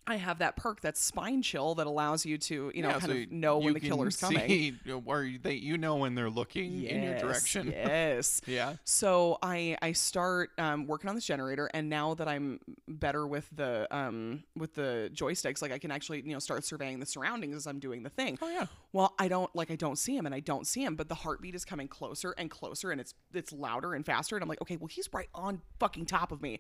I 0.07 0.17
have 0.17 0.39
that 0.39 0.55
perk 0.55 0.81
that's 0.81 1.01
spine 1.01 1.41
chill 1.41 1.75
that 1.75 1.87
allows 1.87 2.25
you 2.25 2.37
to, 2.37 2.71
you 2.75 2.81
know, 2.81 2.89
Yeah, 2.89 2.99
kind 2.99 3.11
so 3.11 3.17
of 3.17 3.31
know 3.31 3.57
when 3.57 3.73
the 3.73 3.79
killer's 3.79 4.17
coming. 4.17 4.47
see, 4.47 4.71
Where 4.71 5.29
they, 5.41 5.53
you 5.53 5.77
know 5.77 5.95
when 5.95 6.15
they're 6.15 6.29
looking 6.29 6.83
in 6.83 7.03
your 7.03 7.17
direction. 7.17 7.73
Yes. 7.85 8.41
Yeah. 8.45 8.75
So 8.83 9.37
I 9.41 9.77
I 9.81 9.91
start 9.91 10.51
um, 10.57 10.87
working 10.87 11.09
on 11.09 11.15
this 11.15 11.25
generator, 11.25 11.69
and 11.73 11.89
now 11.89 12.13
that 12.15 12.27
I'm 12.27 12.59
better 12.87 13.27
with 13.27 13.47
the 13.55 13.87
um, 13.95 14.43
with 14.55 14.75
the 14.75 15.09
joysticks, 15.13 15.61
like 15.61 15.71
I 15.71 15.79
can 15.79 15.91
actually 15.91 16.21
you 16.21 16.33
know 16.33 16.39
start 16.39 16.63
surveying 16.63 16.99
the 16.99 17.05
surroundings 17.05 17.55
as 17.55 17.67
I'm 17.67 17.79
doing 17.79 18.03
the 18.03 18.09
thing. 18.09 18.37
Oh 18.41 18.49
yeah. 18.49 18.65
Well, 18.93 19.13
I 19.19 19.27
don't 19.27 19.53
like 19.55 19.71
I 19.71 19.75
don't 19.75 19.97
see 19.97 20.15
him, 20.15 20.25
and 20.25 20.33
I 20.33 20.39
don't 20.39 20.65
see 20.67 20.83
him, 20.83 20.95
but 20.95 21.09
the 21.09 21.15
heartbeat 21.15 21.55
is 21.55 21.65
coming 21.65 21.87
closer 21.87 22.33
and 22.37 22.49
closer, 22.49 22.91
and 22.91 23.01
it's 23.01 23.13
it's 23.33 23.51
louder 23.51 23.93
and 23.93 24.05
faster, 24.05 24.35
and 24.35 24.43
I'm 24.43 24.49
like, 24.49 24.61
okay, 24.61 24.77
well 24.77 24.87
he's 24.87 25.09
right 25.13 25.29
on 25.33 25.61
fucking 25.79 26.05
top 26.05 26.31
of 26.31 26.41
me. 26.41 26.59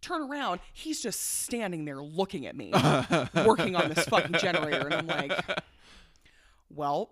Turn 0.00 0.22
around, 0.30 0.60
he's 0.72 1.02
just 1.02 1.20
standing 1.42 1.84
there 1.84 2.00
looking 2.02 2.46
at 2.46 2.56
me, 2.56 2.70
working 3.46 3.74
on 3.76 3.88
this 3.88 4.04
fucking 4.06 4.36
generator, 4.38 4.86
and 4.86 4.94
I'm 4.94 5.06
like, 5.06 5.32
well, 6.70 7.10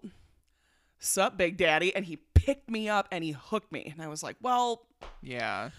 sup, 0.98 1.36
Big 1.36 1.56
Daddy, 1.56 1.94
and 1.94 2.04
he 2.04 2.16
picked 2.34 2.70
me 2.70 2.88
up 2.88 3.08
and 3.10 3.24
he 3.24 3.32
hooked 3.32 3.72
me, 3.72 3.88
and 3.92 4.02
I 4.02 4.08
was 4.08 4.22
like, 4.22 4.36
well, 4.40 4.86
Yeah. 5.22 5.70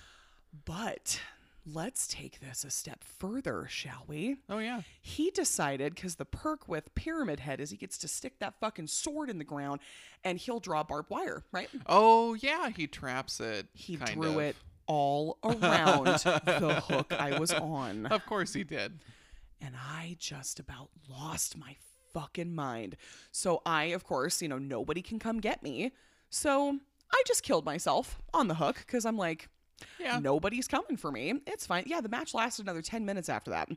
but 0.66 1.22
let's 1.66 2.08
take 2.08 2.40
this 2.40 2.64
a 2.64 2.70
step 2.70 3.04
further, 3.04 3.68
shall 3.70 4.04
we? 4.08 4.38
Oh 4.50 4.60
yeah. 4.60 4.82
He 5.02 5.32
decided 5.32 5.96
because 5.96 6.16
the 6.16 6.24
perk 6.26 6.68
with 6.68 6.94
Pyramid 6.96 7.42
Head 7.42 7.60
is 7.60 7.72
he 7.72 7.78
gets 7.78 7.98
to 8.00 8.08
stick 8.08 8.40
that 8.40 8.54
fucking 8.62 8.88
sword 8.88 9.30
in 9.30 9.38
the 9.38 9.44
ground 9.44 9.82
and 10.24 10.38
he'll 10.38 10.62
draw 10.62 10.84
barbed 10.84 11.10
wire, 11.10 11.44
right? 11.52 11.70
Oh 11.86 12.36
yeah. 12.36 12.70
He 12.70 12.88
traps 12.88 13.42
it. 13.42 13.68
He 13.74 13.98
drew 13.98 14.36
of. 14.36 14.40
it 14.40 14.56
all 14.88 15.38
around 15.44 16.06
the 16.08 16.84
hook 16.88 17.14
I 17.14 17.38
was 17.40 17.52
on. 17.54 18.06
Of 18.12 18.26
course 18.26 18.54
he 18.54 18.64
did. 18.64 19.00
and 19.62 19.76
I 19.76 20.16
just 20.20 20.60
about 20.60 20.90
lost 21.10 21.58
my 21.58 21.76
fucking 22.14 22.54
mind. 22.56 22.96
So 23.32 23.62
I, 23.66 23.86
of 23.86 24.04
course, 24.04 24.42
you 24.42 24.48
know, 24.48 24.58
nobody 24.58 25.02
can 25.02 25.20
come 25.20 25.40
get 25.40 25.62
me. 25.62 25.92
So 26.30 26.78
I 27.12 27.24
just 27.28 27.44
killed 27.44 27.66
myself 27.66 28.22
on 28.34 28.48
the 28.48 28.56
hook 28.56 28.78
because 28.86 29.06
I'm 29.06 29.18
like, 29.18 29.50
Yeah. 30.00 30.20
nobody's 30.20 30.68
coming 30.68 30.98
for 30.98 31.12
me. 31.12 31.42
It's 31.46 31.66
fine. 31.68 31.84
Yeah, 31.86 32.02
the 32.02 32.10
match 32.10 32.34
lasted 32.34 32.64
another 32.66 32.82
10 32.82 33.06
minutes 33.06 33.30
after 33.30 33.52
that. 33.52 33.70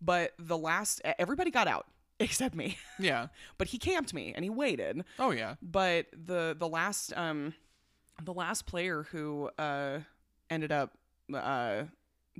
But 0.00 0.32
the 0.38 0.58
last, 0.58 1.00
everybody 1.18 1.50
got 1.50 1.68
out 1.68 1.86
except 2.20 2.54
me. 2.54 2.78
Yeah. 2.98 3.28
but 3.58 3.68
he 3.68 3.78
camped 3.78 4.14
me 4.14 4.32
and 4.34 4.44
he 4.44 4.50
waited. 4.50 5.04
Oh 5.18 5.30
yeah. 5.30 5.54
But 5.62 6.06
the 6.12 6.56
the 6.58 6.68
last 6.68 7.12
um 7.16 7.54
the 8.22 8.32
last 8.34 8.66
player 8.66 9.04
who 9.10 9.50
uh 9.58 10.00
ended 10.52 10.72
up 10.72 10.92
uh 11.34 11.82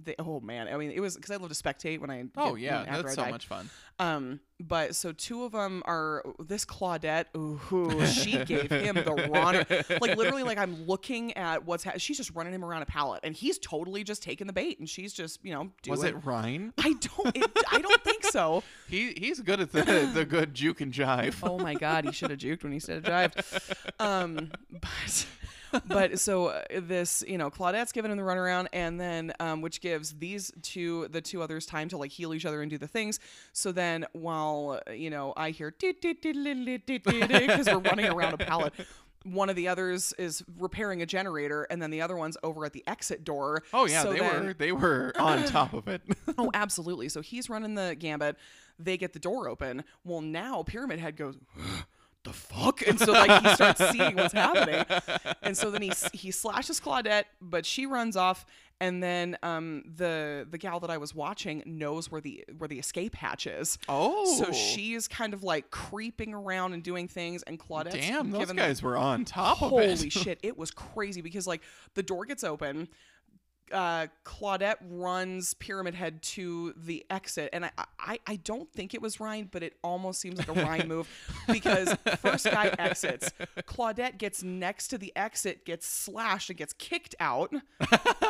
they, 0.03 0.15
oh 0.19 0.41
man, 0.41 0.69
I 0.69 0.79
mean 0.79 0.91
it 0.91 1.01
was 1.01 1.17
because 1.17 1.31
I 1.31 1.37
love 1.37 1.53
to 1.53 1.63
spectate 1.63 1.99
when 2.01 2.11
I 2.11 2.25
Oh 2.35 2.55
get- 2.55 2.63
yeah. 2.63 2.85
That's 3.03 3.15
so 3.15 3.27
much 3.27 3.47
fun. 3.47 3.69
Um, 3.99 4.41
but 4.59 4.97
so 4.97 5.13
two 5.13 5.45
of 5.45 5.53
them 5.53 5.83
are 5.85 6.25
this 6.39 6.65
Claudette. 6.65 7.27
Ooh, 7.37 8.07
she 8.07 8.43
gave 8.43 8.71
him 8.71 8.95
the 8.95 9.13
run. 9.31 9.67
Like 10.01 10.17
literally, 10.17 10.45
like 10.45 10.57
I'm 10.57 10.87
looking 10.87 11.37
at 11.37 11.67
what's 11.67 11.85
ha- 11.85 11.99
she's 11.99 12.17
just 12.17 12.31
running 12.35 12.55
him 12.55 12.65
around 12.65 12.81
a 12.81 12.87
pallet, 12.87 13.21
and 13.23 13.35
he's 13.37 13.59
totally 13.59 14.03
just 14.03 14.23
taking 14.23 14.47
the 14.47 14.55
bait, 14.55 14.79
and 14.79 14.89
she's 14.89 15.13
just 15.13 15.45
you 15.45 15.53
know 15.53 15.71
doing. 15.83 15.91
Was 15.99 16.05
it 16.05 16.25
Ryan? 16.25 16.73
I 16.79 16.95
don't. 16.95 17.37
It, 17.37 17.51
I 17.71 17.83
don't 17.83 18.03
think 18.03 18.25
so. 18.25 18.63
He 18.89 19.13
he's 19.19 19.41
good 19.41 19.61
at 19.61 19.73
the 19.73 20.11
the 20.15 20.25
good 20.25 20.55
juke 20.55 20.81
and 20.81 20.91
jive. 20.93 21.35
Oh 21.43 21.59
my 21.59 21.75
god, 21.75 22.07
he 22.07 22.13
should 22.13 22.31
have 22.31 22.39
juked 22.39 22.63
when 22.63 22.73
he 22.73 22.79
said 22.81 23.05
jive. 23.05 23.35
Um, 24.01 24.51
but 24.71 25.27
but 25.87 26.19
so 26.19 26.47
uh, 26.49 26.63
this 26.81 27.23
you 27.27 27.39
know 27.39 27.51
Claudette's 27.51 27.93
giving 27.93 28.11
him 28.11 28.17
the 28.17 28.23
runaround, 28.23 28.67
and 28.73 29.01
then 29.01 29.33
um, 29.41 29.61
which 29.61 29.81
gives 29.81 30.13
these 30.15 30.53
two 30.63 31.09
the 31.09 31.21
two 31.21 31.43
others 31.43 31.67
time 31.67 31.89
to 31.91 31.97
like 31.97 32.11
heal 32.11 32.35
each 32.35 32.45
other 32.47 32.63
and 32.63 32.71
do 32.71 32.79
the 32.79 32.89
things. 32.89 33.19
So 33.53 33.73
then 33.73 34.07
while 34.13 34.81
uh, 34.87 34.93
you 34.93 35.11
know 35.11 35.33
I 35.37 35.51
hear 35.51 35.75
because 35.79 37.67
we're 37.67 37.79
running 37.79 38.07
around 38.07 38.35
a 38.35 38.39
pallet. 38.39 38.73
One 39.25 39.49
of 39.49 39.55
the 39.55 39.69
others 39.69 40.13
is 40.19 40.43
repairing 40.59 41.01
a 41.01 41.07
generator, 41.07 41.63
and 41.71 41.81
then 41.81 41.93
the 41.93 42.01
other 42.01 42.17
one's 42.17 42.37
over 42.43 42.65
at 42.65 42.73
the 42.73 42.83
exit 42.89 43.23
door. 43.23 43.63
Oh 43.73 43.87
yeah, 43.87 44.03
So 44.03 44.13
they 44.13 44.19
then- 44.19 44.47
were 44.47 44.53
they 44.55 44.73
were 44.73 45.13
on 45.17 45.45
top 45.47 45.73
of 45.75 45.87
it. 45.87 46.03
Oh, 46.39 46.51
absolutely. 46.55 47.09
So 47.09 47.21
he's 47.21 47.49
running 47.49 47.75
the 47.77 47.95
gambit. 47.97 48.37
They 48.81 48.97
get 48.97 49.13
the 49.13 49.21
door 49.21 49.49
open. 49.49 49.85
Well, 50.03 50.23
now 50.23 50.63
Pyramid 50.65 50.99
Head 50.99 51.15
goes, 51.17 51.37
the 52.25 52.33
fuck? 52.33 52.87
And 52.87 52.99
so 52.99 53.13
like 53.13 53.43
he 53.43 53.55
starts 53.55 53.85
seeing 53.91 54.17
what's 54.17 54.33
happening. 54.35 54.85
And 55.43 55.57
so 55.57 55.71
then 55.71 55.83
he 55.83 55.93
he 56.13 56.31
slashes 56.31 56.81
Claudette, 56.81 57.25
but 57.41 57.67
she 57.67 57.87
runs 57.87 58.17
off. 58.17 58.45
And 58.81 59.01
then 59.01 59.37
um, 59.45 59.85
the 59.97 60.45
the 60.51 60.59
gal 60.59 60.81
that 60.81 60.91
I 60.91 60.97
was 60.99 61.15
watching 61.15 61.63
knows 61.67 62.11
where 62.11 62.21
the 62.21 62.45
where 62.59 62.67
the 62.67 62.81
escape 62.81 63.15
hatch 63.15 63.47
is. 63.47 63.79
Oh, 63.89 64.25
So 64.43 64.51
she's 64.53 65.07
kind 65.07 65.35
of 65.35 65.45
like 65.45 65.71
creeping 65.71 66.35
around 66.35 66.73
and 66.73 66.83
doing 66.83 67.07
things, 67.07 67.45
and 67.45 67.61
Claudette, 67.61 67.93
damn, 67.93 68.33
those 68.33 68.41
giving 68.41 68.57
the- 68.57 68.63
guys 68.63 68.83
were 68.83 68.97
on 68.97 69.25
top 69.25 69.63
of 69.63 69.71
Holy 69.71 69.85
it. 69.85 70.13
shit, 70.13 70.41
it 70.43 70.59
was 70.59 70.73
crazy 70.73 71.21
because 71.21 71.47
like 71.47 71.63
the 71.95 72.03
door 72.03 72.25
gets 72.25 72.43
open. 72.43 72.89
Uh, 73.71 74.07
Claudette 74.25 74.77
runs 74.83 75.55
Pyramid 75.55 75.95
Head 75.95 76.21
to 76.23 76.75
the 76.77 77.07
exit, 77.09 77.49
and 77.55 77.65
I, 77.65 77.71
I 77.99 78.19
I 78.27 78.37
don't 78.37 78.71
think 78.73 78.93
it 78.93 79.01
was 79.01 79.19
Ryan, 79.21 79.49
but 79.51 79.63
it 79.63 79.75
almost 79.83 80.21
seems 80.21 80.37
like 80.39 80.49
a 80.49 80.53
Ryan 80.53 80.89
move 80.89 81.09
because 81.47 81.95
first 82.19 82.45
guy 82.51 82.75
exits, 82.79 83.31
Claudette 83.61 84.19
gets 84.19 84.43
next 84.43 84.89
to 84.89 84.99
the 84.99 85.11
exit, 85.17 85.65
gets 85.65 85.87
slashed 85.87 86.51
and 86.51 86.59
gets 86.59 86.75
kicked 86.75 87.15
out. 87.19 87.55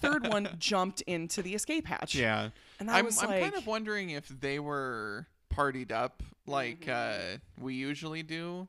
Third 0.00 0.26
one 0.28 0.48
jumped 0.58 1.02
into 1.02 1.42
the 1.42 1.54
escape 1.54 1.86
hatch. 1.86 2.14
Yeah, 2.14 2.50
and 2.80 2.90
I 2.90 2.98
I'm 2.98 3.04
was 3.06 3.22
I'm 3.22 3.28
like, 3.28 3.42
kind 3.42 3.54
of 3.54 3.66
wondering 3.66 4.10
if 4.10 4.28
they 4.28 4.58
were 4.58 5.26
partied 5.54 5.92
up 5.92 6.22
like 6.46 6.86
Mm-hmm. 6.86 7.34
uh, 7.34 7.38
we 7.64 7.74
usually 7.74 8.22
do, 8.22 8.68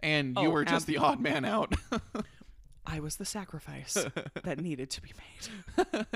and 0.00 0.36
you 0.36 0.48
Oh, 0.48 0.50
were 0.50 0.64
just 0.64 0.86
the 0.86 0.98
odd 0.98 1.20
man 1.20 1.44
out. 1.44 1.74
I 2.86 3.00
was 3.00 3.16
the 3.16 3.24
sacrifice 3.24 4.06
that 4.42 4.60
needed 4.62 4.90
to 4.90 5.02
be 5.02 5.12
made. 5.16 6.06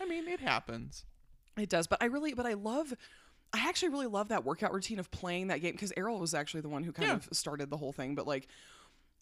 I 0.00 0.06
mean, 0.06 0.28
it 0.28 0.40
happens. 0.40 1.04
It 1.56 1.68
does, 1.68 1.86
but 1.86 2.02
I 2.02 2.06
really, 2.06 2.34
but 2.34 2.46
I 2.46 2.54
love. 2.54 2.92
I 3.52 3.66
actually 3.68 3.88
really 3.90 4.06
love 4.06 4.28
that 4.28 4.44
workout 4.44 4.72
routine 4.74 4.98
of 4.98 5.10
playing 5.10 5.46
that 5.48 5.60
game 5.62 5.72
because 5.72 5.92
Errol 5.96 6.18
was 6.18 6.34
actually 6.34 6.60
the 6.60 6.68
one 6.68 6.82
who 6.82 6.92
kind 6.92 7.08
Yeah. 7.08 7.14
of 7.16 7.28
started 7.32 7.70
the 7.70 7.76
whole 7.76 7.92
thing. 7.92 8.14
But 8.14 8.26
like, 8.26 8.48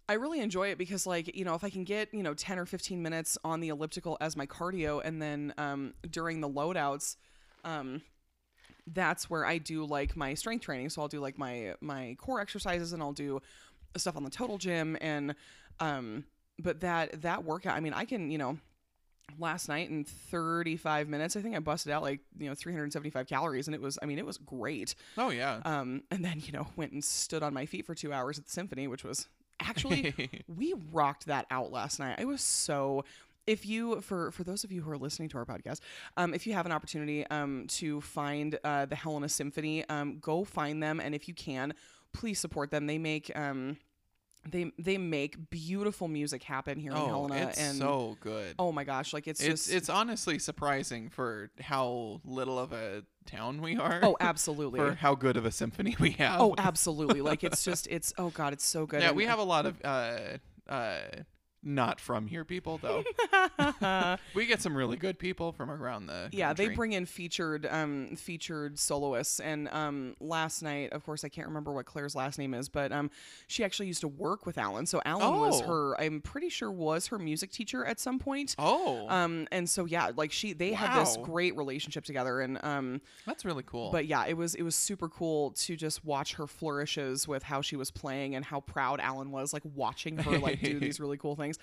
I 0.09 0.15
really 0.15 0.41
enjoy 0.41 0.69
it 0.69 0.79
because 0.79 1.07
like 1.07 1.35
you 1.37 1.45
know 1.45 1.55
if 1.55 1.63
I 1.65 1.71
can 1.71 1.85
get 1.85 2.13
you 2.13 2.23
know 2.23 2.35
ten 2.35 2.59
or 2.59 2.67
fifteen 2.67 3.03
minutes 3.03 3.39
on 3.45 3.61
the 3.61 3.69
elliptical 3.69 4.17
as 4.21 4.37
my 4.37 4.47
cardio, 4.47 5.01
and 5.05 5.23
then 5.23 5.55
um, 5.59 5.95
during 6.11 6.41
the 6.41 6.49
loadouts, 6.49 7.17
um, 7.65 8.03
that's 8.87 9.31
where 9.31 9.47
I 9.47 9.59
do 9.59 9.85
like 9.85 10.17
my 10.17 10.35
strength 10.35 10.65
training. 10.65 10.91
So 10.91 11.01
I'll 11.03 11.09
do 11.09 11.21
like 11.21 11.39
my 11.39 11.75
my 11.81 12.17
core 12.19 12.41
exercises, 12.41 12.93
and 12.93 13.03
I'll 13.03 13.13
do 13.13 13.41
stuff 13.97 14.17
on 14.17 14.25
the 14.25 14.31
total 14.31 14.59
gym, 14.59 14.99
and 15.01 15.35
um, 15.81 16.25
but 16.59 16.81
that 16.81 17.23
that 17.23 17.45
workout, 17.45 17.77
I 17.77 17.81
mean, 17.81 17.93
I 17.93 18.05
can 18.05 18.31
you 18.31 18.39
know 18.39 18.59
last 19.39 19.69
night 19.69 19.89
in 19.89 20.05
35 20.05 21.09
minutes 21.09 21.35
i 21.35 21.41
think 21.41 21.57
i 21.57 21.59
busted 21.59 21.91
out 21.91 22.03
like 22.03 22.21
you 22.39 22.47
know 22.47 22.55
375 22.55 23.27
calories 23.27 23.67
and 23.67 23.75
it 23.75 23.81
was 23.81 23.99
i 24.03 24.07
mean 24.07 24.19
it 24.19 24.27
was 24.27 24.37
great. 24.37 24.95
Oh 25.17 25.31
yeah. 25.31 25.61
um 25.65 26.03
and 26.11 26.25
then 26.25 26.43
you 26.45 26.53
know 26.53 26.69
went 26.77 26.93
and 26.93 27.03
stood 27.03 27.43
on 27.43 27.55
my 27.55 27.67
feet 27.67 27.87
for 27.87 27.95
two 27.95 28.13
hours 28.13 28.39
at 28.39 28.45
the 28.45 28.51
symphony 28.51 28.87
which 28.87 29.03
was 29.03 29.27
actually 29.61 30.45
we 30.57 30.75
rocked 30.93 31.27
that 31.27 31.47
out 31.51 31.73
last 31.73 31.99
night. 31.99 32.17
I 32.19 32.27
was 32.27 32.43
so 32.43 33.05
if 33.47 33.67
you 33.67 34.03
for 34.03 34.31
for 34.31 34.45
those 34.45 34.63
of 34.63 34.71
you 34.71 34.83
who 34.83 34.91
are 34.91 34.99
listening 34.99 35.31
to 35.31 35.39
our 35.39 35.47
podcast 35.47 35.81
um 36.17 36.35
if 36.35 36.47
you 36.47 36.53
have 36.53 36.67
an 36.67 36.73
opportunity 36.73 37.27
um 37.29 37.67
to 37.69 38.03
find 38.03 38.59
uh 38.63 38.85
the 38.85 38.95
helena 38.95 39.29
symphony 39.29 39.89
um 39.89 40.19
go 40.21 40.45
find 40.45 40.83
them 40.83 41.01
and 41.01 41.15
if 41.15 41.29
you 41.29 41.35
can 41.35 41.73
please 42.15 42.39
support 42.39 42.71
them. 42.71 42.87
They 42.87 42.97
make 42.97 43.31
um 43.37 43.77
they 44.49 44.71
they 44.79 44.99
make 44.99 45.51
beautiful 45.51 46.09
music 46.09 46.43
happen 46.43 46.79
here 46.79 46.93
in 46.93 46.97
oh, 46.99 47.07
helena 47.07 47.49
it's 47.49 47.59
and 47.59 47.79
so 47.79 48.17
good. 48.21 48.55
oh 48.59 48.73
my 48.73 48.85
gosh 48.85 49.13
like 49.13 49.27
it's, 49.27 49.41
it's 49.41 49.67
just 49.67 49.73
it's 49.75 49.89
honestly 49.89 50.39
surprising 50.39 51.09
for 51.09 51.51
how 51.61 52.21
little 52.25 52.59
of 52.59 52.73
a 52.73 53.03
town 53.27 53.61
we 53.61 53.77
are. 53.77 54.01
Oh, 54.03 54.17
absolutely. 54.21 54.81
for 54.81 54.95
how 54.95 55.15
good 55.15 55.37
of 55.37 55.47
a 55.47 55.51
symphony 55.51 55.97
we 55.99 56.11
have. 56.13 56.41
Oh, 56.41 56.55
absolutely. 56.59 57.21
Like 57.21 57.45
it's 57.45 57.65
just 57.71 57.87
it's 57.89 58.13
oh 58.19 58.31
god, 58.31 58.53
it's 58.53 58.65
so 58.67 58.87
good. 58.87 59.01
yeah, 59.01 59.09
And- 59.09 59.17
we 59.17 59.25
have 59.27 59.39
a 59.39 59.45
lot 59.45 59.67
of 59.67 59.81
uh 59.85 60.19
uh 60.69 60.99
not 61.65 62.01
from 62.01 62.27
here 62.27 62.45
people 62.45 62.79
though. 62.79 63.03
we 64.35 64.47
get 64.47 64.61
some 64.61 64.77
really 64.77 64.97
good 64.97 65.19
people 65.19 65.53
from 65.53 65.71
around 65.71 66.07
the 66.07 66.29
yeah, 66.33 66.53
they 66.53 66.69
bring 66.69 66.93
in 66.93 67.07
featured 67.07 67.67
um 67.71 68.17
featured 68.17 68.79
soloists 68.79 69.41
and 69.41 69.69
um 69.69 70.15
last 70.21 70.63
night, 70.63 70.93
of 70.93 71.05
course 71.05 71.25
I 71.25 71.29
can't 71.29 71.47
remember 71.49 71.73
what 71.73 71.87
Claire's 71.87 72.15
last 72.15 72.39
name 72.39 72.55
is, 72.55 72.69
but 72.69 72.93
um 72.93 73.11
she 73.47 73.65
actually 73.65 73.87
used 73.87 74.01
to 74.03 74.09
work 74.09 74.47
with 74.47 74.59
Alan. 74.59 74.87
So 74.87 75.01
Alan 75.05 75.41
was 75.41 75.63
Oh. 75.63 75.67
her 75.67 76.01
I'm 76.01 76.21
pretty 76.21 76.49
sure 76.49 76.71
was 76.71 77.07
her 77.09 77.19
music 77.19 77.51
teacher 77.51 77.85
at 77.85 77.99
some 78.01 78.19
point. 78.19 78.55
Oh, 78.59 79.09
Um 79.09 79.47
and 79.53 79.69
so 79.69 79.85
yeah, 79.85 80.11
like 80.17 80.33
she 80.33 80.53
they 80.53 80.73
had 80.73 81.01
this 81.01 81.17
great 81.23 81.57
relationship 81.57 82.05
together 82.05 82.41
and 82.41 82.59
um 82.63 83.01
that's 83.27 83.45
really 83.45 83.63
cool. 83.65 83.91
but 83.91 84.07
yeah, 84.07 84.27
it 84.27 84.37
was 84.37 84.55
it 84.55 84.63
was 84.63 84.75
super 84.77 85.09
cool 85.09 85.51
to 85.53 85.77
just 85.77 86.05
watch 86.05 86.35
her 86.35 86.47
flourishes 86.47 87.27
with 87.29 87.43
how 87.43 87.61
she 87.61 87.77
was 87.77 87.91
playing 87.91 88.35
and 88.35 88.45
how 88.45 88.61
proud 88.61 89.01
Alan 89.01 89.31
was 89.31 89.53
like 89.53 89.63
watching 89.75 90.17
her 90.19 90.39
like 90.39 90.61
do 90.61 90.79
these 90.81 91.01
really 91.01 91.17
cool 91.17 91.37
things. 91.37 91.54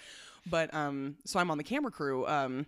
But 0.49 0.73
um 0.73 1.17
so 1.25 1.39
I'm 1.39 1.51
on 1.51 1.57
the 1.57 1.63
camera 1.63 1.91
crew 1.91 2.25
um 2.27 2.65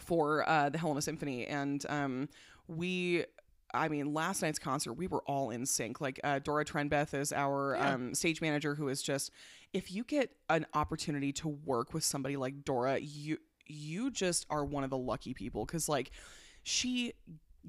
for 0.00 0.48
uh 0.48 0.68
the 0.70 0.78
Helena 0.78 1.02
Symphony 1.02 1.46
and 1.46 1.84
um 1.88 2.28
we 2.68 3.24
I 3.72 3.88
mean, 3.88 4.12
last 4.12 4.42
night's 4.42 4.58
concert, 4.58 4.94
we 4.94 5.06
were 5.06 5.22
all 5.28 5.50
in 5.50 5.64
sync. 5.64 6.00
Like 6.00 6.18
uh, 6.24 6.40
Dora 6.40 6.64
Trenbeth 6.64 7.14
is 7.14 7.32
our 7.32 7.76
Yeah. 7.76 7.94
um, 7.94 8.14
stage 8.16 8.40
manager, 8.40 8.74
who 8.74 8.88
is 8.88 9.00
just, 9.00 9.30
if 9.72 9.92
you 9.92 10.02
get 10.02 10.32
an 10.48 10.66
opportunity 10.74 11.32
to 11.34 11.46
work 11.46 11.94
with 11.94 12.02
somebody 12.02 12.36
like 12.36 12.64
Dora, 12.64 12.98
you 12.98 13.38
you 13.68 14.10
just 14.10 14.44
are 14.50 14.64
one 14.64 14.82
of 14.82 14.90
the 14.90 14.98
lucky 14.98 15.34
people 15.34 15.64
because 15.66 15.88
like 15.88 16.10
she 16.64 17.12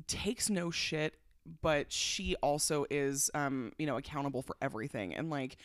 takes 0.08 0.50
no 0.50 0.72
shit, 0.72 1.14
but 1.62 1.92
she 1.92 2.36
also 2.38 2.88
is, 2.90 3.30
um, 3.36 3.72
you 3.78 3.86
know, 3.86 3.98
accountable 3.98 4.42
for 4.42 4.56
everything. 4.60 5.14
And 5.14 5.30
like, 5.30 5.58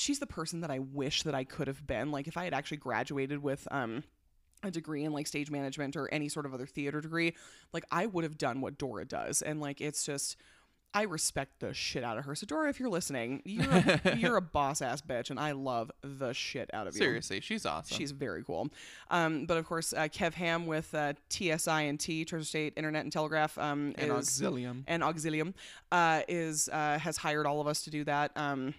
she's 0.00 0.18
the 0.18 0.26
person 0.26 0.60
that 0.60 0.70
I 0.70 0.78
wish 0.78 1.22
that 1.22 1.34
I 1.34 1.44
could 1.44 1.68
have 1.68 1.86
been. 1.86 2.10
Like, 2.10 2.26
if 2.26 2.36
I 2.36 2.44
had 2.44 2.54
actually 2.54 2.78
graduated 2.78 3.42
with, 3.42 3.68
um, 3.70 4.04
a 4.62 4.70
degree 4.70 5.04
in 5.04 5.12
like 5.12 5.26
stage 5.26 5.50
management 5.50 5.96
or 5.96 6.06
any 6.12 6.28
sort 6.28 6.46
of 6.46 6.52
other 6.52 6.66
theater 6.66 7.00
degree, 7.00 7.34
like 7.72 7.84
I 7.90 8.06
would 8.06 8.24
have 8.24 8.36
done 8.36 8.60
what 8.60 8.76
Dora 8.76 9.06
does. 9.06 9.40
And 9.40 9.58
like 9.58 9.80
it's 9.80 10.04
just 10.04 10.36
I 10.92 11.02
respect 11.02 11.60
the 11.60 11.72
shit 11.72 12.02
out 12.02 12.18
of 12.18 12.24
her. 12.24 12.34
So 12.34 12.46
Dora, 12.46 12.68
if 12.68 12.80
you're 12.80 12.88
listening, 12.88 13.42
you're 13.44 13.70
a, 13.70 14.16
you're 14.18 14.36
a 14.36 14.42
boss 14.42 14.82
ass 14.82 15.00
bitch, 15.00 15.30
and 15.30 15.38
I 15.38 15.52
love 15.52 15.90
the 16.02 16.32
shit 16.32 16.68
out 16.74 16.88
of 16.88 16.94
you. 16.94 16.98
Seriously, 16.98 17.40
she's 17.40 17.64
awesome. 17.64 17.96
She's 17.96 18.10
very 18.10 18.42
cool. 18.42 18.68
Um, 19.08 19.46
but 19.46 19.56
of 19.56 19.66
course, 19.66 19.92
uh, 19.92 20.08
Kev 20.08 20.34
Ham 20.34 20.66
with 20.66 20.92
uh, 20.94 21.12
TSI 21.28 21.82
and 21.82 21.98
T, 21.98 22.24
Treasure 22.24 22.44
State 22.44 22.72
Internet 22.76 23.04
and 23.04 23.12
Telegraph, 23.12 23.56
um, 23.56 23.94
an 23.98 24.10
is 24.10 24.28
auxilium. 24.28 24.82
and 24.88 25.02
Auxilium 25.02 25.54
uh, 25.92 26.22
is 26.28 26.68
uh, 26.72 26.98
has 26.98 27.16
hired 27.16 27.46
all 27.46 27.60
of 27.60 27.68
us 27.68 27.82
to 27.82 27.90
do 27.90 28.02
that. 28.04 28.32
Um, 28.36 28.74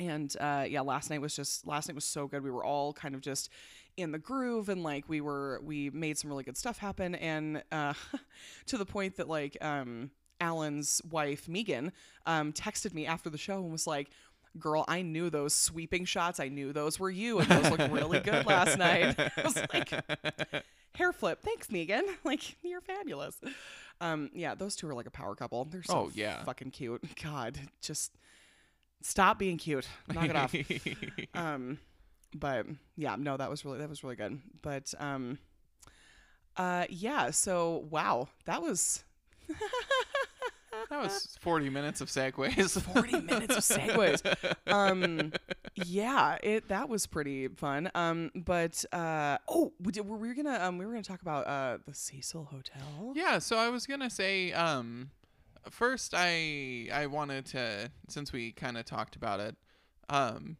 and 0.00 0.34
uh, 0.40 0.64
yeah, 0.68 0.80
last 0.80 1.10
night 1.10 1.20
was 1.20 1.36
just 1.36 1.66
last 1.66 1.88
night 1.88 1.94
was 1.94 2.04
so 2.04 2.26
good. 2.26 2.42
We 2.42 2.50
were 2.50 2.64
all 2.64 2.92
kind 2.92 3.14
of 3.14 3.20
just 3.20 3.50
in 3.96 4.12
the 4.12 4.18
groove 4.18 4.68
and 4.68 4.82
like 4.82 5.08
we 5.08 5.20
were 5.20 5.60
we 5.62 5.90
made 5.90 6.16
some 6.16 6.30
really 6.30 6.42
good 6.44 6.56
stuff 6.56 6.78
happen. 6.78 7.14
And 7.14 7.62
uh 7.70 7.92
to 8.66 8.78
the 8.78 8.86
point 8.86 9.16
that 9.16 9.28
like 9.28 9.56
um 9.60 10.10
Alan's 10.40 11.02
wife 11.10 11.48
Megan 11.48 11.92
um 12.24 12.52
texted 12.52 12.94
me 12.94 13.04
after 13.06 13.28
the 13.28 13.36
show 13.36 13.62
and 13.62 13.70
was 13.72 13.86
like 13.86 14.10
girl 14.58 14.84
I 14.88 15.02
knew 15.02 15.28
those 15.28 15.54
sweeping 15.54 16.04
shots. 16.06 16.40
I 16.40 16.48
knew 16.48 16.72
those 16.72 16.98
were 16.98 17.10
you 17.10 17.40
and 17.40 17.48
those 17.48 17.70
looked 17.70 17.92
really 17.92 18.20
good 18.20 18.46
last 18.46 18.78
night. 18.78 19.18
I 19.36 19.42
was 19.42 19.56
like 19.74 19.90
hair 20.94 21.12
flip. 21.12 21.40
Thanks 21.42 21.70
Megan. 21.70 22.04
Like 22.24 22.56
you're 22.62 22.80
fabulous. 22.80 23.38
Um 24.00 24.30
yeah 24.34 24.54
those 24.54 24.76
two 24.76 24.88
are 24.88 24.94
like 24.94 25.06
a 25.06 25.10
power 25.10 25.34
couple. 25.34 25.64
They're 25.66 25.82
so 25.82 25.94
Oh, 25.94 26.10
yeah. 26.14 26.42
fucking 26.44 26.70
cute. 26.70 27.02
God 27.22 27.58
just 27.82 28.12
stop 29.02 29.38
being 29.38 29.56
cute. 29.56 29.86
Knock 30.12 30.28
it 30.28 30.36
off. 30.36 30.54
Um 31.34 31.78
but 32.32 32.64
yeah 32.96 33.16
no 33.18 33.36
that 33.36 33.50
was 33.50 33.64
really 33.64 33.78
that 33.78 33.88
was 33.88 34.04
really 34.04 34.16
good. 34.16 34.40
But 34.62 34.92
um 34.98 35.38
uh 36.56 36.84
yeah 36.88 37.30
so 37.30 37.86
wow 37.90 38.28
that 38.46 38.62
was 38.62 39.04
that 40.90 41.02
was 41.02 41.36
40 41.40 41.70
minutes 41.70 42.00
of 42.00 42.08
segues. 42.08 42.80
40 42.94 43.20
minutes 43.20 43.56
of 43.56 43.78
segues. 43.78 44.56
Um 44.66 45.32
yeah 45.74 46.38
it 46.42 46.68
that 46.68 46.88
was 46.88 47.06
pretty 47.06 47.48
fun. 47.48 47.90
Um 47.94 48.30
but 48.34 48.84
uh 48.92 49.38
oh 49.48 49.72
we 49.80 49.92
did, 49.92 50.06
were 50.06 50.16
we 50.16 50.32
gonna 50.34 50.58
um 50.60 50.78
we 50.78 50.86
were 50.86 50.92
gonna 50.92 51.02
talk 51.02 51.22
about 51.22 51.46
uh 51.46 51.78
the 51.86 51.94
cecil 51.94 52.44
hotel? 52.44 53.12
Yeah, 53.14 53.38
so 53.38 53.56
I 53.56 53.68
was 53.70 53.86
gonna 53.86 54.10
say, 54.10 54.52
um, 54.52 55.10
first 55.68 56.14
I 56.16 56.88
I 56.92 57.06
wanted 57.06 57.46
to 57.46 57.90
since 58.08 58.32
we 58.32 58.52
kind 58.52 58.76
of 58.78 58.84
talked 58.84 59.16
about 59.16 59.40
it, 59.40 59.56
um, 60.08 60.56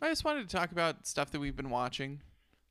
I 0.00 0.08
just 0.08 0.24
wanted 0.24 0.48
to 0.48 0.56
talk 0.56 0.72
about 0.72 1.06
stuff 1.06 1.30
that 1.32 1.40
we've 1.40 1.56
been 1.56 1.70
watching 1.70 2.20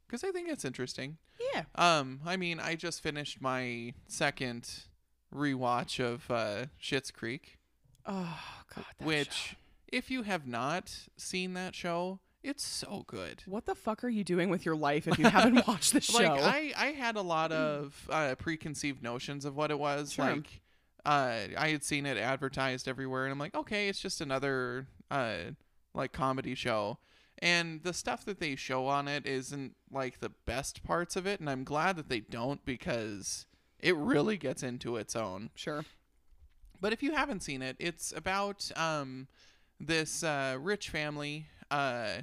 because 0.08 0.24
I 0.24 0.32
think 0.32 0.50
it's 0.50 0.64
interesting. 0.66 1.18
yeah 1.54 1.64
Um, 1.76 2.22
I 2.26 2.38
mean, 2.38 2.60
I 2.60 2.76
just 2.76 3.02
finished 3.02 3.42
my 3.42 3.94
second 4.08 4.70
rewatch 5.34 6.00
of 6.00 6.30
uh, 6.32 6.66
Schitt's 6.82 7.12
Creek, 7.12 7.58
oh 8.06 8.40
god 8.74 8.86
that 9.00 9.06
which, 9.06 9.32
show. 9.34 9.56
if 9.92 10.10
you 10.12 10.24
have 10.24 10.48
not 10.48 10.94
seen 11.18 11.54
that 11.56 11.76
show, 11.76 12.20
it's 12.44 12.64
so 12.64 13.04
good. 13.08 13.42
what 13.48 13.66
the 13.66 13.76
fuck 13.76 14.04
are 14.04 14.10
you 14.10 14.24
doing 14.24 14.50
with 14.50 14.66
your 14.66 14.76
life 14.76 15.08
if 15.08 15.18
you 15.18 15.26
haven't 15.26 15.68
watched 15.68 15.94
this 15.94 16.06
show 16.06 16.20
like 16.36 16.44
I, 16.44 16.74
I 16.78 16.86
had 16.92 17.16
a 17.16 17.22
lot 17.22 17.52
of 17.52 18.08
uh, 18.12 18.36
preconceived 18.36 19.02
notions 19.02 19.46
of 19.46 19.56
what 19.56 19.72
it 19.72 19.80
was 19.80 20.14
Sure. 20.14 20.26
like 20.26 20.62
uh, 21.06 21.40
i 21.58 21.70
had 21.70 21.84
seen 21.84 22.06
it 22.06 22.18
advertised 22.18 22.88
everywhere 22.88 23.24
and 23.26 23.32
i'm 23.32 23.40
like 23.40 23.56
okay 23.56 23.88
it's 23.88 24.00
just 24.00 24.22
another 24.22 24.88
uh, 25.12 25.36
like 25.94 26.12
comedy 26.12 26.56
show. 26.56 26.98
And 27.40 27.84
the 27.84 27.94
stuff 27.94 28.24
that 28.26 28.40
they 28.40 28.56
show 28.56 28.88
on 28.88 29.08
it 29.08 29.26
isn't 29.26 29.76
like 29.92 30.20
the 30.20 30.32
best 30.46 30.84
parts 30.84 31.16
of 31.16 31.28
it 31.28 31.40
and 31.40 31.50
i'm 31.50 31.64
glad 31.64 31.96
that 31.98 32.10
they 32.10 32.22
don't 32.22 32.64
because 32.66 33.46
it 33.80 33.96
really 33.96 34.38
gets 34.38 34.64
into 34.64 34.96
its 34.96 35.16
own. 35.16 35.50
Sure. 35.56 35.86
But 36.82 36.94
if 36.94 37.04
you 37.04 37.14
haven't 37.14 37.42
seen 37.44 37.62
it, 37.62 37.76
it's 37.80 38.14
about 38.16 38.72
um, 38.76 39.28
this 39.80 40.24
uh, 40.24 40.58
rich 40.60 40.90
family 40.90 41.46
uh, 41.70 42.22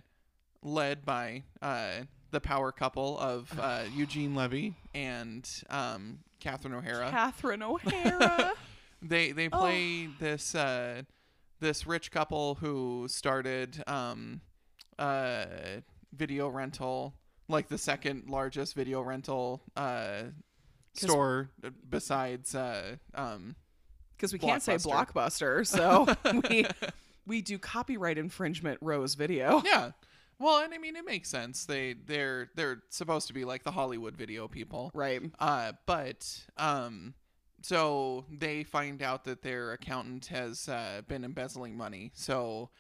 led 0.63 1.05
by 1.05 1.45
uh, 1.61 2.05
the 2.31 2.41
power 2.41 2.73
couple 2.73 3.19
of 3.19 3.53
uh, 3.61 3.83
Eugene 3.95 4.35
Levy 4.35 4.75
and 4.95 5.49
um, 5.71 6.21
Catherine 6.41 6.75
O'Hara. 6.75 7.11
catherine 7.11 7.63
o'hara 7.63 8.53
they 9.03 9.33
they 9.33 9.49
Oh. 9.53 9.59
play 9.59 10.07
this 10.19 10.55
uh, 10.55 11.03
this 11.61 11.87
rich 11.87 12.11
couple 12.11 12.57
who 12.57 13.07
started 13.09 13.83
um, 13.87 14.41
uh, 14.99 15.45
video 16.13 16.49
rental, 16.49 17.15
like 17.49 17.69
the 17.69 17.79
second 17.79 18.29
largest 18.29 18.75
video 18.75 19.01
rental 19.03 19.63
uh, 19.77 20.23
store 20.95 21.51
uh, 21.65 21.71
besides 21.89 22.55
uh, 22.55 22.97
um, 23.15 23.57
because 24.17 24.33
we 24.33 24.39
can't 24.39 24.63
say 24.63 24.75
Blockbuster. 24.77 25.65
blockbuster 25.65 25.67
so 26.35 26.41
we 26.49 26.67
we 27.27 27.43
do 27.43 27.59
copyright 27.59 28.19
infringement 28.19 28.79
rose 28.81 29.15
video 29.15 29.63
yeah. 29.65 29.93
Well, 30.39 30.65
and 30.65 30.75
I 30.75 30.79
mean 30.79 30.97
it 30.97 31.05
makes 31.05 31.29
sense. 31.29 31.67
They 31.67 31.95
they're 31.95 32.51
they're 32.57 32.83
supposed 32.91 33.29
to 33.29 33.33
be 33.33 33.45
like 33.45 33.63
the 33.63 33.71
Hollywood 33.71 34.17
video 34.17 34.49
people. 34.49 34.91
right 34.95 35.23
Uh 35.39 35.73
but 35.87 36.41
um 36.57 37.15
so 37.63 38.25
they 38.31 38.65
find 38.65 39.03
out 39.03 39.25
that 39.25 39.43
their 39.43 39.73
accountant 39.73 40.27
has 40.27 40.69
uh, 40.69 41.03
been 41.09 41.25
embezzling 41.25 41.77
money. 41.77 42.11
So 42.15 42.71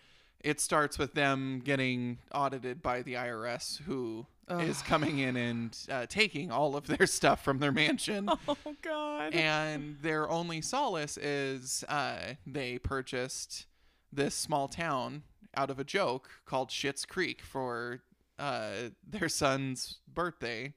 it 0.40 0.60
starts 0.60 0.98
with 0.98 1.14
them 1.14 1.62
getting 1.64 2.18
audited 2.34 2.82
by 2.82 3.02
the 3.02 3.14
IRS 3.14 3.80
who 3.82 4.26
is 4.50 4.80
Ugh. 4.80 4.86
coming 4.86 5.18
in 5.20 5.36
and 5.36 5.76
uh, 5.90 6.06
taking 6.08 6.50
all 6.50 6.76
of 6.76 6.86
their 6.86 7.06
stuff 7.06 7.42
from 7.42 7.58
their 7.58 7.72
mansion. 7.72 8.28
oh 8.48 8.56
god 8.82 9.34
and 9.34 9.96
their 10.02 10.28
only 10.28 10.60
solace 10.60 11.16
is 11.16 11.84
uh, 11.88 12.34
they 12.46 12.78
purchased 12.78 13.66
this 14.12 14.34
small 14.34 14.68
town 14.68 15.22
out 15.56 15.70
of 15.70 15.78
a 15.78 15.84
joke 15.84 16.30
called 16.44 16.70
Schitt's 16.70 17.04
Creek 17.04 17.42
for 17.42 18.00
uh, 18.38 18.90
their 19.06 19.28
son's 19.28 19.98
birthday, 20.12 20.74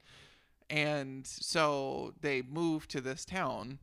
and 0.70 1.26
so 1.26 2.14
they 2.20 2.42
moved 2.42 2.90
to 2.90 3.00
this 3.00 3.24
town. 3.24 3.78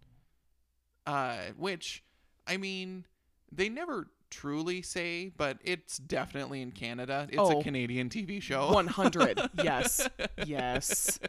Uh, 1.05 1.37
which, 1.57 2.03
I 2.47 2.57
mean, 2.57 3.05
they 3.51 3.69
never 3.69 4.07
truly 4.29 4.81
say, 4.81 5.31
but 5.37 5.57
it's 5.63 5.97
definitely 5.97 6.61
in 6.61 6.71
Canada. 6.71 7.27
It's 7.29 7.37
Oh. 7.37 7.59
a 7.59 7.63
Canadian 7.63 8.09
TV 8.09 8.41
show. 8.41 8.71
100 8.71 9.39
yes 9.63 10.07
yes 10.45 11.19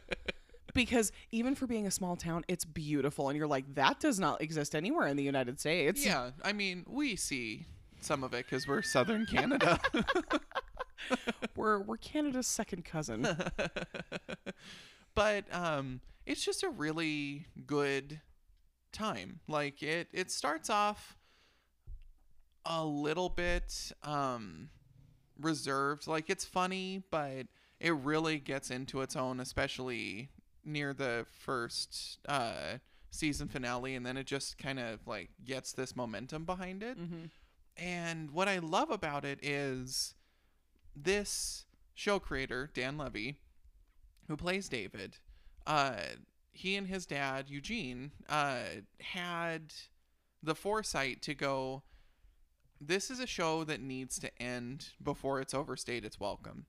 because 0.74 1.12
even 1.30 1.54
for 1.54 1.66
being 1.66 1.86
a 1.86 1.90
small 1.90 2.16
town 2.16 2.44
it's 2.48 2.64
beautiful 2.64 3.28
and 3.28 3.36
you're 3.38 3.46
like 3.46 3.64
that 3.74 4.00
does 4.00 4.18
not 4.18 4.40
exist 4.42 4.74
anywhere 4.74 5.06
in 5.06 5.16
the 5.16 5.22
united 5.22 5.60
states 5.60 6.04
Yeah, 6.04 6.30
I 6.42 6.52
mean, 6.52 6.84
we 6.88 7.14
see 7.14 7.66
some 8.00 8.24
of 8.24 8.32
it 8.34 8.46
because 8.46 8.66
we're 8.66 8.82
Southern 8.82 9.24
Canada. 9.26 9.78
we're 11.56 11.80
we're 11.80 11.96
canada's 11.98 12.46
second 12.46 12.84
cousin 12.84 13.26
but 15.14 15.44
um, 15.54 16.00
it's 16.26 16.44
just 16.44 16.62
a 16.62 16.68
really 16.68 17.46
good 17.66 18.20
time. 18.94 19.40
Like 19.46 19.82
it, 19.82 20.08
it 20.12 20.30
starts 20.30 20.70
off 20.70 21.18
a 22.64 22.84
little 22.84 23.28
bit 23.28 23.92
um, 24.02 24.70
reserved. 25.38 26.06
Like 26.06 26.30
it's 26.30 26.44
funny, 26.44 27.02
but 27.10 27.46
it 27.80 27.92
really 27.94 28.38
gets 28.38 28.70
into 28.70 29.02
its 29.02 29.16
own, 29.16 29.40
especially 29.40 30.30
near 30.64 30.94
the 30.94 31.26
first 31.40 32.18
uh, 32.26 32.78
season 33.10 33.48
finale, 33.48 33.94
and 33.94 34.06
then 34.06 34.16
it 34.16 34.26
just 34.26 34.56
kind 34.56 34.78
of 34.78 35.06
like 35.06 35.28
gets 35.44 35.72
this 35.72 35.94
momentum 35.94 36.44
behind 36.44 36.82
it. 36.82 36.98
Mhm. 36.98 37.30
And 37.76 38.30
what 38.30 38.48
I 38.48 38.58
love 38.58 38.90
about 38.90 39.24
it 39.24 39.40
is 39.42 40.14
this 40.96 41.66
show 41.92 42.18
creator, 42.18 42.70
Dan 42.72 42.96
Levy, 42.96 43.40
who 44.28 44.36
plays 44.36 44.68
David, 44.68 45.18
uh, 45.66 45.96
he 46.54 46.76
and 46.76 46.86
his 46.86 47.04
dad, 47.04 47.50
Eugene, 47.50 48.12
uh, 48.28 48.60
had 49.00 49.74
the 50.42 50.54
foresight 50.54 51.20
to 51.22 51.34
go, 51.34 51.82
this 52.80 53.10
is 53.10 53.20
a 53.20 53.26
show 53.26 53.64
that 53.64 53.80
needs 53.80 54.18
to 54.20 54.42
end 54.42 54.88
before 55.02 55.40
it's 55.40 55.52
overstayed 55.52 56.04
its 56.04 56.18
welcome. 56.18 56.66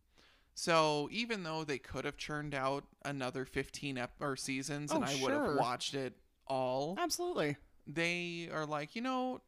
So 0.53 1.07
even 1.11 1.43
though 1.43 1.63
they 1.63 1.77
could 1.77 2.05
have 2.05 2.17
churned 2.17 2.55
out 2.55 2.85
another 3.03 3.45
15 3.45 3.97
ep- 3.97 4.13
or 4.19 4.35
seasons 4.35 4.91
and 4.91 5.03
Oh, 5.03 5.07
I 5.07 5.21
would 5.21 5.31
have 5.31 5.57
watched 5.57 5.93
it 5.93 6.13
all, 6.47 6.95
absolutely 6.97 7.57
they 7.87 8.49
are 8.51 8.65
like, 8.65 8.95
you 8.95 9.01
know, 9.01 9.41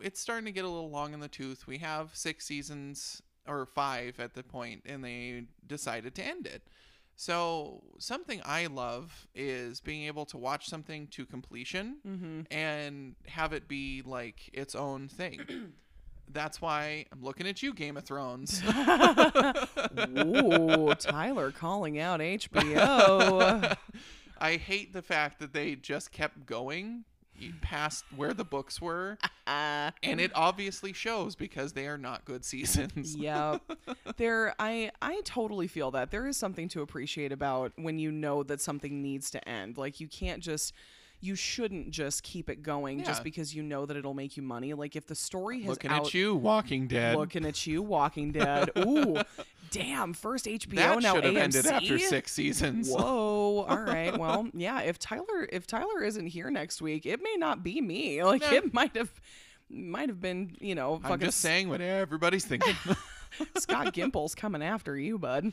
it's 0.00 0.20
starting 0.20 0.46
to 0.46 0.52
get 0.52 0.64
a 0.64 0.68
little 0.68 0.90
long 0.90 1.14
in 1.14 1.20
the 1.20 1.28
tooth. 1.28 1.66
We 1.66 1.78
have 1.78 2.10
six 2.12 2.44
seasons 2.46 3.22
or 3.46 3.66
five 3.66 4.20
at 4.20 4.34
the 4.34 4.42
point, 4.42 4.82
and 4.86 5.04
they 5.04 5.44
decided 5.66 6.14
to 6.16 6.22
end 6.22 6.46
it. 6.46 6.62
So 7.22 7.84
something 8.00 8.42
I 8.44 8.66
love 8.66 9.28
is 9.32 9.78
being 9.78 10.06
able 10.08 10.26
to 10.26 10.36
watch 10.36 10.68
something 10.68 11.06
to 11.12 11.24
completion 11.24 11.98
mm-hmm. 12.04 12.40
and 12.52 13.14
have 13.28 13.52
it 13.52 13.68
be 13.68 14.02
like 14.04 14.50
its 14.52 14.74
own 14.74 15.06
thing. 15.06 15.40
That's 16.32 16.60
why 16.60 17.06
I'm 17.12 17.22
looking 17.22 17.46
at 17.46 17.62
you, 17.62 17.74
Game 17.74 17.96
of 17.96 18.02
Thrones. 18.02 18.60
Ooh, 20.18 20.92
Tyler 20.98 21.52
calling 21.52 22.00
out 22.00 22.18
HBO. 22.20 23.76
I 24.38 24.56
hate 24.56 24.92
the 24.92 25.02
fact 25.02 25.38
that 25.38 25.52
they 25.52 25.76
just 25.76 26.10
kept 26.10 26.44
going 26.44 27.04
past 27.60 28.04
where 28.14 28.32
the 28.34 28.44
books 28.44 28.80
were, 28.80 29.18
and 29.46 29.92
it 30.02 30.30
obviously 30.34 30.92
shows 30.92 31.34
because 31.34 31.72
they 31.72 31.86
are 31.86 31.98
not 31.98 32.24
good 32.24 32.44
seasons. 32.44 33.16
yeah. 33.16 33.58
There 34.16 34.54
I 34.58 34.90
I 35.00 35.20
totally 35.24 35.66
feel 35.66 35.90
that. 35.92 36.10
There 36.10 36.26
is 36.26 36.36
something 36.36 36.68
to 36.68 36.82
appreciate 36.82 37.32
about 37.32 37.72
when 37.76 37.98
you 37.98 38.10
know 38.12 38.42
that 38.42 38.60
something 38.60 39.02
needs 39.02 39.30
to 39.30 39.48
end. 39.48 39.78
Like 39.78 40.00
you 40.00 40.08
can't 40.08 40.42
just 40.42 40.72
you 41.22 41.34
shouldn't 41.36 41.90
just 41.90 42.22
keep 42.24 42.50
it 42.50 42.62
going 42.62 42.98
Yeah. 42.98 43.04
just 43.06 43.22
because 43.24 43.54
you 43.54 43.62
know 43.62 43.86
that 43.86 43.96
it'll 43.96 44.12
make 44.12 44.36
you 44.36 44.42
money. 44.42 44.74
Like 44.74 44.96
if 44.96 45.06
the 45.06 45.14
story 45.14 45.60
has 45.60 45.68
Looking 45.70 45.90
out, 45.92 46.06
at 46.08 46.14
you, 46.14 46.34
Walking 46.34 46.88
Dead. 46.88 47.16
looking 47.16 47.46
at 47.46 47.64
you, 47.66 47.80
Walking 47.80 48.32
Dead. 48.32 48.70
Ooh, 48.78 49.16
damn! 49.70 50.12
First 50.14 50.46
HBO, 50.46 50.74
that 50.76 51.00
now 51.02 51.14
should 51.14 51.24
have 51.24 51.34
AMC. 51.34 51.38
ended 51.40 51.66
after 51.66 51.98
six 51.98 52.32
seasons. 52.32 52.90
Whoa! 52.90 53.64
All 53.68 53.80
right. 53.80 54.18
Well, 54.18 54.48
yeah. 54.52 54.80
If 54.80 54.98
Tyler, 54.98 55.48
if 55.52 55.66
Tyler 55.66 56.02
isn't 56.02 56.26
here 56.26 56.50
next 56.50 56.82
week, 56.82 57.06
it 57.06 57.22
may 57.22 57.36
not 57.38 57.62
be 57.62 57.80
me. 57.80 58.22
Like 58.24 58.42
No. 58.42 58.50
it 58.52 58.74
might 58.74 58.96
have, 58.96 59.12
might 59.70 60.08
have 60.08 60.20
been. 60.20 60.56
You 60.60 60.74
know, 60.74 60.96
I'm 60.96 61.02
fucking 61.02 61.20
just 61.26 61.40
saying 61.40 61.68
what 61.68 61.80
everybody's 61.80 62.44
thinking. 62.44 62.74
Scott 63.58 63.94
Gimple's 63.94 64.34
coming 64.34 64.62
after 64.62 64.96
you, 64.98 65.18
bud. 65.18 65.52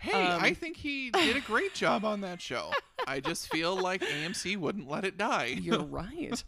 hey, 0.00 0.26
Um, 0.26 0.42
I 0.42 0.54
think 0.54 0.76
he 0.76 1.10
did 1.10 1.36
a 1.36 1.40
great 1.40 1.74
job 1.74 2.04
on 2.04 2.20
that 2.22 2.40
show. 2.40 2.70
I 3.06 3.20
just 3.20 3.50
feel 3.50 3.76
like 3.76 4.00
AMC 4.02 4.56
wouldn't 4.56 4.88
let 4.88 5.04
it 5.04 5.16
die. 5.18 5.56
You're 5.60 5.78
right. 5.84 6.42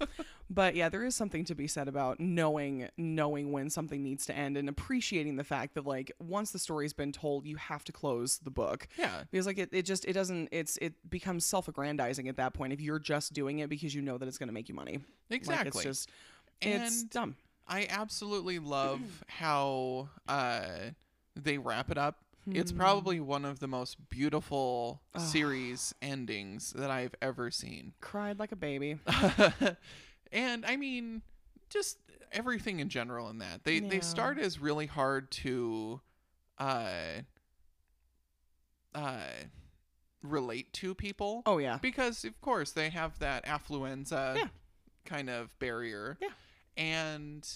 But 0.51 0.74
yeah, 0.74 0.89
there 0.89 1.05
is 1.05 1.14
something 1.14 1.45
to 1.45 1.55
be 1.55 1.66
said 1.68 1.89
about 1.89 2.20
knowing 2.20 2.89
knowing 2.97 3.53
when 3.53 3.68
something 3.70 4.03
needs 4.03 4.24
to 4.26 4.37
end 4.37 4.57
and 4.57 4.68
appreciating 4.68 5.37
the 5.37 5.45
fact 5.45 5.74
that 5.74 5.87
like 5.87 6.11
once 6.18 6.51
the 6.53 6.59
story's 6.59 6.93
been 6.95 7.12
told, 7.12 7.47
you 7.47 7.57
have 7.57 7.85
to 7.85 7.93
close 7.93 8.39
the 8.39 8.51
book. 8.51 8.89
yeah, 8.99 9.24
Because 9.31 9.47
like 9.47 9.59
it, 9.59 9.68
it 9.72 9.83
just 9.83 10.05
it 10.07 10.14
doesn't 10.14 10.49
it's 10.51 10.79
it 10.79 10.95
becomes 11.11 11.45
self-aggrandizing 11.45 12.29
at 12.29 12.37
that 12.37 12.55
point 12.55 12.72
if 12.72 12.81
you're 12.81 12.99
just 12.99 13.35
doing 13.35 13.59
it 13.59 13.68
because 13.68 13.95
you 13.95 14.01
know 14.03 14.16
that 14.18 14.26
it's 14.26 14.39
going 14.39 14.49
to 14.49 14.55
make 14.55 14.68
you 14.70 14.74
money. 14.74 15.01
Like 15.31 15.41
exactly. 15.41 15.68
it's 15.68 15.83
just 15.83 16.11
it's 16.62 17.03
And- 17.03 17.11
dumb. 17.11 17.37
I 17.69 17.87
absolutely 17.91 18.59
love 18.59 19.01
how 19.29 20.09
uh, 20.27 20.91
they 21.37 21.59
wrap 21.59 21.91
it 21.91 21.99
up. 21.99 22.19
It's 22.51 22.73
probably 22.73 23.21
one 23.21 23.45
of 23.45 23.59
the 23.61 23.69
most 23.69 24.09
beautiful 24.09 25.03
Ah. 25.14 25.19
series 25.19 25.95
endings 26.01 26.73
that 26.73 26.91
I've 26.91 27.14
ever 27.21 27.51
seen. 27.51 27.93
Cried 28.01 28.39
like 28.39 28.53
a 28.53 28.57
baby. 28.57 28.99
and 30.33 30.64
I 30.64 30.77
mean, 30.77 31.21
just 31.69 31.99
everything 32.33 32.81
in 32.81 32.89
general 32.89 33.29
in 33.29 33.39
that. 33.41 33.64
They 33.64 33.81
they 33.81 34.01
start 34.01 34.39
as 34.39 34.59
really 34.59 34.87
hard 34.87 35.31
to 35.33 36.01
uh 36.57 37.21
uh 38.95 39.21
relate 40.23 40.73
to 40.73 40.95
people 40.95 41.43
Oh 41.47 41.59
yeah. 41.59 41.79
because 41.81 42.25
of 42.25 42.41
course 42.41 42.73
they 42.73 42.89
have 42.91 43.19
that 43.19 43.45
affluenza 43.45 44.37
Yeah. 44.37 44.49
kind 45.05 45.29
of 45.31 45.57
barrier. 45.59 46.16
Yeah. 46.21 46.29
And 46.79 47.47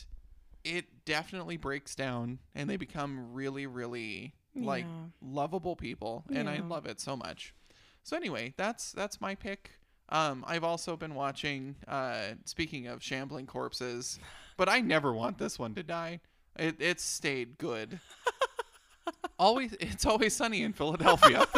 it 0.64 1.04
definitely 1.06 1.56
breaks 1.56 1.94
down 1.94 2.38
and 2.54 2.68
they 2.68 2.76
become 2.76 3.32
really 3.32 3.66
really 3.66 4.34
like 4.54 4.84
Yeah. 4.84 5.06
lovable 5.22 5.74
people 5.76 6.24
and 6.30 6.48
I 6.48 6.60
love 6.60 6.84
it 6.86 7.00
so 7.00 7.16
much. 7.16 7.54
So 8.02 8.16
anyway, 8.16 8.52
that's 8.56 8.92
that's 8.92 9.20
my 9.20 9.34
pick. 9.34 9.70
Um 10.10 10.44
I've 10.46 10.64
also 10.64 10.96
been 10.96 11.14
watching 11.14 11.76
uh 11.88 12.34
speaking 12.44 12.86
of 12.88 13.02
shambling 13.02 13.46
corpses, 13.46 14.18
but 14.56 14.68
I 14.68 14.80
never 14.80 15.12
want 15.14 15.38
this 15.38 15.58
one 15.58 15.74
to 15.76 15.82
die. 15.82 16.20
It 16.58 16.76
it's 16.80 17.02
stayed 17.02 17.56
good. 17.58 17.98
always 19.38 19.72
it's 19.80 20.04
always 20.06 20.36
sunny 20.36 20.62
in 20.62 20.72
Philadelphia. 20.72 21.46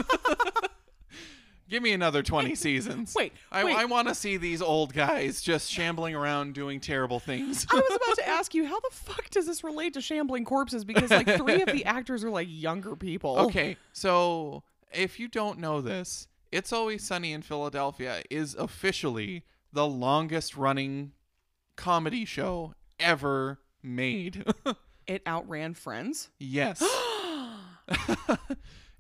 Give 1.69 1.83
me 1.83 1.93
another 1.93 2.23
20 2.23 2.55
seasons. 2.55 3.15
Wait, 3.17 3.33
I, 3.51 3.65
wait. 3.65 3.77
I 3.77 3.87
want 3.87 4.09
to 4.09 4.15
see 4.15 4.37
these 4.37 4.61
old 4.61 4.93
guys 4.93 5.41
just 5.41 5.71
shambling 5.71 6.15
around 6.15 6.55
doing 6.55 6.79
terrible 6.79 7.19
things. 7.19 7.67
I 7.73 7.77
was 7.77 7.99
about 8.05 8.17
to 8.17 8.29
ask 8.29 8.55
you 8.55 8.67
how 8.67 8.79
the 8.81 8.91
fuck 8.93 9.31
does 9.31 9.47
this 9.47 9.65
relate 9.65 9.95
to 9.95 10.01
shambling 10.01 10.45
corpses 10.45 10.85
because 10.85 11.11
like 11.11 11.29
three 11.29 11.63
of 11.63 11.73
the 11.73 11.85
actors 11.87 12.23
are 12.23 12.31
like 12.31 12.49
younger 12.51 12.95
people. 12.97 13.39
Okay, 13.39 13.77
so 13.93 14.63
if 14.93 15.19
you 15.19 15.27
don't 15.27 15.59
know 15.59 15.81
this, 15.81 16.29
It's 16.53 16.73
Always 16.73 17.03
Sunny 17.03 17.33
in 17.33 17.43
Philadelphia 17.43 18.23
is 18.31 18.55
officially 18.55 19.45
the 19.73 19.87
longest 19.87 20.57
running 20.57 21.13
comedy 21.77 22.25
show 22.25 22.75
ever 22.99 23.61
made. 23.83 24.45
It 25.07 25.21
outran 25.27 25.75
Friends. 25.75 26.31
yes. 26.39 26.83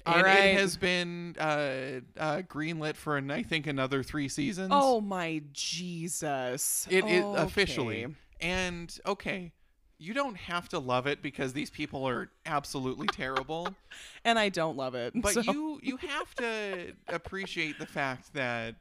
All 0.07 0.15
and 0.17 0.25
right. 0.25 0.45
it 0.47 0.59
has 0.59 0.77
been 0.77 1.35
uh, 1.39 2.01
uh, 2.19 2.43
greenlit 2.43 2.95
for, 2.97 3.17
I 3.17 3.43
think, 3.43 3.67
another 3.67 4.03
three 4.03 4.29
seasons. 4.29 4.69
Oh 4.73 5.01
my 5.01 5.43
Jesus! 5.53 6.87
It 6.91 7.07
is 7.07 7.25
Okay. 7.25 7.43
officially. 7.43 8.07
And 8.41 8.99
okay, 9.07 9.53
you 9.99 10.13
don't 10.13 10.37
have 10.37 10.69
to 10.71 10.79
love 10.79 11.07
it 11.07 11.23
because 11.23 11.55
these 11.55 11.71
people 11.71 12.07
are 12.07 12.31
absolutely 12.45 13.07
terrible. 13.07 13.69
and 14.25 14.39
I 14.39 14.51
don't 14.51 14.77
love 14.77 14.95
it. 14.95 15.15
But 15.15 15.35
so- 15.35 15.41
you 15.41 15.81
you 15.83 15.97
have 15.97 16.35
to 16.37 16.93
appreciate 17.09 17.79
the 17.79 17.87
fact 17.87 18.35
that 18.35 18.77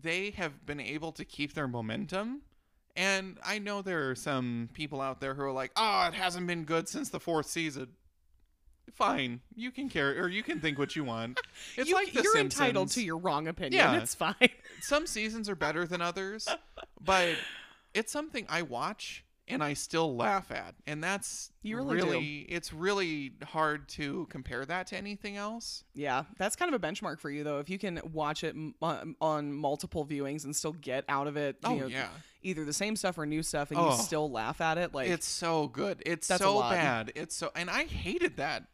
they 0.00 0.30
have 0.30 0.64
been 0.64 0.80
able 0.80 1.10
to 1.12 1.24
keep 1.24 1.54
their 1.54 1.66
momentum. 1.66 2.42
And 2.94 3.38
I 3.44 3.58
know 3.58 3.82
there 3.82 4.10
are 4.10 4.14
some 4.14 4.68
people 4.72 5.00
out 5.00 5.20
there 5.20 5.34
who 5.34 5.42
are 5.42 5.52
like, 5.52 5.72
"Oh, 5.76 6.06
it 6.06 6.14
hasn't 6.14 6.46
been 6.46 6.64
good 6.64 6.88
since 6.88 7.08
the 7.08 7.20
fourth 7.20 7.46
season." 7.46 7.88
Fine, 8.94 9.40
you 9.54 9.70
can 9.70 9.88
care 9.88 10.10
or 10.22 10.28
you 10.28 10.42
can 10.42 10.60
think 10.60 10.78
what 10.78 10.96
you 10.96 11.04
want. 11.04 11.40
It's 11.76 11.88
you, 11.90 11.94
like 11.94 12.12
the 12.12 12.22
you're 12.22 12.38
entitled 12.38 12.90
to 12.92 13.02
your 13.02 13.18
wrong 13.18 13.46
opinion. 13.48 13.74
Yeah. 13.82 14.00
It's 14.00 14.14
fine. 14.14 14.34
some 14.80 15.06
seasons 15.06 15.48
are 15.48 15.54
better 15.56 15.86
than 15.86 16.00
others, 16.02 16.48
but 17.00 17.36
it's 17.94 18.10
something 18.12 18.46
I 18.48 18.62
watch 18.62 19.24
and 19.50 19.62
I 19.64 19.72
still 19.72 20.14
laugh 20.14 20.50
at, 20.52 20.74
and 20.86 21.02
that's 21.02 21.50
You 21.62 21.80
really 21.82 22.44
do. 22.46 22.54
it's 22.54 22.70
really 22.72 23.32
hard 23.44 23.88
to 23.90 24.26
compare 24.28 24.64
that 24.66 24.88
to 24.88 24.96
anything 24.96 25.36
else. 25.38 25.84
yeah, 25.94 26.24
that's 26.36 26.54
kind 26.54 26.72
of 26.74 26.82
a 26.82 26.86
benchmark 26.86 27.18
for 27.18 27.30
you 27.30 27.44
though. 27.44 27.58
If 27.58 27.70
you 27.70 27.78
can 27.78 27.98
watch 28.12 28.44
it 28.44 28.54
m- 28.54 28.74
on, 28.82 29.16
on 29.22 29.52
multiple 29.54 30.04
viewings 30.04 30.44
and 30.44 30.54
still 30.54 30.74
get 30.74 31.04
out 31.08 31.26
of 31.28 31.38
it, 31.38 31.56
you 31.64 31.70
Oh 31.70 31.74
know, 31.76 31.86
yeah, 31.86 32.08
either 32.42 32.66
the 32.66 32.74
same 32.74 32.94
stuff 32.94 33.16
or 33.16 33.24
new 33.24 33.42
stuff, 33.42 33.70
and 33.70 33.80
Oh. 33.80 33.92
you 33.92 33.96
still 34.02 34.30
laugh 34.30 34.60
at 34.60 34.76
it, 34.76 34.92
like 34.94 35.08
it's 35.08 35.26
so 35.26 35.66
good. 35.68 36.02
It's 36.04 36.26
so 36.26 36.60
bad. 36.60 37.12
It's 37.14 37.34
so, 37.34 37.50
and 37.56 37.70
I 37.70 37.84
hated 37.84 38.36
that 38.36 38.64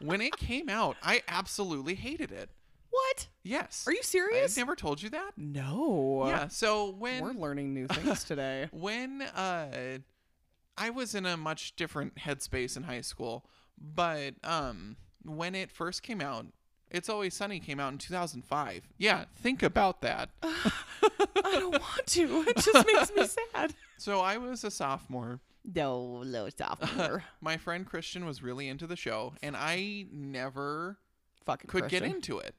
when 0.00 0.20
it 0.20 0.36
came 0.36 0.68
out. 0.68 0.96
I 1.02 1.22
absolutely 1.28 1.94
hated 1.94 2.32
it. 2.32 2.50
what? 2.90 3.28
Yes. 3.42 3.84
Are 3.86 3.92
you 3.92 4.02
serious? 4.02 4.56
I 4.56 4.60
never 4.60 4.74
told 4.76 5.02
you 5.02 5.10
that. 5.10 5.32
no. 5.36 6.24
Yeah. 6.26 6.48
So 6.48 6.90
when 6.90 7.22
We're 7.22 7.32
learning 7.32 7.72
new 7.74 7.86
things 7.88 8.24
today. 8.32 8.68
when 8.72 9.22
uh 9.22 9.98
I 10.76 10.90
was 10.90 11.14
in 11.14 11.26
a 11.26 11.36
much 11.36 11.76
different 11.76 12.14
headspace 12.16 12.76
in 12.76 12.84
high 12.84 13.00
school, 13.02 13.44
but 13.78 14.34
um 14.44 14.96
when 15.24 15.54
it 15.54 15.70
first 15.70 16.02
came 16.02 16.20
out, 16.20 16.46
It's 16.90 17.08
Always 17.08 17.34
Sunny 17.34 17.60
came 17.60 17.78
out 17.80 17.92
in 17.92 17.98
2005. 17.98 18.88
Yeah, 18.98 19.24
think 19.36 19.62
about 19.62 20.00
that. 20.02 20.30
I 20.42 21.58
don't 21.58 21.72
want 21.80 22.06
to. 22.06 22.44
It 22.48 22.56
just 22.56 22.86
makes 22.86 23.12
me 23.14 23.26
sad. 23.54 23.74
So 23.98 24.20
I 24.20 24.36
was 24.38 24.64
a 24.64 24.70
sophomore. 24.70 25.40
No, 25.64 26.22
no, 26.24 26.48
sophomore. 26.48 27.24
My 27.40 27.56
friend 27.56 27.86
Christian 27.86 28.24
was 28.26 28.42
really 28.42 28.68
into 28.68 28.86
the 28.86 28.96
show, 28.96 29.34
and 29.42 29.56
I 29.56 30.06
never 30.12 30.98
Fucking 31.44 31.68
could 31.68 31.88
get 31.88 32.02
into 32.02 32.38
it. 32.38 32.54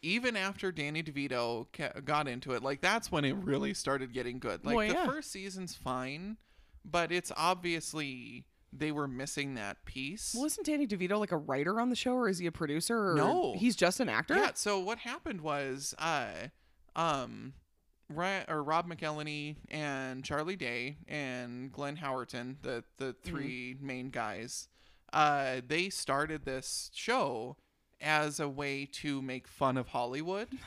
Even 0.00 0.36
after 0.36 0.70
Danny 0.70 1.02
DeVito 1.02 1.66
ca- 1.72 2.00
got 2.04 2.28
into 2.28 2.52
it, 2.52 2.62
like 2.62 2.80
that's 2.80 3.10
when 3.10 3.24
it 3.24 3.34
really 3.34 3.74
started 3.74 4.12
getting 4.12 4.38
good. 4.38 4.64
Like 4.64 4.76
Well, 4.76 4.86
the 4.88 4.94
yeah. 4.94 5.06
first 5.06 5.32
season's 5.32 5.74
fine, 5.74 6.36
but 6.84 7.10
it's 7.10 7.32
obviously 7.36 8.44
they 8.72 8.92
were 8.92 9.08
missing 9.08 9.54
that 9.54 9.84
piece. 9.84 10.34
Well, 10.36 10.44
isn't 10.46 10.64
Danny 10.66 10.86
DeVito 10.86 11.18
like 11.18 11.32
a 11.32 11.36
writer 11.36 11.80
on 11.80 11.88
the 11.90 11.96
show, 11.96 12.12
or 12.14 12.28
is 12.28 12.38
he 12.38 12.46
a 12.46 12.52
producer? 12.52 13.10
Or 13.12 13.14
No. 13.16 13.54
he's 13.58 13.74
just 13.74 13.98
an 13.98 14.08
actor. 14.08 14.36
Yeah. 14.36 14.52
So 14.54 14.78
what 14.78 14.98
happened 14.98 15.40
was, 15.40 15.94
uh, 15.98 16.48
um, 16.94 17.54
Ra- 18.08 18.44
or 18.48 18.62
Rob 18.62 18.88
McElhenney 18.88 19.56
and 19.70 20.24
Charlie 20.24 20.56
Day 20.56 20.96
and 21.06 21.70
Glenn 21.72 21.96
Howerton, 21.98 22.56
the 22.62 22.84
the 22.96 23.14
3 23.24 23.76
main 23.80 24.10
guys, 24.10 24.68
uh, 25.12 25.60
they 25.66 25.90
started 25.90 26.44
this 26.44 26.90
show 26.94 27.56
as 28.00 28.38
a 28.40 28.48
way 28.48 28.86
to 28.86 29.20
make 29.20 29.46
fun 29.48 29.76
of 29.76 29.88
Hollywood 29.88 30.48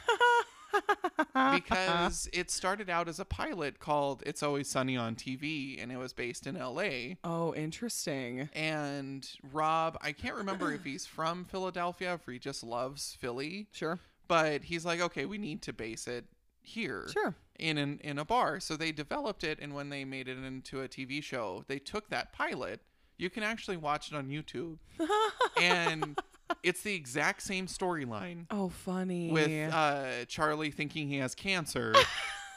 because 1.53 2.29
it 2.33 2.51
started 2.51 2.89
out 2.89 3.07
as 3.07 3.19
a 3.19 3.25
pilot 3.25 3.79
called 3.79 4.23
"It's 4.25 4.43
Always 4.43 4.69
Sunny 4.69 4.97
on 4.97 5.15
TV" 5.15 5.81
and 5.81 5.91
it 5.91 5.97
was 5.97 6.13
based 6.13 6.45
in 6.47 6.57
L.A. 6.57 7.17
Oh, 7.23 7.53
interesting. 7.55 8.49
And 8.53 9.27
Rob, 9.51 9.97
I 10.01 10.11
can't 10.11 10.35
remember 10.35 10.71
if 10.73 10.83
he's 10.83 11.05
from 11.07 11.45
Philadelphia, 11.45 12.13
if 12.15 12.25
he 12.31 12.39
just 12.39 12.63
loves 12.63 13.17
Philly 13.19 13.67
Sure. 13.71 13.99
but 14.27 14.63
he's 14.63 14.85
like, 14.85 15.01
okay, 15.01 15.25
we 15.25 15.37
need 15.37 15.61
to 15.63 15.73
base 15.73 16.07
it 16.07 16.25
here 16.61 17.07
Sure. 17.11 17.35
in 17.59 17.77
an, 17.77 17.99
in 18.03 18.17
a 18.19 18.25
bar. 18.25 18.59
So 18.59 18.75
they 18.77 18.91
developed 18.91 19.43
it, 19.43 19.59
and 19.61 19.73
when 19.73 19.89
they 19.89 20.05
made 20.05 20.27
it 20.27 20.37
into 20.37 20.81
a 20.81 20.87
TV 20.87 21.21
show, 21.23 21.63
they 21.67 21.79
took 21.79 22.09
that 22.09 22.33
pilot. 22.33 22.81
You 23.17 23.29
can 23.29 23.43
actually 23.43 23.77
watch 23.77 24.11
it 24.11 24.15
on 24.15 24.29
YouTube, 24.29 24.77
and 25.61 26.17
it's 26.63 26.81
the 26.81 26.93
exact 26.95 27.43
same 27.43 27.67
storyline 27.67 28.45
Oh, 28.49 28.69
funny. 28.69 29.31
with 29.31 29.71
uh, 29.73 30.25
Charlie 30.27 30.71
thinking 30.71 31.07
he 31.07 31.17
has 31.17 31.35
cancer, 31.35 31.93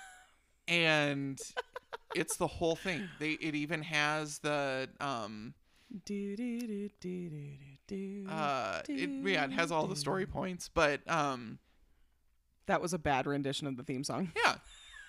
and 0.69 1.39
it's 2.15 2.37
the 2.37 2.47
whole 2.47 2.77
thing. 2.77 3.09
They 3.19 3.33
it 3.33 3.55
even 3.55 3.83
has 3.83 4.39
the 4.39 4.89
um 5.01 5.55
Do, 6.07 6.37
do, 6.37 6.61
do, 6.61 6.89
do, 7.01 7.29
do, 7.31 7.51
do, 7.87 8.27
uh 8.31 8.81
it, 8.89 9.11
yeah 9.25 9.45
it 9.45 9.53
has 9.53 9.71
all 9.71 9.87
the 9.87 9.97
story 9.97 10.27
points 10.27 10.69
but 10.73 11.01
um 11.09 11.59
That 12.67 12.81
was 12.81 12.93
a 12.93 12.99
bad 12.99 13.27
rendition 13.27 13.67
of 13.67 13.77
the 13.77 13.83
theme 13.83 14.05
song. 14.05 14.33
Yeah. 14.45 14.57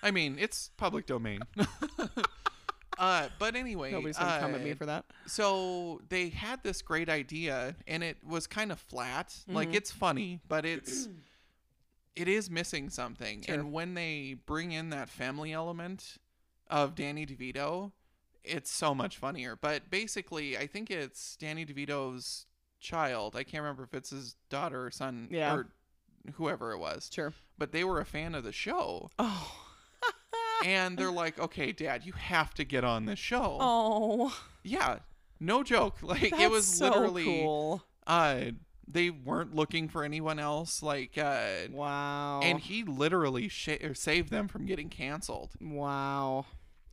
I 0.02 0.10
mean, 0.10 0.36
it's 0.38 0.70
public 0.76 1.06
domain. 1.06 1.40
uh, 2.98 3.28
but 3.38 3.56
anyway, 3.56 3.92
Nobody's 3.92 4.16
gonna 4.18 4.40
come 4.40 4.54
at 4.54 4.62
me 4.62 4.72
uh, 4.72 4.74
for 4.74 4.86
that. 4.86 5.04
so 5.26 6.00
they 6.08 6.28
had 6.30 6.62
this 6.62 6.82
great 6.82 7.08
idea 7.08 7.76
and 7.86 8.02
it 8.02 8.16
was 8.26 8.46
kind 8.46 8.72
of 8.72 8.80
flat 8.80 9.34
like 9.48 9.70
Mhm. 9.70 9.74
it's 9.74 9.90
funny 9.92 10.40
but 10.48 10.64
it's 10.64 11.08
it 12.16 12.28
is 12.28 12.48
missing 12.50 12.88
something 12.88 13.42
Sure. 13.42 13.54
and 13.54 13.72
when 13.72 13.94
they 13.94 14.36
bring 14.46 14.72
in 14.72 14.90
that 14.90 15.08
family 15.10 15.52
element 15.52 16.16
of 16.68 16.94
danny 16.94 17.26
devito 17.26 17.92
it's 18.44 18.70
so 18.70 18.94
much 18.94 19.18
funnier 19.18 19.56
but 19.60 19.90
basically 19.90 20.56
i 20.56 20.66
think 20.66 20.90
it's 20.90 21.36
danny 21.36 21.66
devito's 21.66 22.46
child 22.80 23.36
i 23.36 23.42
can't 23.44 23.62
remember 23.62 23.82
if 23.82 23.92
it's 23.92 24.10
his 24.10 24.36
daughter 24.48 24.86
or 24.86 24.90
son 24.90 25.28
Yeah. 25.30 25.54
or 25.54 25.66
whoever 26.34 26.72
it 26.72 26.78
was 26.78 27.10
Sure. 27.12 27.32
but 27.58 27.72
they 27.72 27.84
were 27.84 28.00
a 28.00 28.04
fan 28.06 28.34
of 28.34 28.44
the 28.44 28.52
show 28.52 29.10
Oh. 29.18 29.52
and 30.64 30.96
they're 30.98 31.10
like 31.10 31.38
okay 31.38 31.72
dad 31.72 32.04
you 32.04 32.12
have 32.12 32.54
to 32.54 32.64
get 32.64 32.84
on 32.84 33.04
this 33.06 33.18
show 33.18 33.58
Oh. 33.60 34.36
yeah, 34.64 34.98
no 35.40 35.62
joke. 35.62 35.96
Like 36.02 36.30
That's 36.30 36.42
it 36.42 36.50
was 36.50 36.66
so 36.66 36.88
literally 36.90 37.24
cool. 37.24 37.82
uh 38.06 38.40
they 38.88 39.10
weren't 39.10 39.54
looking 39.54 39.88
for 39.88 40.04
anyone 40.04 40.38
else 40.38 40.82
like 40.82 41.18
uh 41.18 41.68
Wow. 41.70 42.40
and 42.42 42.58
he 42.60 42.84
literally 42.84 43.48
sh- 43.48 43.68
saved 43.94 44.30
them 44.30 44.48
from 44.48 44.64
getting 44.66 44.88
canceled. 44.88 45.52
wow. 45.60 46.46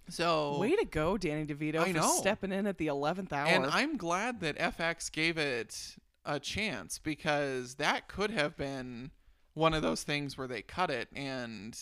So 0.09 0.59
Way 0.59 0.75
to 0.75 0.83
go, 0.85 1.17
Danny 1.17 1.45
DeVito, 1.45 1.77
I 1.77 1.93
for 1.93 1.97
know. 1.99 2.11
stepping 2.17 2.51
in 2.51 2.67
at 2.67 2.77
the 2.77 2.87
eleventh 2.87 3.31
hour. 3.31 3.47
and 3.47 3.65
I'm 3.65 3.95
glad 3.95 4.41
that 4.41 4.57
FX 4.57 5.09
gave 5.09 5.37
it 5.37 5.95
a 6.25 6.39
chance 6.41 6.99
because 6.99 7.75
that 7.75 8.09
could 8.09 8.31
have 8.31 8.57
been 8.57 9.11
one 9.53 9.73
of 9.73 9.81
those 9.81 10.03
things 10.03 10.37
where 10.37 10.47
they 10.47 10.61
cut 10.61 10.89
it 10.89 11.07
and 11.15 11.77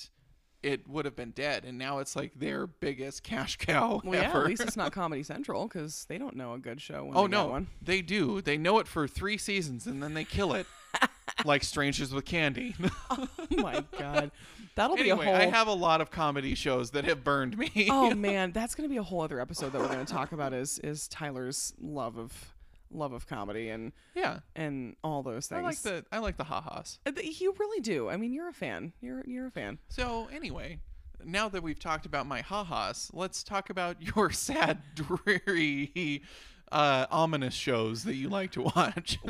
it 0.63 0.87
would 0.87 1.05
have 1.05 1.15
been 1.15 1.31
dead 1.31 1.65
and 1.65 1.77
now 1.77 1.97
it's 1.97 2.15
like 2.15 2.31
their 2.35 2.67
biggest 2.67 3.23
cash 3.31 3.57
cow 3.57 3.99
well, 4.03 4.21
yeah, 4.21 4.29
at 4.37 4.45
least 4.45 4.61
it's 4.61 4.77
not 4.77 4.91
Comedy 4.93 5.23
Central 5.23 5.67
because 5.67 6.05
they 6.09 6.17
don't 6.19 6.35
know 6.35 6.53
a 6.53 6.59
good 6.59 6.79
show. 6.79 7.05
When 7.05 7.17
Oh 7.17 7.23
they 7.27 7.31
no, 7.31 7.47
one. 7.47 7.67
they 7.81 8.01
do. 8.01 8.41
They 8.41 8.57
know 8.57 8.77
it 8.79 8.87
for 8.87 9.07
three 9.07 9.37
seasons 9.37 9.87
and 9.87 10.03
then 10.03 10.13
they 10.13 10.23
kill 10.23 10.53
it, 10.53 10.67
like 11.45 11.63
Strangers 11.63 12.13
with 12.13 12.25
Candy. 12.25 12.75
Oh 13.09 13.27
my 13.57 13.83
god, 13.97 14.29
that'll 14.75 14.95
be 14.97 15.09
anyway, 15.09 15.25
a 15.25 15.29
whole. 15.29 15.35
I 15.35 15.45
have 15.45 15.67
a 15.67 15.73
lot 15.73 15.99
of 16.01 16.11
comedy 16.11 16.53
shows 16.53 16.91
that 16.91 17.05
have 17.05 17.23
burned 17.23 17.57
me. 17.57 17.87
oh 17.89 18.13
man, 18.13 18.51
that's 18.51 18.75
gonna 18.75 18.89
be 18.89 18.97
a 18.97 19.03
whole 19.03 19.21
other 19.21 19.39
episode 19.39 19.71
that 19.71 19.81
we're 19.81 19.87
gonna 19.87 20.05
talk 20.05 20.31
about. 20.31 20.53
Is 20.53 20.77
is 20.79 21.07
Tyler's 21.07 21.73
love 21.81 22.17
of 22.19 22.53
love 22.91 23.13
of 23.13 23.27
comedy 23.27 23.69
and 23.69 23.91
yeah, 24.15 24.39
and 24.55 24.95
all 25.03 25.23
those 25.23 25.47
things. 25.47 25.59
I 25.59 25.63
like 25.63 25.77
the 25.81 26.05
I 26.11 26.19
like 26.19 26.37
the 26.37 26.43
ha-has. 26.45 26.99
Uh, 27.05 27.11
You 27.21 27.53
really 27.59 27.81
do. 27.81 28.09
I 28.09 28.17
mean, 28.17 28.33
you're 28.33 28.49
a 28.49 28.53
fan. 28.53 28.93
You're 29.01 29.23
you're 29.25 29.47
a 29.47 29.51
fan. 29.51 29.77
So 29.89 30.27
anyway, 30.33 30.79
now 31.23 31.49
that 31.49 31.63
we've 31.63 31.79
talked 31.79 32.05
about 32.05 32.25
my 32.27 32.41
ha-has, 32.41 33.09
let's 33.13 33.43
talk 33.43 33.69
about 33.69 34.01
your 34.15 34.29
sad, 34.31 34.79
dreary, 34.95 36.23
uh, 36.71 37.05
ominous 37.11 37.53
shows 37.53 38.03
that 38.05 38.15
you 38.15 38.29
like 38.29 38.51
to 38.51 38.61
watch. 38.63 39.19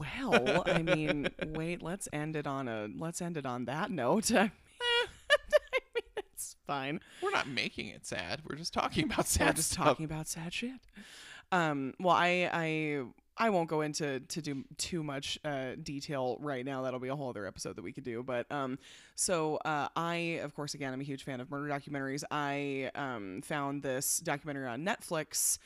Well, 0.00 0.62
I 0.66 0.80
mean, 0.82 1.28
wait. 1.48 1.82
Let's 1.82 2.08
end 2.10 2.34
it 2.34 2.46
on 2.46 2.68
a. 2.68 2.88
Let's 2.96 3.20
end 3.20 3.36
it 3.36 3.44
on 3.44 3.66
that 3.66 3.90
note. 3.90 4.30
I 4.34 4.44
mean, 4.44 4.50
it's 6.16 6.56
fine. 6.66 7.00
We're 7.22 7.30
not 7.32 7.48
making 7.48 7.88
it 7.88 8.06
sad. 8.06 8.40
We're 8.48 8.56
just 8.56 8.72
talking 8.72 9.04
about 9.04 9.26
sad 9.26 9.48
We're 9.48 9.52
just 9.54 9.72
stuff. 9.72 9.84
talking 9.84 10.04
about 10.06 10.26
sad 10.26 10.54
shit. 10.54 10.70
Um. 11.52 11.94
Well, 11.98 12.14
I 12.14 12.48
I 12.52 13.02
I 13.40 13.48
won't 13.48 13.70
go 13.70 13.80
into 13.80 14.20
to 14.20 14.42
do 14.42 14.64
too 14.76 15.02
much 15.02 15.38
uh, 15.46 15.70
detail 15.82 16.36
right 16.40 16.62
now. 16.64 16.82
That'll 16.82 17.00
be 17.00 17.08
a 17.08 17.16
whole 17.16 17.30
other 17.30 17.46
episode 17.46 17.76
that 17.76 17.82
we 17.82 17.90
could 17.90 18.04
do. 18.04 18.22
But 18.22 18.44
um, 18.52 18.78
so 19.14 19.56
uh, 19.64 19.88
I 19.96 20.40
of 20.42 20.54
course 20.54 20.74
again 20.74 20.92
I'm 20.92 21.00
a 21.00 21.04
huge 21.04 21.24
fan 21.24 21.40
of 21.40 21.50
murder 21.50 21.72
documentaries. 21.72 22.22
I 22.30 22.90
um 22.94 23.40
found 23.42 23.82
this 23.82 24.18
documentary 24.18 24.66
on 24.66 24.84
Netflix. 24.84 25.58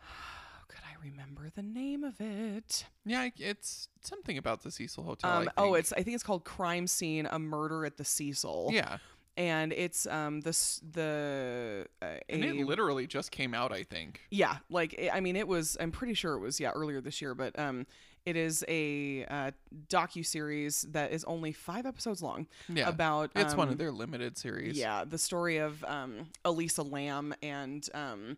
Could 0.68 0.80
I 0.84 1.00
remember 1.06 1.48
the 1.54 1.62
name 1.62 2.02
of 2.02 2.20
it? 2.20 2.86
Yeah, 3.04 3.28
it's 3.36 3.88
something 4.00 4.36
about 4.36 4.62
the 4.64 4.72
Cecil 4.72 5.04
Hotel. 5.04 5.30
Um, 5.30 5.50
oh, 5.56 5.74
it's 5.74 5.92
I 5.92 6.02
think 6.02 6.16
it's 6.16 6.24
called 6.24 6.44
Crime 6.44 6.88
Scene: 6.88 7.28
A 7.30 7.38
Murder 7.38 7.86
at 7.86 7.96
the 7.98 8.04
Cecil. 8.04 8.70
yeah, 8.72 8.98
and 9.36 9.72
it's 9.72 10.06
um 10.06 10.40
this 10.42 10.80
the 10.92 11.86
uh, 12.02 12.06
and 12.28 12.44
it 12.44 12.54
literally 12.66 13.06
just 13.06 13.30
came 13.30 13.54
out. 13.54 13.72
I 13.72 13.82
think. 13.82 14.20
yeah 14.30 14.58
like 14.70 14.98
i 15.12 15.20
mean 15.20 15.36
it 15.36 15.48
was 15.48 15.76
i'm 15.80 15.90
pretty 15.90 16.14
sure 16.14 16.34
it 16.34 16.40
was 16.40 16.60
yeah 16.60 16.70
earlier 16.70 17.00
this 17.00 17.20
year 17.20 17.34
but 17.34 17.58
um 17.58 17.86
it 18.24 18.36
is 18.36 18.64
a 18.68 19.26
uh, 19.26 19.50
docu 19.88 20.24
series 20.24 20.82
that 20.92 21.12
is 21.12 21.24
only 21.24 21.52
five 21.52 21.84
episodes 21.84 22.22
long 22.22 22.46
Yeah, 22.68 22.88
about 22.88 23.32
it's 23.36 23.54
one 23.54 23.68
um, 23.68 23.72
of 23.72 23.78
their 23.78 23.92
limited 23.92 24.38
series. 24.38 24.78
yeah 24.78 25.04
the 25.04 25.18
story 25.18 25.58
of 25.58 25.82
um 25.84 26.28
Elisa 26.44 26.82
Lam 26.82 27.34
and 27.42 27.86
um 27.94 28.36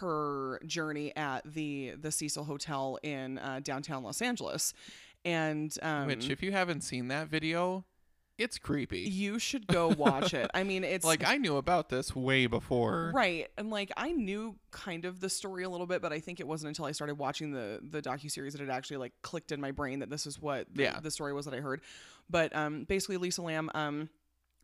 her 0.00 0.60
journey 0.66 1.14
at 1.16 1.42
the 1.44 1.94
the 2.00 2.10
cecil 2.10 2.44
hotel 2.44 2.98
in 3.02 3.38
uh, 3.38 3.60
downtown 3.62 4.02
los 4.02 4.20
angeles 4.20 4.74
and 5.24 5.76
um 5.82 6.06
Which, 6.06 6.28
if 6.30 6.42
you 6.42 6.52
haven't 6.52 6.82
seen 6.82 7.08
that 7.08 7.28
video, 7.28 7.84
it's 8.38 8.56
creepy. 8.58 9.00
you 9.00 9.38
should 9.38 9.66
go 9.66 9.88
watch 9.88 10.32
it 10.32 10.50
i 10.54 10.62
mean 10.62 10.84
it's 10.84 11.04
Like 11.12 11.26
I 11.26 11.36
knew 11.36 11.56
about 11.56 11.88
this 11.88 12.14
way 12.14 12.46
before. 12.46 13.10
Right. 13.14 13.48
And 13.58 13.70
like 13.70 13.90
I 13.96 14.12
knew 14.12 14.56
kind 14.70 15.04
of 15.04 15.20
the 15.20 15.28
story 15.28 15.64
a 15.64 15.68
little 15.68 15.86
bit, 15.86 16.00
but 16.02 16.12
I 16.12 16.20
think 16.20 16.38
it 16.40 16.46
wasn't 16.46 16.68
until 16.68 16.84
I 16.84 16.92
started 16.92 17.16
watching 17.16 17.50
the 17.52 17.80
the 17.82 18.00
docu 18.02 18.30
series 18.30 18.52
that 18.54 18.62
it 18.62 18.68
actually 18.68 18.98
like 18.98 19.12
clicked 19.22 19.52
in 19.52 19.60
my 19.60 19.70
brain 19.70 19.98
that 20.00 20.10
this 20.10 20.26
is 20.26 20.40
what 20.40 20.66
the, 20.74 20.82
Yeah. 20.84 21.00
the 21.00 21.10
story 21.10 21.32
was 21.32 21.44
that 21.46 21.54
I 21.54 21.60
heard. 21.60 21.80
But 22.28 22.54
um 22.54 22.84
basically 22.84 23.16
Lisa 23.16 23.42
Lam 23.42 23.70
um 23.74 24.08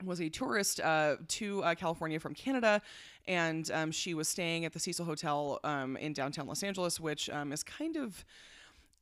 was 0.04 0.20
a 0.20 0.28
tourist 0.28 0.80
uh, 0.80 1.16
to 1.28 1.62
uh, 1.62 1.74
California 1.76 2.18
from 2.18 2.34
Canada, 2.34 2.82
and 3.28 3.70
um, 3.70 3.92
she 3.92 4.12
was 4.12 4.28
staying 4.28 4.64
at 4.64 4.72
the 4.72 4.80
Cecil 4.80 5.04
Hotel 5.04 5.60
um, 5.62 5.96
in 5.96 6.12
downtown 6.12 6.46
Los 6.48 6.62
Angeles, 6.64 6.98
which 6.98 7.30
um, 7.30 7.52
is 7.52 7.62
kind 7.62 7.96
of 7.96 8.24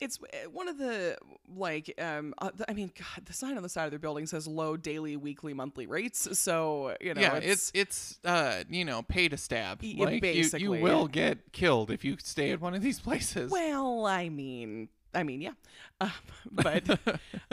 it's 0.01 0.18
uh, 0.22 0.51
one 0.51 0.68
of 0.68 0.78
the 0.78 1.16
like 1.55 1.93
um 2.01 2.34
uh, 2.38 2.51
the, 2.55 2.68
I 2.70 2.74
mean 2.74 2.90
God, 2.99 3.24
the 3.26 3.32
sign 3.32 3.57
on 3.57 3.62
the 3.62 3.68
side 3.68 3.84
of 3.84 3.90
their 3.90 3.99
building 3.99 4.26
says 4.26 4.47
low 4.47 4.76
daily, 4.76 5.16
weekly, 5.16 5.55
monthly 5.55 5.86
rates. 5.86 6.38
So 6.38 6.97
you 7.01 7.14
know, 7.14 7.20
yeah, 7.20 7.34
it's 7.36 7.70
it's 7.74 8.18
uh 8.24 8.64
you 8.68 8.84
know 8.84 9.03
pay 9.03 9.28
to 9.28 9.36
stab. 9.36 9.80
Y- 9.82 9.95
Like 9.99 10.22
you, 10.34 10.59
you 10.61 10.70
will 10.82 11.07
get 11.09 11.53
killed 11.53 11.90
if 11.90 12.05
you 12.05 12.16
stay 12.18 12.51
at 12.51 12.61
one 12.61 12.74
of 12.74 12.82
these 12.82 13.01
places. 13.09 13.51
Well, 13.51 14.07
I 14.07 14.28
mean, 14.28 14.88
I 15.14 15.22
mean, 15.24 15.40
yeah, 15.42 15.52
uh, 16.00 16.08
but 16.50 16.98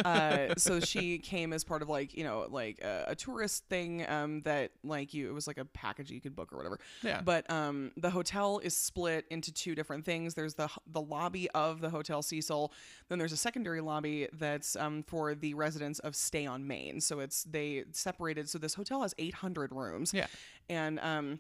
uh, 0.05 0.55
so 0.55 0.79
she 0.79 1.17
came 1.19 1.51
as 1.53 1.63
part 1.63 1.81
of 1.81 1.89
like 1.89 2.15
you 2.15 2.23
know 2.23 2.47
like 2.49 2.79
a, 2.81 3.05
a 3.09 3.15
tourist 3.15 3.65
thing 3.69 4.07
um, 4.09 4.41
that 4.41 4.71
like 4.83 5.13
you 5.13 5.29
it 5.29 5.33
was 5.33 5.45
like 5.47 5.57
a 5.57 5.65
package 5.65 6.09
you 6.11 6.21
could 6.21 6.35
book 6.35 6.53
or 6.53 6.57
whatever. 6.57 6.79
yeah, 7.03 7.21
But 7.21 7.49
um, 7.51 7.91
the 7.97 8.09
hotel 8.09 8.59
is 8.59 8.75
split 8.75 9.25
into 9.29 9.51
two 9.51 9.75
different 9.75 10.05
things. 10.05 10.35
There's 10.35 10.53
the 10.53 10.69
the 10.87 11.01
lobby 11.01 11.49
of 11.51 11.81
the 11.81 11.89
Hotel 11.89 12.21
Cecil. 12.21 12.71
Then 13.09 13.19
there's 13.19 13.33
a 13.33 13.37
secondary 13.37 13.81
lobby 13.81 14.27
that's 14.33 14.75
um, 14.75 15.03
for 15.03 15.35
the 15.35 15.53
residents 15.53 15.99
of 15.99 16.15
Stay 16.15 16.45
on 16.45 16.65
Main. 16.65 17.01
So 17.01 17.19
it's 17.19 17.43
they 17.43 17.83
separated. 17.91 18.49
So 18.49 18.57
this 18.57 18.73
hotel 18.73 19.01
has 19.01 19.13
800 19.17 19.71
rooms. 19.73 20.13
Yeah. 20.13 20.27
and 20.69 20.99
um, 20.99 21.39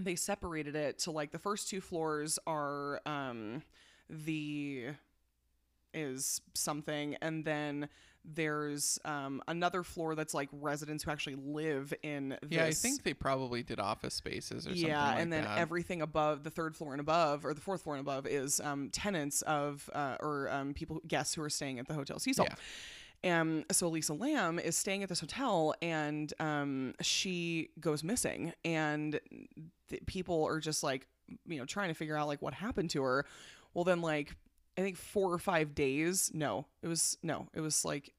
they 0.00 0.16
separated 0.16 0.74
it 0.74 0.98
to 1.00 1.10
like 1.10 1.30
the 1.30 1.38
first 1.38 1.68
two 1.68 1.80
floors 1.80 2.38
are 2.46 3.00
um, 3.06 3.62
the 4.10 4.86
is 5.94 6.40
something, 6.54 7.16
and 7.22 7.44
then 7.44 7.88
there's 8.26 8.98
um, 9.04 9.42
another 9.48 9.82
floor 9.82 10.14
that's 10.14 10.32
like 10.32 10.48
residents 10.52 11.04
who 11.04 11.10
actually 11.10 11.36
live 11.36 11.92
in. 12.02 12.30
This. 12.42 12.50
yeah. 12.50 12.64
I 12.64 12.70
think 12.72 13.02
they 13.02 13.12
probably 13.14 13.62
did 13.62 13.78
office 13.78 14.14
spaces 14.14 14.66
or 14.66 14.70
something 14.70 14.86
Yeah, 14.86 15.04
like 15.08 15.18
and 15.20 15.32
then 15.32 15.44
that. 15.44 15.58
everything 15.58 16.00
above 16.00 16.42
the 16.42 16.50
third 16.50 16.74
floor 16.74 16.92
and 16.92 17.00
above, 17.00 17.44
or 17.44 17.52
the 17.52 17.60
fourth 17.60 17.82
floor 17.82 17.96
and 17.96 18.00
above, 18.00 18.26
is 18.26 18.60
um, 18.60 18.88
tenants 18.90 19.42
of 19.42 19.88
uh, 19.94 20.16
or 20.20 20.48
um, 20.50 20.72
people 20.74 21.00
guests 21.06 21.34
who 21.34 21.42
are 21.42 21.50
staying 21.50 21.78
at 21.78 21.86
the 21.86 21.94
Hotel 21.94 22.18
Cecil. 22.18 22.46
Yeah. 22.48 22.54
And 23.22 23.64
so 23.72 23.88
Lisa 23.88 24.12
Lam 24.12 24.58
is 24.58 24.76
staying 24.76 25.02
at 25.02 25.08
this 25.08 25.20
hotel, 25.20 25.74
and 25.80 26.32
um, 26.40 26.94
she 27.00 27.70
goes 27.80 28.04
missing, 28.04 28.52
and 28.66 29.18
th- 29.88 30.06
people 30.06 30.44
are 30.46 30.60
just 30.60 30.82
like, 30.82 31.06
you 31.46 31.58
know, 31.58 31.64
trying 31.64 31.88
to 31.88 31.94
figure 31.94 32.16
out 32.18 32.26
like 32.26 32.42
what 32.42 32.52
happened 32.52 32.90
to 32.90 33.02
her. 33.02 33.24
Well, 33.72 33.84
then 33.84 34.02
like 34.02 34.36
I 34.76 34.80
think 34.82 34.96
four 34.96 35.32
or 35.32 35.38
five 35.38 35.74
days. 35.74 36.30
No, 36.34 36.66
it 36.82 36.88
was 36.88 37.16
no, 37.22 37.48
it 37.54 37.60
was 37.60 37.84
like 37.84 38.12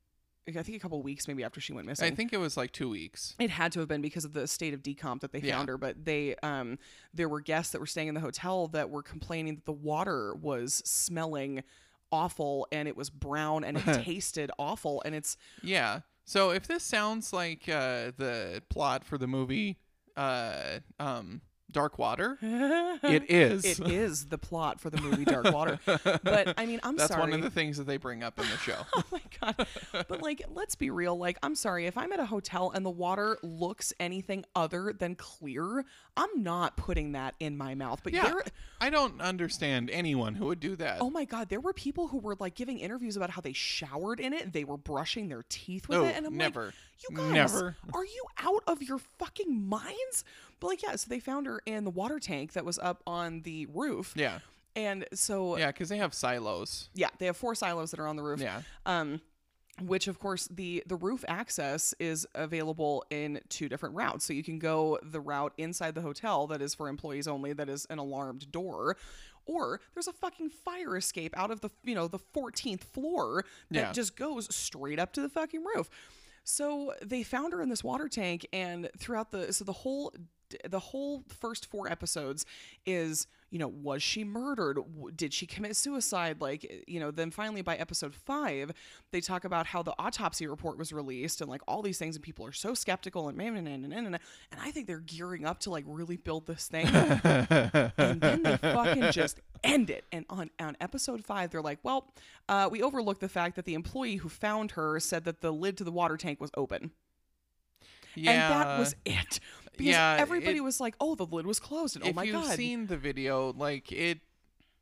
I 0.48 0.52
think 0.62 0.78
a 0.78 0.80
couple 0.80 1.02
weeks 1.02 1.28
maybe 1.28 1.44
after 1.44 1.60
she 1.60 1.74
went 1.74 1.88
missing. 1.88 2.12
I 2.12 2.16
think 2.16 2.32
it 2.32 2.38
was 2.38 2.56
like 2.56 2.72
two 2.72 2.88
weeks. 2.90 3.36
It 3.40 3.50
had 3.50 3.72
to 3.74 3.80
have 3.80 3.88
been 3.90 4.02
because 4.02 4.26
of 4.26 4.34
the 4.34 4.48
state 4.48 4.74
of 4.76 4.84
decomp 4.84 5.22
that 5.22 5.32
they 5.32 5.40
Yeah. 5.40 5.56
found 5.58 5.70
her, 5.70 5.78
but 5.78 6.06
they 6.06 6.36
um 6.44 6.78
there 7.14 7.28
were 7.28 7.42
guests 7.42 7.72
that 7.72 7.80
were 7.80 7.88
staying 7.88 8.08
in 8.10 8.14
the 8.14 8.22
hotel 8.22 8.68
that 8.70 8.90
were 8.90 9.04
complaining 9.04 9.56
that 9.56 9.66
the 9.66 9.72
water 9.74 10.36
was 10.36 10.82
smelling 10.86 11.64
awful 12.12 12.68
and 12.72 12.88
it 12.88 12.96
was 12.96 13.10
brown 13.10 13.64
and 13.64 13.78
it 13.78 13.84
tasted 14.06 14.52
awful 14.60 15.02
and 15.06 15.16
it's 15.16 15.36
Yeah. 15.62 16.02
So 16.26 16.52
if 16.52 16.68
this 16.68 16.84
sounds 16.84 17.34
like 17.34 17.68
uh, 17.68 18.12
the 18.18 18.62
plot 18.70 19.04
for 19.04 19.18
the 19.18 19.28
movie 19.28 19.78
uh, 20.16 20.80
um, 21.00 21.42
Dark 21.76 22.00
Water? 22.00 22.38
It 23.04 23.30
is. 23.30 23.66
It 23.66 23.88
is 23.88 24.28
the 24.28 24.38
plot 24.38 24.80
for 24.80 24.90
the 24.90 25.00
movie 25.00 25.26
Dark 25.26 25.52
Water. 25.52 25.80
But 25.86 26.54
I 26.58 26.66
mean, 26.66 26.80
I'm 26.82 26.96
That's 26.96 27.10
sorry. 27.10 27.22
That's 27.22 27.32
one 27.32 27.34
of 27.34 27.42
the 27.42 27.50
things 27.50 27.78
that 27.78 27.86
they 27.86 27.98
bring 27.98 28.24
up 28.24 28.40
in 28.40 28.46
the 28.50 28.58
show. 28.58 28.78
oh 28.96 29.04
my 29.12 29.22
god. 29.42 29.68
But 30.08 30.22
like, 30.22 30.42
let's 30.54 30.76
be 30.76 30.90
real. 30.90 31.18
Like, 31.18 31.38
I'm 31.44 31.56
sorry 31.56 31.86
if 31.86 31.98
I'm 31.98 32.14
at 32.14 32.20
a 32.20 32.26
hotel 32.26 32.72
and 32.74 32.86
the 32.86 32.90
water 32.90 33.38
looks 33.44 33.94
anything 34.00 34.46
other 34.56 34.94
than 34.98 35.16
clear, 35.16 35.84
I'm 36.16 36.44
not 36.44 36.78
putting 36.78 37.12
that 37.12 37.36
in 37.40 37.58
my 37.58 37.76
mouth. 37.76 38.00
But 38.04 38.14
yeah. 38.14 38.24
there 38.24 38.42
I 38.80 38.90
don't 38.90 39.22
understand 39.22 39.90
anyone 39.92 40.36
who 40.36 40.46
would 40.46 40.62
do 40.62 40.76
that. 40.78 41.02
Oh 41.02 41.10
my 41.10 41.26
god, 41.26 41.50
there 41.50 41.60
were 41.60 41.74
people 41.74 42.08
who 42.08 42.18
were 42.18 42.38
like 42.40 42.56
giving 42.56 42.80
interviews 42.80 43.18
about 43.18 43.30
how 43.30 43.42
they 43.42 43.54
showered 43.54 44.20
in 44.20 44.34
it. 44.34 44.54
They 44.54 44.64
were 44.64 44.78
brushing 44.78 45.28
their 45.28 45.44
teeth 45.50 45.88
with 45.90 46.00
No, 46.00 46.06
it, 46.06 46.16
and 46.16 46.26
I'm 46.26 46.38
never. 46.38 46.68
like, 46.68 46.74
"You 47.10 47.18
guys, 47.18 47.34
Never. 47.34 47.76
are 47.94 48.06
you 48.06 48.24
out 48.40 48.64
of 48.68 48.82
your 48.82 49.00
fucking 49.20 49.68
minds?" 49.68 50.24
But 50.60 50.68
like, 50.68 50.84
yeah, 50.84 50.96
so 50.96 51.08
they 51.10 51.20
found 51.20 51.46
her 51.48 51.62
in 51.66 51.84
the 51.84 51.92
water 51.92 52.20
tank 52.20 52.54
that 52.54 52.66
was 52.66 52.80
up 52.80 53.02
on 53.06 53.42
the 53.42 53.66
roof, 53.68 54.14
Yeah. 54.16 54.40
and 54.76 55.06
so 55.14 55.58
Yeah, 55.58 55.68
because 55.68 55.90
they 55.90 55.98
have 55.98 56.14
silos. 56.14 56.90
yeah, 56.94 57.10
they 57.20 57.26
have 57.28 57.38
four 57.38 57.56
silos 57.56 57.92
that 57.92 58.00
are 58.00 58.08
on 58.08 58.16
the 58.16 58.24
roof. 58.24 58.40
Yeah. 58.40 58.62
Um, 58.86 59.22
which 59.82 60.08
of 60.08 60.20
course 60.20 60.48
the 60.50 60.82
the 60.86 60.96
roof 60.96 61.26
access 61.28 61.94
is 62.00 62.26
available 62.34 63.04
in 63.10 63.42
two 63.50 63.68
different 63.68 63.94
routes. 63.96 64.24
So 64.24 64.32
you 64.32 64.42
can 64.44 64.58
go 64.58 64.98
the 65.04 65.20
route 65.20 65.52
inside 65.58 65.96
the 65.96 66.02
hotel 66.02 66.48
that 66.48 66.62
is 66.62 66.74
for 66.74 66.88
employees 66.88 67.28
only, 67.28 67.52
that 67.52 67.68
is 67.68 67.86
an 67.90 68.00
alarmed 68.00 68.52
door. 68.54 68.96
Or 69.46 69.82
there's 69.94 70.08
a 70.08 70.14
fucking 70.14 70.50
fire 70.52 70.96
escape 70.96 71.38
out 71.38 71.52
of 71.52 71.60
the 71.60 71.70
you 71.84 71.94
know 71.94 72.08
the 72.08 72.20
14th 72.20 72.86
floor 72.86 73.44
that 73.70 73.78
Yeah. 73.80 73.92
just 73.92 74.16
goes 74.16 74.48
straight 74.56 74.98
up 74.98 75.12
to 75.14 75.22
the 75.22 75.28
fucking 75.30 75.64
roof. 75.76 75.90
So 76.46 76.94
they 77.04 77.24
found 77.24 77.52
her 77.54 77.62
in 77.62 77.68
this 77.70 77.84
water 77.84 78.08
tank, 78.08 78.48
and 78.54 78.90
throughout 78.98 79.32
the 79.32 79.52
so 79.52 79.66
the 79.66 79.74
whole 79.74 80.14
the 80.68 80.80
whole 80.80 81.24
first 81.28 81.66
four 81.66 81.90
episodes 81.90 82.46
is 82.86 83.28
you 83.52 83.60
know 83.60 83.68
was 83.68 84.02
she 84.02 84.24
murdered 84.24 84.80
did 85.16 85.34
she 85.34 85.46
commit 85.46 85.76
suicide 85.76 86.42
like 86.42 86.84
you 86.88 87.00
know 87.00 87.12
then 87.12 87.32
finally 87.32 87.62
by 87.62 87.76
episode 87.76 88.14
five 88.14 88.72
they 89.12 89.22
talk 89.22 89.46
about 89.46 89.68
how 89.68 89.82
the 89.84 89.94
autopsy 90.00 90.48
report 90.48 90.78
was 90.78 90.92
released 90.92 91.42
and 91.42 91.50
like 91.50 91.62
all 91.68 91.82
these 91.82 91.98
things 91.98 92.16
and 92.16 92.24
people 92.24 92.46
are 92.46 92.52
so 92.52 92.74
skeptical 92.74 93.30
and 93.30 93.38
man 93.38 93.54
man, 93.54 93.64
man, 93.64 93.90
man, 93.90 94.06
and 94.06 94.20
i 94.62 94.72
think 94.72 94.88
they're 94.88 95.00
gearing 95.00 95.46
up 95.46 95.60
to 95.60 95.70
like 95.70 95.84
really 95.88 96.18
build 96.18 96.46
this 96.48 96.68
thing 96.68 96.88
and 96.88 98.22
then 98.22 98.44
they 98.44 98.58
fucking 98.58 99.12
just 99.12 99.40
end 99.66 99.90
it. 99.90 100.06
And 100.12 100.26
on, 100.30 100.50
on 100.60 100.78
episode 100.80 101.26
five, 101.26 101.52
they're 101.52 101.62
like, 101.62 101.80
well, 101.84 102.14
uh, 102.48 102.70
we 102.72 102.82
overlooked 102.82 103.22
the 103.22 103.30
fact 103.30 103.56
that 103.56 103.66
the 103.66 103.74
employee 103.74 104.18
who 104.18 104.30
found 104.30 104.72
her 104.72 105.00
said 105.00 105.26
that 105.26 105.42
the 105.42 105.52
lid 105.52 105.78
to 105.78 105.84
the 105.84 105.92
water 105.92 106.16
tank 106.16 106.40
was 106.40 106.52
open. 106.56 106.92
Yeah. 108.16 108.32
And 108.32 108.54
that 108.54 108.80
was 108.80 108.96
it. 109.06 109.40
Because 109.78 109.92
yeah, 109.92 110.18
everybody 110.20 110.58
it- 110.58 110.64
was 110.64 110.80
like, 110.80 110.96
oh, 111.00 111.16
the 111.16 111.26
lid 111.26 111.46
was 111.46 111.60
closed. 111.60 111.96
And 111.96 112.06
oh 112.06 112.10
if 112.10 112.16
my 112.16 112.24
you've 112.24 112.46
seen 112.46 112.88
the 112.88 112.98
video, 112.98 113.54
like 113.54 113.92
it, 113.92 114.20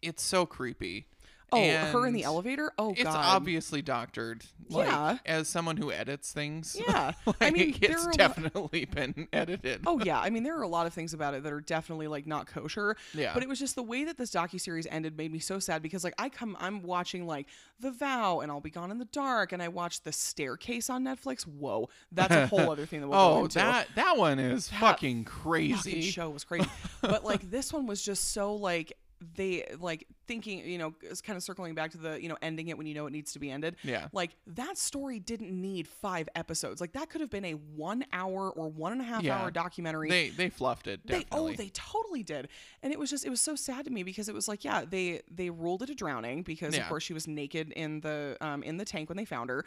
it's 0.02 0.24
so 0.24 0.46
creepy. 0.46 1.08
Oh, 1.56 1.91
her 1.99 2.08
in 2.08 2.14
the 2.14 2.24
elevator? 2.24 2.72
Oh, 2.78 2.89
God. 2.89 2.95
It's 2.99 3.04
God. 3.04 3.36
obviously 3.36 3.82
doctored. 3.82 4.43
Like, 4.70 4.88
Yeah. 4.88 5.18
As 5.26 5.47
someone 5.47 5.78
who 5.78 5.91
edits 5.91 6.32
things, 6.32 6.76
Yeah. 6.88 7.12
I 7.28 7.32
like, 7.41 7.54
mean, 7.54 7.78
there 7.82 7.91
it's 7.91 8.04
a 8.04 8.08
lo- 8.08 8.12
definitely 8.14 8.86
been 8.86 9.28
edited. 9.34 9.82
Oh 9.86 9.99
yeah, 10.04 10.20
I 10.20 10.30
mean 10.30 10.43
there 10.43 10.58
are 10.58 10.62
a 10.64 10.68
lot 10.68 10.88
of 10.88 10.93
things 10.93 11.14
about 11.14 11.34
it 11.34 11.43
that 11.43 11.51
are 11.54 11.62
definitely 11.62 12.08
like 12.08 12.26
not 12.26 12.47
kosher. 12.47 12.95
Yeah. 13.14 13.34
But 13.34 13.43
it 13.43 13.49
was 13.49 13.60
just 13.60 13.76
the 13.76 13.84
way 13.84 14.06
that 14.06 14.18
this 14.18 14.32
docu 14.32 14.60
series 14.60 14.88
ended 14.89 15.18
made 15.18 15.32
me 15.32 15.39
so 15.39 15.60
sad 15.60 15.82
because 15.82 16.04
like 16.04 16.14
I 16.18 16.30
come 16.30 16.56
I'm 16.60 16.82
watching 16.82 17.28
like 17.28 17.47
The 17.80 17.91
Vow 17.91 18.39
and 18.39 18.51
I'll 18.51 18.62
Be 18.62 18.70
Gone 18.70 18.89
in 18.91 18.97
the 18.99 19.06
Dark 19.06 19.51
and 19.51 19.62
I 19.62 19.68
watched 19.68 20.04
The 20.06 20.12
Staircase 20.14 20.89
on 20.89 21.04
Netflix. 21.04 21.41
Whoa, 21.43 21.89
that's 22.12 22.34
a 22.34 22.47
whole 22.47 22.72
other 22.72 22.86
thing 22.86 23.01
that 23.01 23.08
we'll 23.10 23.18
go 23.20 23.24
Oh, 23.39 23.43
into. 23.43 23.56
that 23.56 23.88
that 23.95 24.18
one 24.18 24.39
is 24.39 24.70
fucking 24.70 24.80
fucking 24.93 25.24
crazy. 25.26 26.01
show 26.01 26.30
was 26.30 26.43
crazy. 26.45 26.70
but 27.01 27.24
like 27.26 27.49
this 27.51 27.74
one 27.74 27.86
was 27.86 28.01
just 28.01 28.32
so 28.32 28.56
like 28.56 28.93
they 29.36 29.65
like 29.80 30.07
thinking, 30.28 30.59
you 30.59 30.78
know, 30.78 30.93
it's 31.01 31.21
kind 31.21 31.36
of 31.38 31.43
circling 31.43 31.76
back 31.76 31.91
to 31.91 31.97
the, 31.97 32.21
you 32.21 32.30
know, 32.30 32.38
ending 32.41 32.69
it 32.69 32.78
when 32.78 32.88
you 32.88 32.93
know 32.93 33.05
it 33.07 33.11
needs 33.11 33.34
to 33.34 33.39
be 33.39 33.51
ended. 33.51 33.76
Yeah. 33.84 34.07
Like 34.13 34.36
that 34.47 34.78
story 34.78 35.19
didn't 35.19 35.51
need 35.51 35.88
five 35.88 36.30
episodes. 36.36 36.80
Like 36.82 36.93
that 36.93 37.09
could 37.09 37.21
have 37.21 37.30
been 37.30 37.45
a 37.45 37.53
one 37.53 38.05
hour 38.13 38.49
or 38.51 38.69
one 38.69 38.91
and 38.93 39.01
a 39.01 39.03
half 39.05 39.24
Yeah. 39.24 39.39
hour 39.39 39.51
documentary. 39.51 40.09
They 40.09 40.30
they 40.30 40.49
fluffed 40.49 40.88
it 40.88 41.05
They 41.05 41.26
oh 41.32 41.51
they 41.53 41.69
totally 41.69 42.24
did, 42.24 42.47
and 42.82 42.91
it 42.93 42.99
was 42.99 43.09
just 43.09 43.26
it 43.26 43.30
was 43.30 43.41
so 43.41 43.55
sad 43.55 43.86
to 43.86 43.91
me 43.91 44.03
because 44.03 44.30
it 44.30 44.36
was 44.36 44.47
like 44.47 44.63
yeah 44.63 44.84
they 44.89 45.21
they 45.30 45.49
ruled 45.49 45.82
it 45.84 45.89
a 45.89 45.95
drowning 45.95 46.43
because 46.43 46.76
Yeah. 46.76 46.82
of 46.84 46.88
course 46.89 47.03
she 47.03 47.13
was 47.13 47.28
naked 47.28 47.71
in 47.71 47.99
the 48.01 48.38
um 48.41 48.63
in 48.63 48.78
the 48.78 48.86
tank 48.86 49.09
when 49.09 49.17
they 49.17 49.26
found 49.26 49.49
her, 49.49 49.65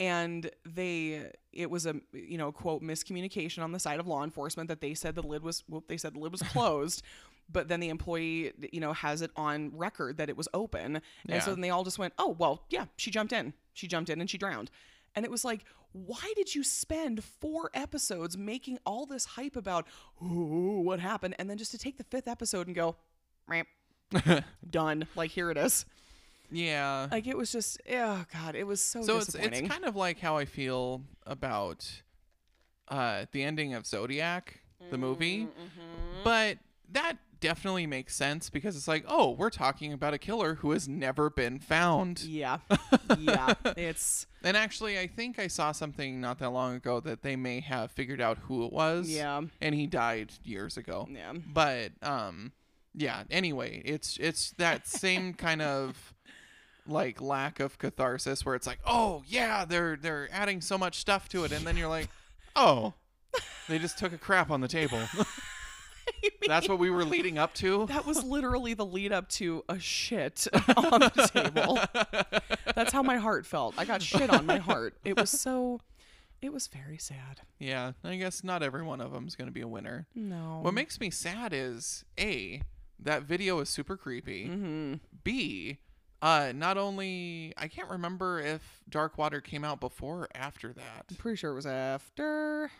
and 0.00 0.50
they 0.64 1.30
it 1.52 1.70
was 1.70 1.86
a 1.86 1.94
you 2.12 2.38
know 2.38 2.52
quote 2.52 2.82
miscommunication 2.82 3.62
on 3.62 3.72
the 3.72 3.78
side 3.78 3.98
of 4.00 4.06
law 4.06 4.22
enforcement 4.22 4.68
that 4.68 4.80
they 4.80 4.94
said 4.94 5.14
the 5.14 5.22
lid 5.22 5.42
was 5.42 5.64
well, 5.68 5.82
they 5.88 5.96
said 5.96 6.14
the 6.14 6.18
lid 6.20 6.32
was 6.32 6.42
closed. 6.52 7.02
But 7.50 7.68
then 7.68 7.80
the 7.80 7.88
employee, 7.90 8.52
you 8.72 8.80
know, 8.80 8.92
has 8.92 9.22
it 9.22 9.30
on 9.36 9.70
record 9.76 10.16
that 10.16 10.28
it 10.28 10.36
was 10.36 10.48
open, 10.52 11.00
and 11.28 11.42
so 11.42 11.50
then 11.52 11.60
they 11.60 11.70
all 11.70 11.84
just 11.84 11.98
went, 11.98 12.12
"Oh, 12.18 12.34
well, 12.38 12.64
yeah, 12.70 12.86
she 12.96 13.10
jumped 13.10 13.32
in, 13.32 13.52
she 13.72 13.86
jumped 13.86 14.10
in, 14.10 14.20
and 14.20 14.28
she 14.28 14.36
drowned." 14.38 14.70
And 15.14 15.24
it 15.24 15.30
was 15.30 15.44
like, 15.46 15.64
why 15.92 16.32
did 16.36 16.54
you 16.54 16.62
spend 16.62 17.24
four 17.24 17.70
episodes 17.72 18.36
making 18.36 18.78
all 18.84 19.06
this 19.06 19.24
hype 19.24 19.56
about 19.56 19.86
ooh, 20.22 20.82
what 20.84 21.00
happened, 21.00 21.34
and 21.38 21.48
then 21.48 21.56
just 21.56 21.70
to 21.70 21.78
take 21.78 21.96
the 21.96 22.04
fifth 22.04 22.28
episode 22.28 22.66
and 22.66 22.76
go, 22.76 22.96
"Meep, 23.50 23.64
done. 24.70 25.06
Like 25.14 25.30
here 25.30 25.50
it 25.50 25.56
is. 25.56 25.86
yeah. 26.50 27.08
Like 27.10 27.26
it 27.26 27.36
was 27.36 27.50
just, 27.50 27.80
oh 27.90 28.24
god, 28.32 28.54
it 28.54 28.64
was 28.64 28.80
so, 28.80 29.02
so 29.02 29.18
it's 29.18 29.34
it's 29.34 29.60
kind 29.62 29.84
of 29.84 29.96
like 29.96 30.20
how 30.20 30.36
I 30.36 30.44
feel 30.44 31.02
about 31.24 32.02
uh 32.88 33.26
the 33.32 33.42
ending 33.42 33.74
of 33.74 33.86
Zodiac, 33.86 34.60
the 34.90 34.98
movie. 34.98 35.44
Mm-hmm. 35.44 36.22
But 36.24 36.58
that 36.92 37.16
definitely 37.40 37.86
makes 37.86 38.14
sense 38.14 38.50
because 38.50 38.76
it's 38.76 38.88
like, 38.88 39.04
oh, 39.08 39.30
we're 39.30 39.50
talking 39.50 39.92
about 39.92 40.14
a 40.14 40.18
killer 40.18 40.56
who 40.56 40.72
has 40.72 40.88
never 40.88 41.30
been 41.30 41.58
found. 41.58 42.22
yeah, 42.22 42.58
yeah. 43.18 43.54
It's 43.76 44.26
And 44.42 44.56
actually, 44.56 44.98
I 44.98 45.06
think 45.06 45.38
I 45.38 45.46
saw 45.46 45.72
something 45.72 46.20
not 46.20 46.38
that 46.38 46.50
long 46.50 46.74
ago 46.74 47.00
that 47.00 47.22
they 47.22 47.36
may 47.36 47.60
have 47.60 47.90
figured 47.90 48.20
out 48.20 48.38
who 48.38 48.64
it 48.64 48.72
was. 48.72 49.08
Yeah. 49.08 49.42
And 49.60 49.74
he 49.74 49.86
died 49.86 50.32
years 50.44 50.76
ago. 50.76 51.08
yeah, 51.10 51.32
But 51.52 51.92
um 52.02 52.52
yeah, 52.94 53.24
anyway, 53.30 53.82
it's 53.84 54.16
it's 54.18 54.52
that 54.52 54.86
same 54.88 55.34
kind 55.34 55.60
of 55.60 56.14
like 56.86 57.20
lack 57.20 57.60
of 57.60 57.78
catharsis 57.78 58.44
where 58.46 58.54
it's 58.54 58.66
like, 58.66 58.78
"Oh, 58.86 59.22
yeah, 59.26 59.64
they're 59.64 59.96
they're 59.96 60.28
adding 60.32 60.60
so 60.60 60.78
much 60.78 60.98
stuff 60.98 61.28
to 61.30 61.44
it." 61.44 61.52
And 61.52 61.66
then 61.66 61.76
you're 61.76 61.88
like, 61.88 62.08
"Oh, 62.56 62.94
they 63.68 63.78
just 63.78 63.98
took 63.98 64.12
a 64.12 64.18
crap 64.18 64.50
on 64.50 64.60
the 64.62 64.68
table." 64.68 65.00
That's 66.46 66.68
what 66.68 66.78
we 66.78 66.90
were 66.90 67.04
leading 67.04 67.38
up 67.38 67.54
to. 67.54 67.86
that 67.86 68.06
was 68.06 68.22
literally 68.24 68.74
the 68.74 68.86
lead 68.86 69.12
up 69.12 69.28
to 69.30 69.64
a 69.68 69.78
shit 69.78 70.46
on 70.76 71.00
the 71.00 71.30
table. 71.32 71.78
That's 72.74 72.92
how 72.92 73.02
my 73.02 73.16
heart 73.16 73.46
felt. 73.46 73.74
I 73.78 73.84
got 73.84 74.02
shit 74.02 74.30
on 74.30 74.46
my 74.46 74.58
heart. 74.58 74.94
It 75.04 75.18
was 75.18 75.30
so. 75.30 75.80
It 76.42 76.52
was 76.52 76.66
very 76.66 76.98
sad. 76.98 77.40
Yeah, 77.58 77.92
I 78.04 78.16
guess 78.16 78.44
not 78.44 78.62
every 78.62 78.82
one 78.82 79.00
of 79.00 79.10
them 79.10 79.26
is 79.26 79.34
going 79.34 79.48
to 79.48 79.52
be 79.52 79.62
a 79.62 79.68
winner. 79.68 80.06
No. 80.14 80.58
What 80.62 80.74
makes 80.74 81.00
me 81.00 81.10
sad 81.10 81.52
is 81.54 82.04
A, 82.20 82.60
that 83.00 83.22
video 83.22 83.58
is 83.60 83.70
super 83.70 83.96
creepy. 83.96 84.46
Mm-hmm. 84.46 84.94
B, 85.24 85.78
uh, 86.20 86.52
not 86.54 86.76
only 86.76 87.54
I 87.56 87.68
can't 87.68 87.88
remember 87.88 88.38
if 88.40 88.82
Dark 88.88 89.16
Water 89.16 89.40
came 89.40 89.64
out 89.64 89.80
before 89.80 90.22
or 90.24 90.28
after 90.34 90.72
that. 90.74 91.06
I'm 91.10 91.16
pretty 91.16 91.36
sure 91.36 91.52
it 91.52 91.54
was 91.54 91.66
after. 91.66 92.70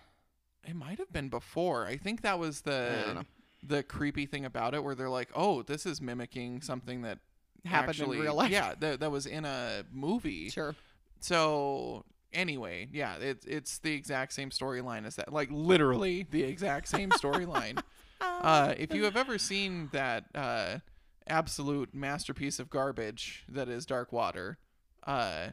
It 0.66 0.76
might 0.76 0.98
have 0.98 1.12
been 1.12 1.28
before. 1.28 1.86
I 1.86 1.96
think 1.96 2.22
that 2.22 2.38
was 2.38 2.62
the 2.62 3.24
the 3.62 3.82
creepy 3.82 4.26
thing 4.26 4.44
about 4.44 4.74
it, 4.74 4.82
where 4.82 4.94
they're 4.94 5.08
like, 5.08 5.30
"Oh, 5.34 5.62
this 5.62 5.86
is 5.86 6.00
mimicking 6.00 6.60
something 6.60 7.02
that 7.02 7.18
Happened 7.66 7.90
actually, 7.90 8.18
in 8.18 8.22
real 8.22 8.34
life. 8.34 8.50
Yeah, 8.50 8.74
that 8.80 9.00
that 9.00 9.10
was 9.10 9.26
in 9.26 9.44
a 9.44 9.84
movie. 9.92 10.50
Sure. 10.50 10.74
So 11.20 12.04
anyway, 12.32 12.88
yeah, 12.92 13.16
it's 13.16 13.44
it's 13.44 13.78
the 13.78 13.92
exact 13.92 14.32
same 14.32 14.50
storyline 14.50 15.06
as 15.06 15.16
that. 15.16 15.32
Like 15.32 15.48
literally 15.50 16.26
the 16.30 16.44
exact 16.44 16.88
same 16.88 17.10
storyline. 17.10 17.82
uh, 18.20 18.74
if 18.78 18.94
you 18.94 19.04
have 19.04 19.16
ever 19.16 19.38
seen 19.38 19.88
that 19.92 20.24
uh, 20.34 20.78
absolute 21.26 21.94
masterpiece 21.94 22.58
of 22.58 22.70
garbage 22.70 23.44
that 23.48 23.68
is 23.68 23.84
Dark 23.84 24.12
Water, 24.12 24.58
uh, 25.04 25.48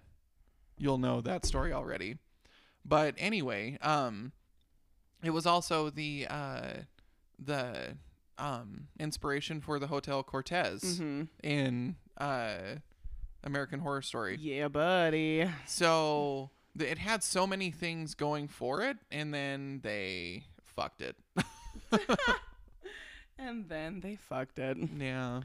you'll 0.77 0.99
know 0.99 1.21
that 1.21 1.45
story 1.45 1.73
already. 1.73 2.17
But 2.85 3.15
anyway, 3.17 3.77
um, 3.81 4.33
it 5.23 5.29
was 5.31 5.45
also 5.45 5.89
the 5.89 6.27
uh, 6.29 6.73
the 7.39 7.95
um, 8.37 8.87
inspiration 8.99 9.61
for 9.61 9.79
the 9.79 9.87
Hotel 9.87 10.23
Cortez 10.23 10.81
Mm-hmm. 10.83 11.23
in 11.43 11.95
uh, 12.17 12.55
American 13.43 13.79
Horror 13.79 14.01
Story. 14.01 14.37
Yeah, 14.39 14.67
buddy. 14.69 15.49
So 15.67 16.49
th- 16.77 16.91
it 16.91 16.97
had 16.97 17.23
so 17.23 17.45
many 17.47 17.71
things 17.71 18.15
going 18.15 18.47
for 18.47 18.81
it, 18.81 18.97
and 19.11 19.33
then 19.33 19.79
they 19.83 20.43
fucked 20.63 21.01
it. 21.01 21.15
And 23.37 23.67
then 23.67 23.99
they 23.99 24.15
fucked 24.15 24.59
it. 24.59 24.77
yeah. 24.97 25.41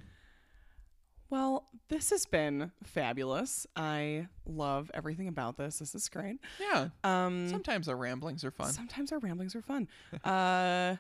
Well, 1.31 1.69
this 1.89 2.11
has 2.11 2.25
been 2.27 2.73
fabulous. 2.85 3.67
I 3.77 4.29
love 4.47 4.91
everything 4.95 5.29
about 5.29 5.57
this. 5.59 5.79
This 5.79 5.95
is 5.95 6.09
great. 6.09 6.39
Yeah. 6.61 6.89
Um, 7.05 7.49
Sometimes 7.51 7.89
our 7.89 7.97
ramblings 7.97 8.45
are 8.45 8.51
fun. 8.51 8.73
sometimes 8.73 9.13
our 9.13 9.19
ramblings 9.19 9.55
are 9.55 9.63
fun. 9.63 9.89
uh, 10.25 10.97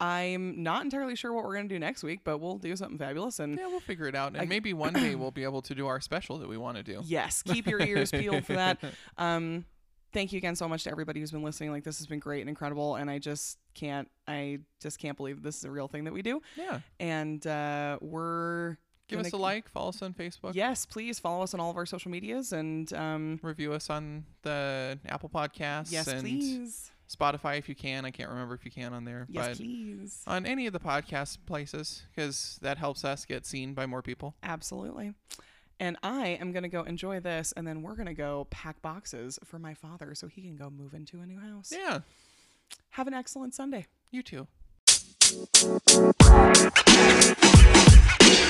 I'm 0.00 0.62
not 0.62 0.82
entirely 0.82 1.14
sure 1.14 1.32
what 1.32 1.44
we're 1.44 1.54
gonna 1.56 1.68
do 1.68 1.78
next 1.78 2.02
week, 2.02 2.20
but 2.24 2.38
we'll 2.38 2.56
do 2.58 2.74
something 2.74 2.96
fabulous. 2.98 3.38
And 3.38 3.58
Yeah, 3.58 3.66
we'll 3.66 3.80
figure 3.80 4.06
it 4.08 4.14
out, 4.14 4.32
and 4.32 4.40
I- 4.42 4.46
maybe 4.46 4.72
one 4.72 4.94
day 4.94 5.14
we'll 5.14 5.30
be 5.30 5.44
able 5.44 5.60
to 5.62 5.74
do 5.74 5.86
our 5.86 6.00
special 6.00 6.38
that 6.38 6.48
we 6.48 6.56
want 6.56 6.78
to 6.78 6.82
do. 6.82 7.02
yes, 7.04 7.42
keep 7.42 7.66
your 7.66 7.80
ears 7.82 8.10
peeled 8.10 8.46
for 8.46 8.54
that. 8.54 8.78
Um, 9.18 9.66
thank 10.14 10.32
you 10.32 10.38
again 10.38 10.56
so 10.56 10.66
much 10.68 10.84
to 10.84 10.90
everybody 10.90 11.20
who's 11.20 11.32
been 11.32 11.42
listening. 11.42 11.70
Like 11.70 11.84
this 11.84 11.98
has 11.98 12.06
been 12.06 12.18
great 12.18 12.40
and 12.40 12.48
incredible, 12.48 12.96
and 12.96 13.10
I 13.10 13.18
just 13.18 13.58
can't, 13.74 14.08
I 14.26 14.60
just 14.80 14.98
can't 14.98 15.18
believe 15.18 15.42
this 15.42 15.58
is 15.58 15.64
a 15.64 15.70
real 15.70 15.86
thing 15.86 16.04
that 16.04 16.14
we 16.14 16.22
do. 16.22 16.40
Yeah. 16.56 16.80
And 16.98 17.46
uh, 17.46 17.98
we're 18.00 18.78
Give 19.10 19.20
us 19.20 19.32
a 19.32 19.36
like, 19.36 19.68
follow 19.68 19.88
us 19.90 20.00
on 20.02 20.14
Facebook, 20.14 20.54
Yes, 20.54 20.86
please 20.86 21.18
follow 21.18 21.42
us 21.42 21.52
on 21.54 21.60
all 21.60 21.70
of 21.70 21.76
our 21.76 21.86
social 21.86 22.10
medias, 22.10 22.52
and 22.52 22.92
um, 22.94 23.38
review 23.42 23.72
us 23.72 23.90
on 23.90 24.24
the 24.42 24.98
Apple 25.06 25.28
Podcasts 25.28 25.90
yes, 25.92 26.06
and 26.06 26.20
please, 26.22 26.90
Spotify 27.08 27.58
if 27.58 27.68
you 27.68 27.74
can. 27.74 28.04
I 28.04 28.10
can't 28.10 28.28
remember 28.30 28.54
if 28.54 28.64
you 28.64 28.70
can 28.70 28.92
on 28.94 29.04
there, 29.04 29.26
yes, 29.28 29.48
but 29.48 29.56
please, 29.58 30.22
on 30.26 30.46
any 30.46 30.66
of 30.66 30.72
the 30.72 30.78
podcast 30.80 31.38
places 31.46 32.02
because 32.14 32.58
that 32.62 32.78
helps 32.78 33.04
us 33.04 33.24
get 33.24 33.44
seen 33.46 33.74
by 33.74 33.86
more 33.86 34.02
people. 34.02 34.34
absolutely. 34.42 35.12
And 35.82 35.96
I 36.02 36.28
am 36.40 36.52
gonna 36.52 36.68
go 36.68 36.82
enjoy 36.82 37.20
this, 37.20 37.52
and 37.56 37.66
then 37.66 37.80
we're 37.80 37.96
gonna 37.96 38.12
go 38.14 38.46
pack 38.50 38.82
boxes 38.82 39.38
for 39.46 39.58
my 39.58 39.72
father 39.72 40.14
so 40.14 40.26
he 40.28 40.42
can 40.42 40.54
go 40.56 40.68
move 40.68 40.92
into 40.92 41.20
a 41.22 41.26
new 41.26 41.40
house. 41.40 41.72
Yeah, 41.74 42.00
Have 42.90 43.06
an 43.06 43.14
excellent 43.14 43.54
Sunday. 43.54 43.86
you 44.10 44.22
too. 44.22 44.46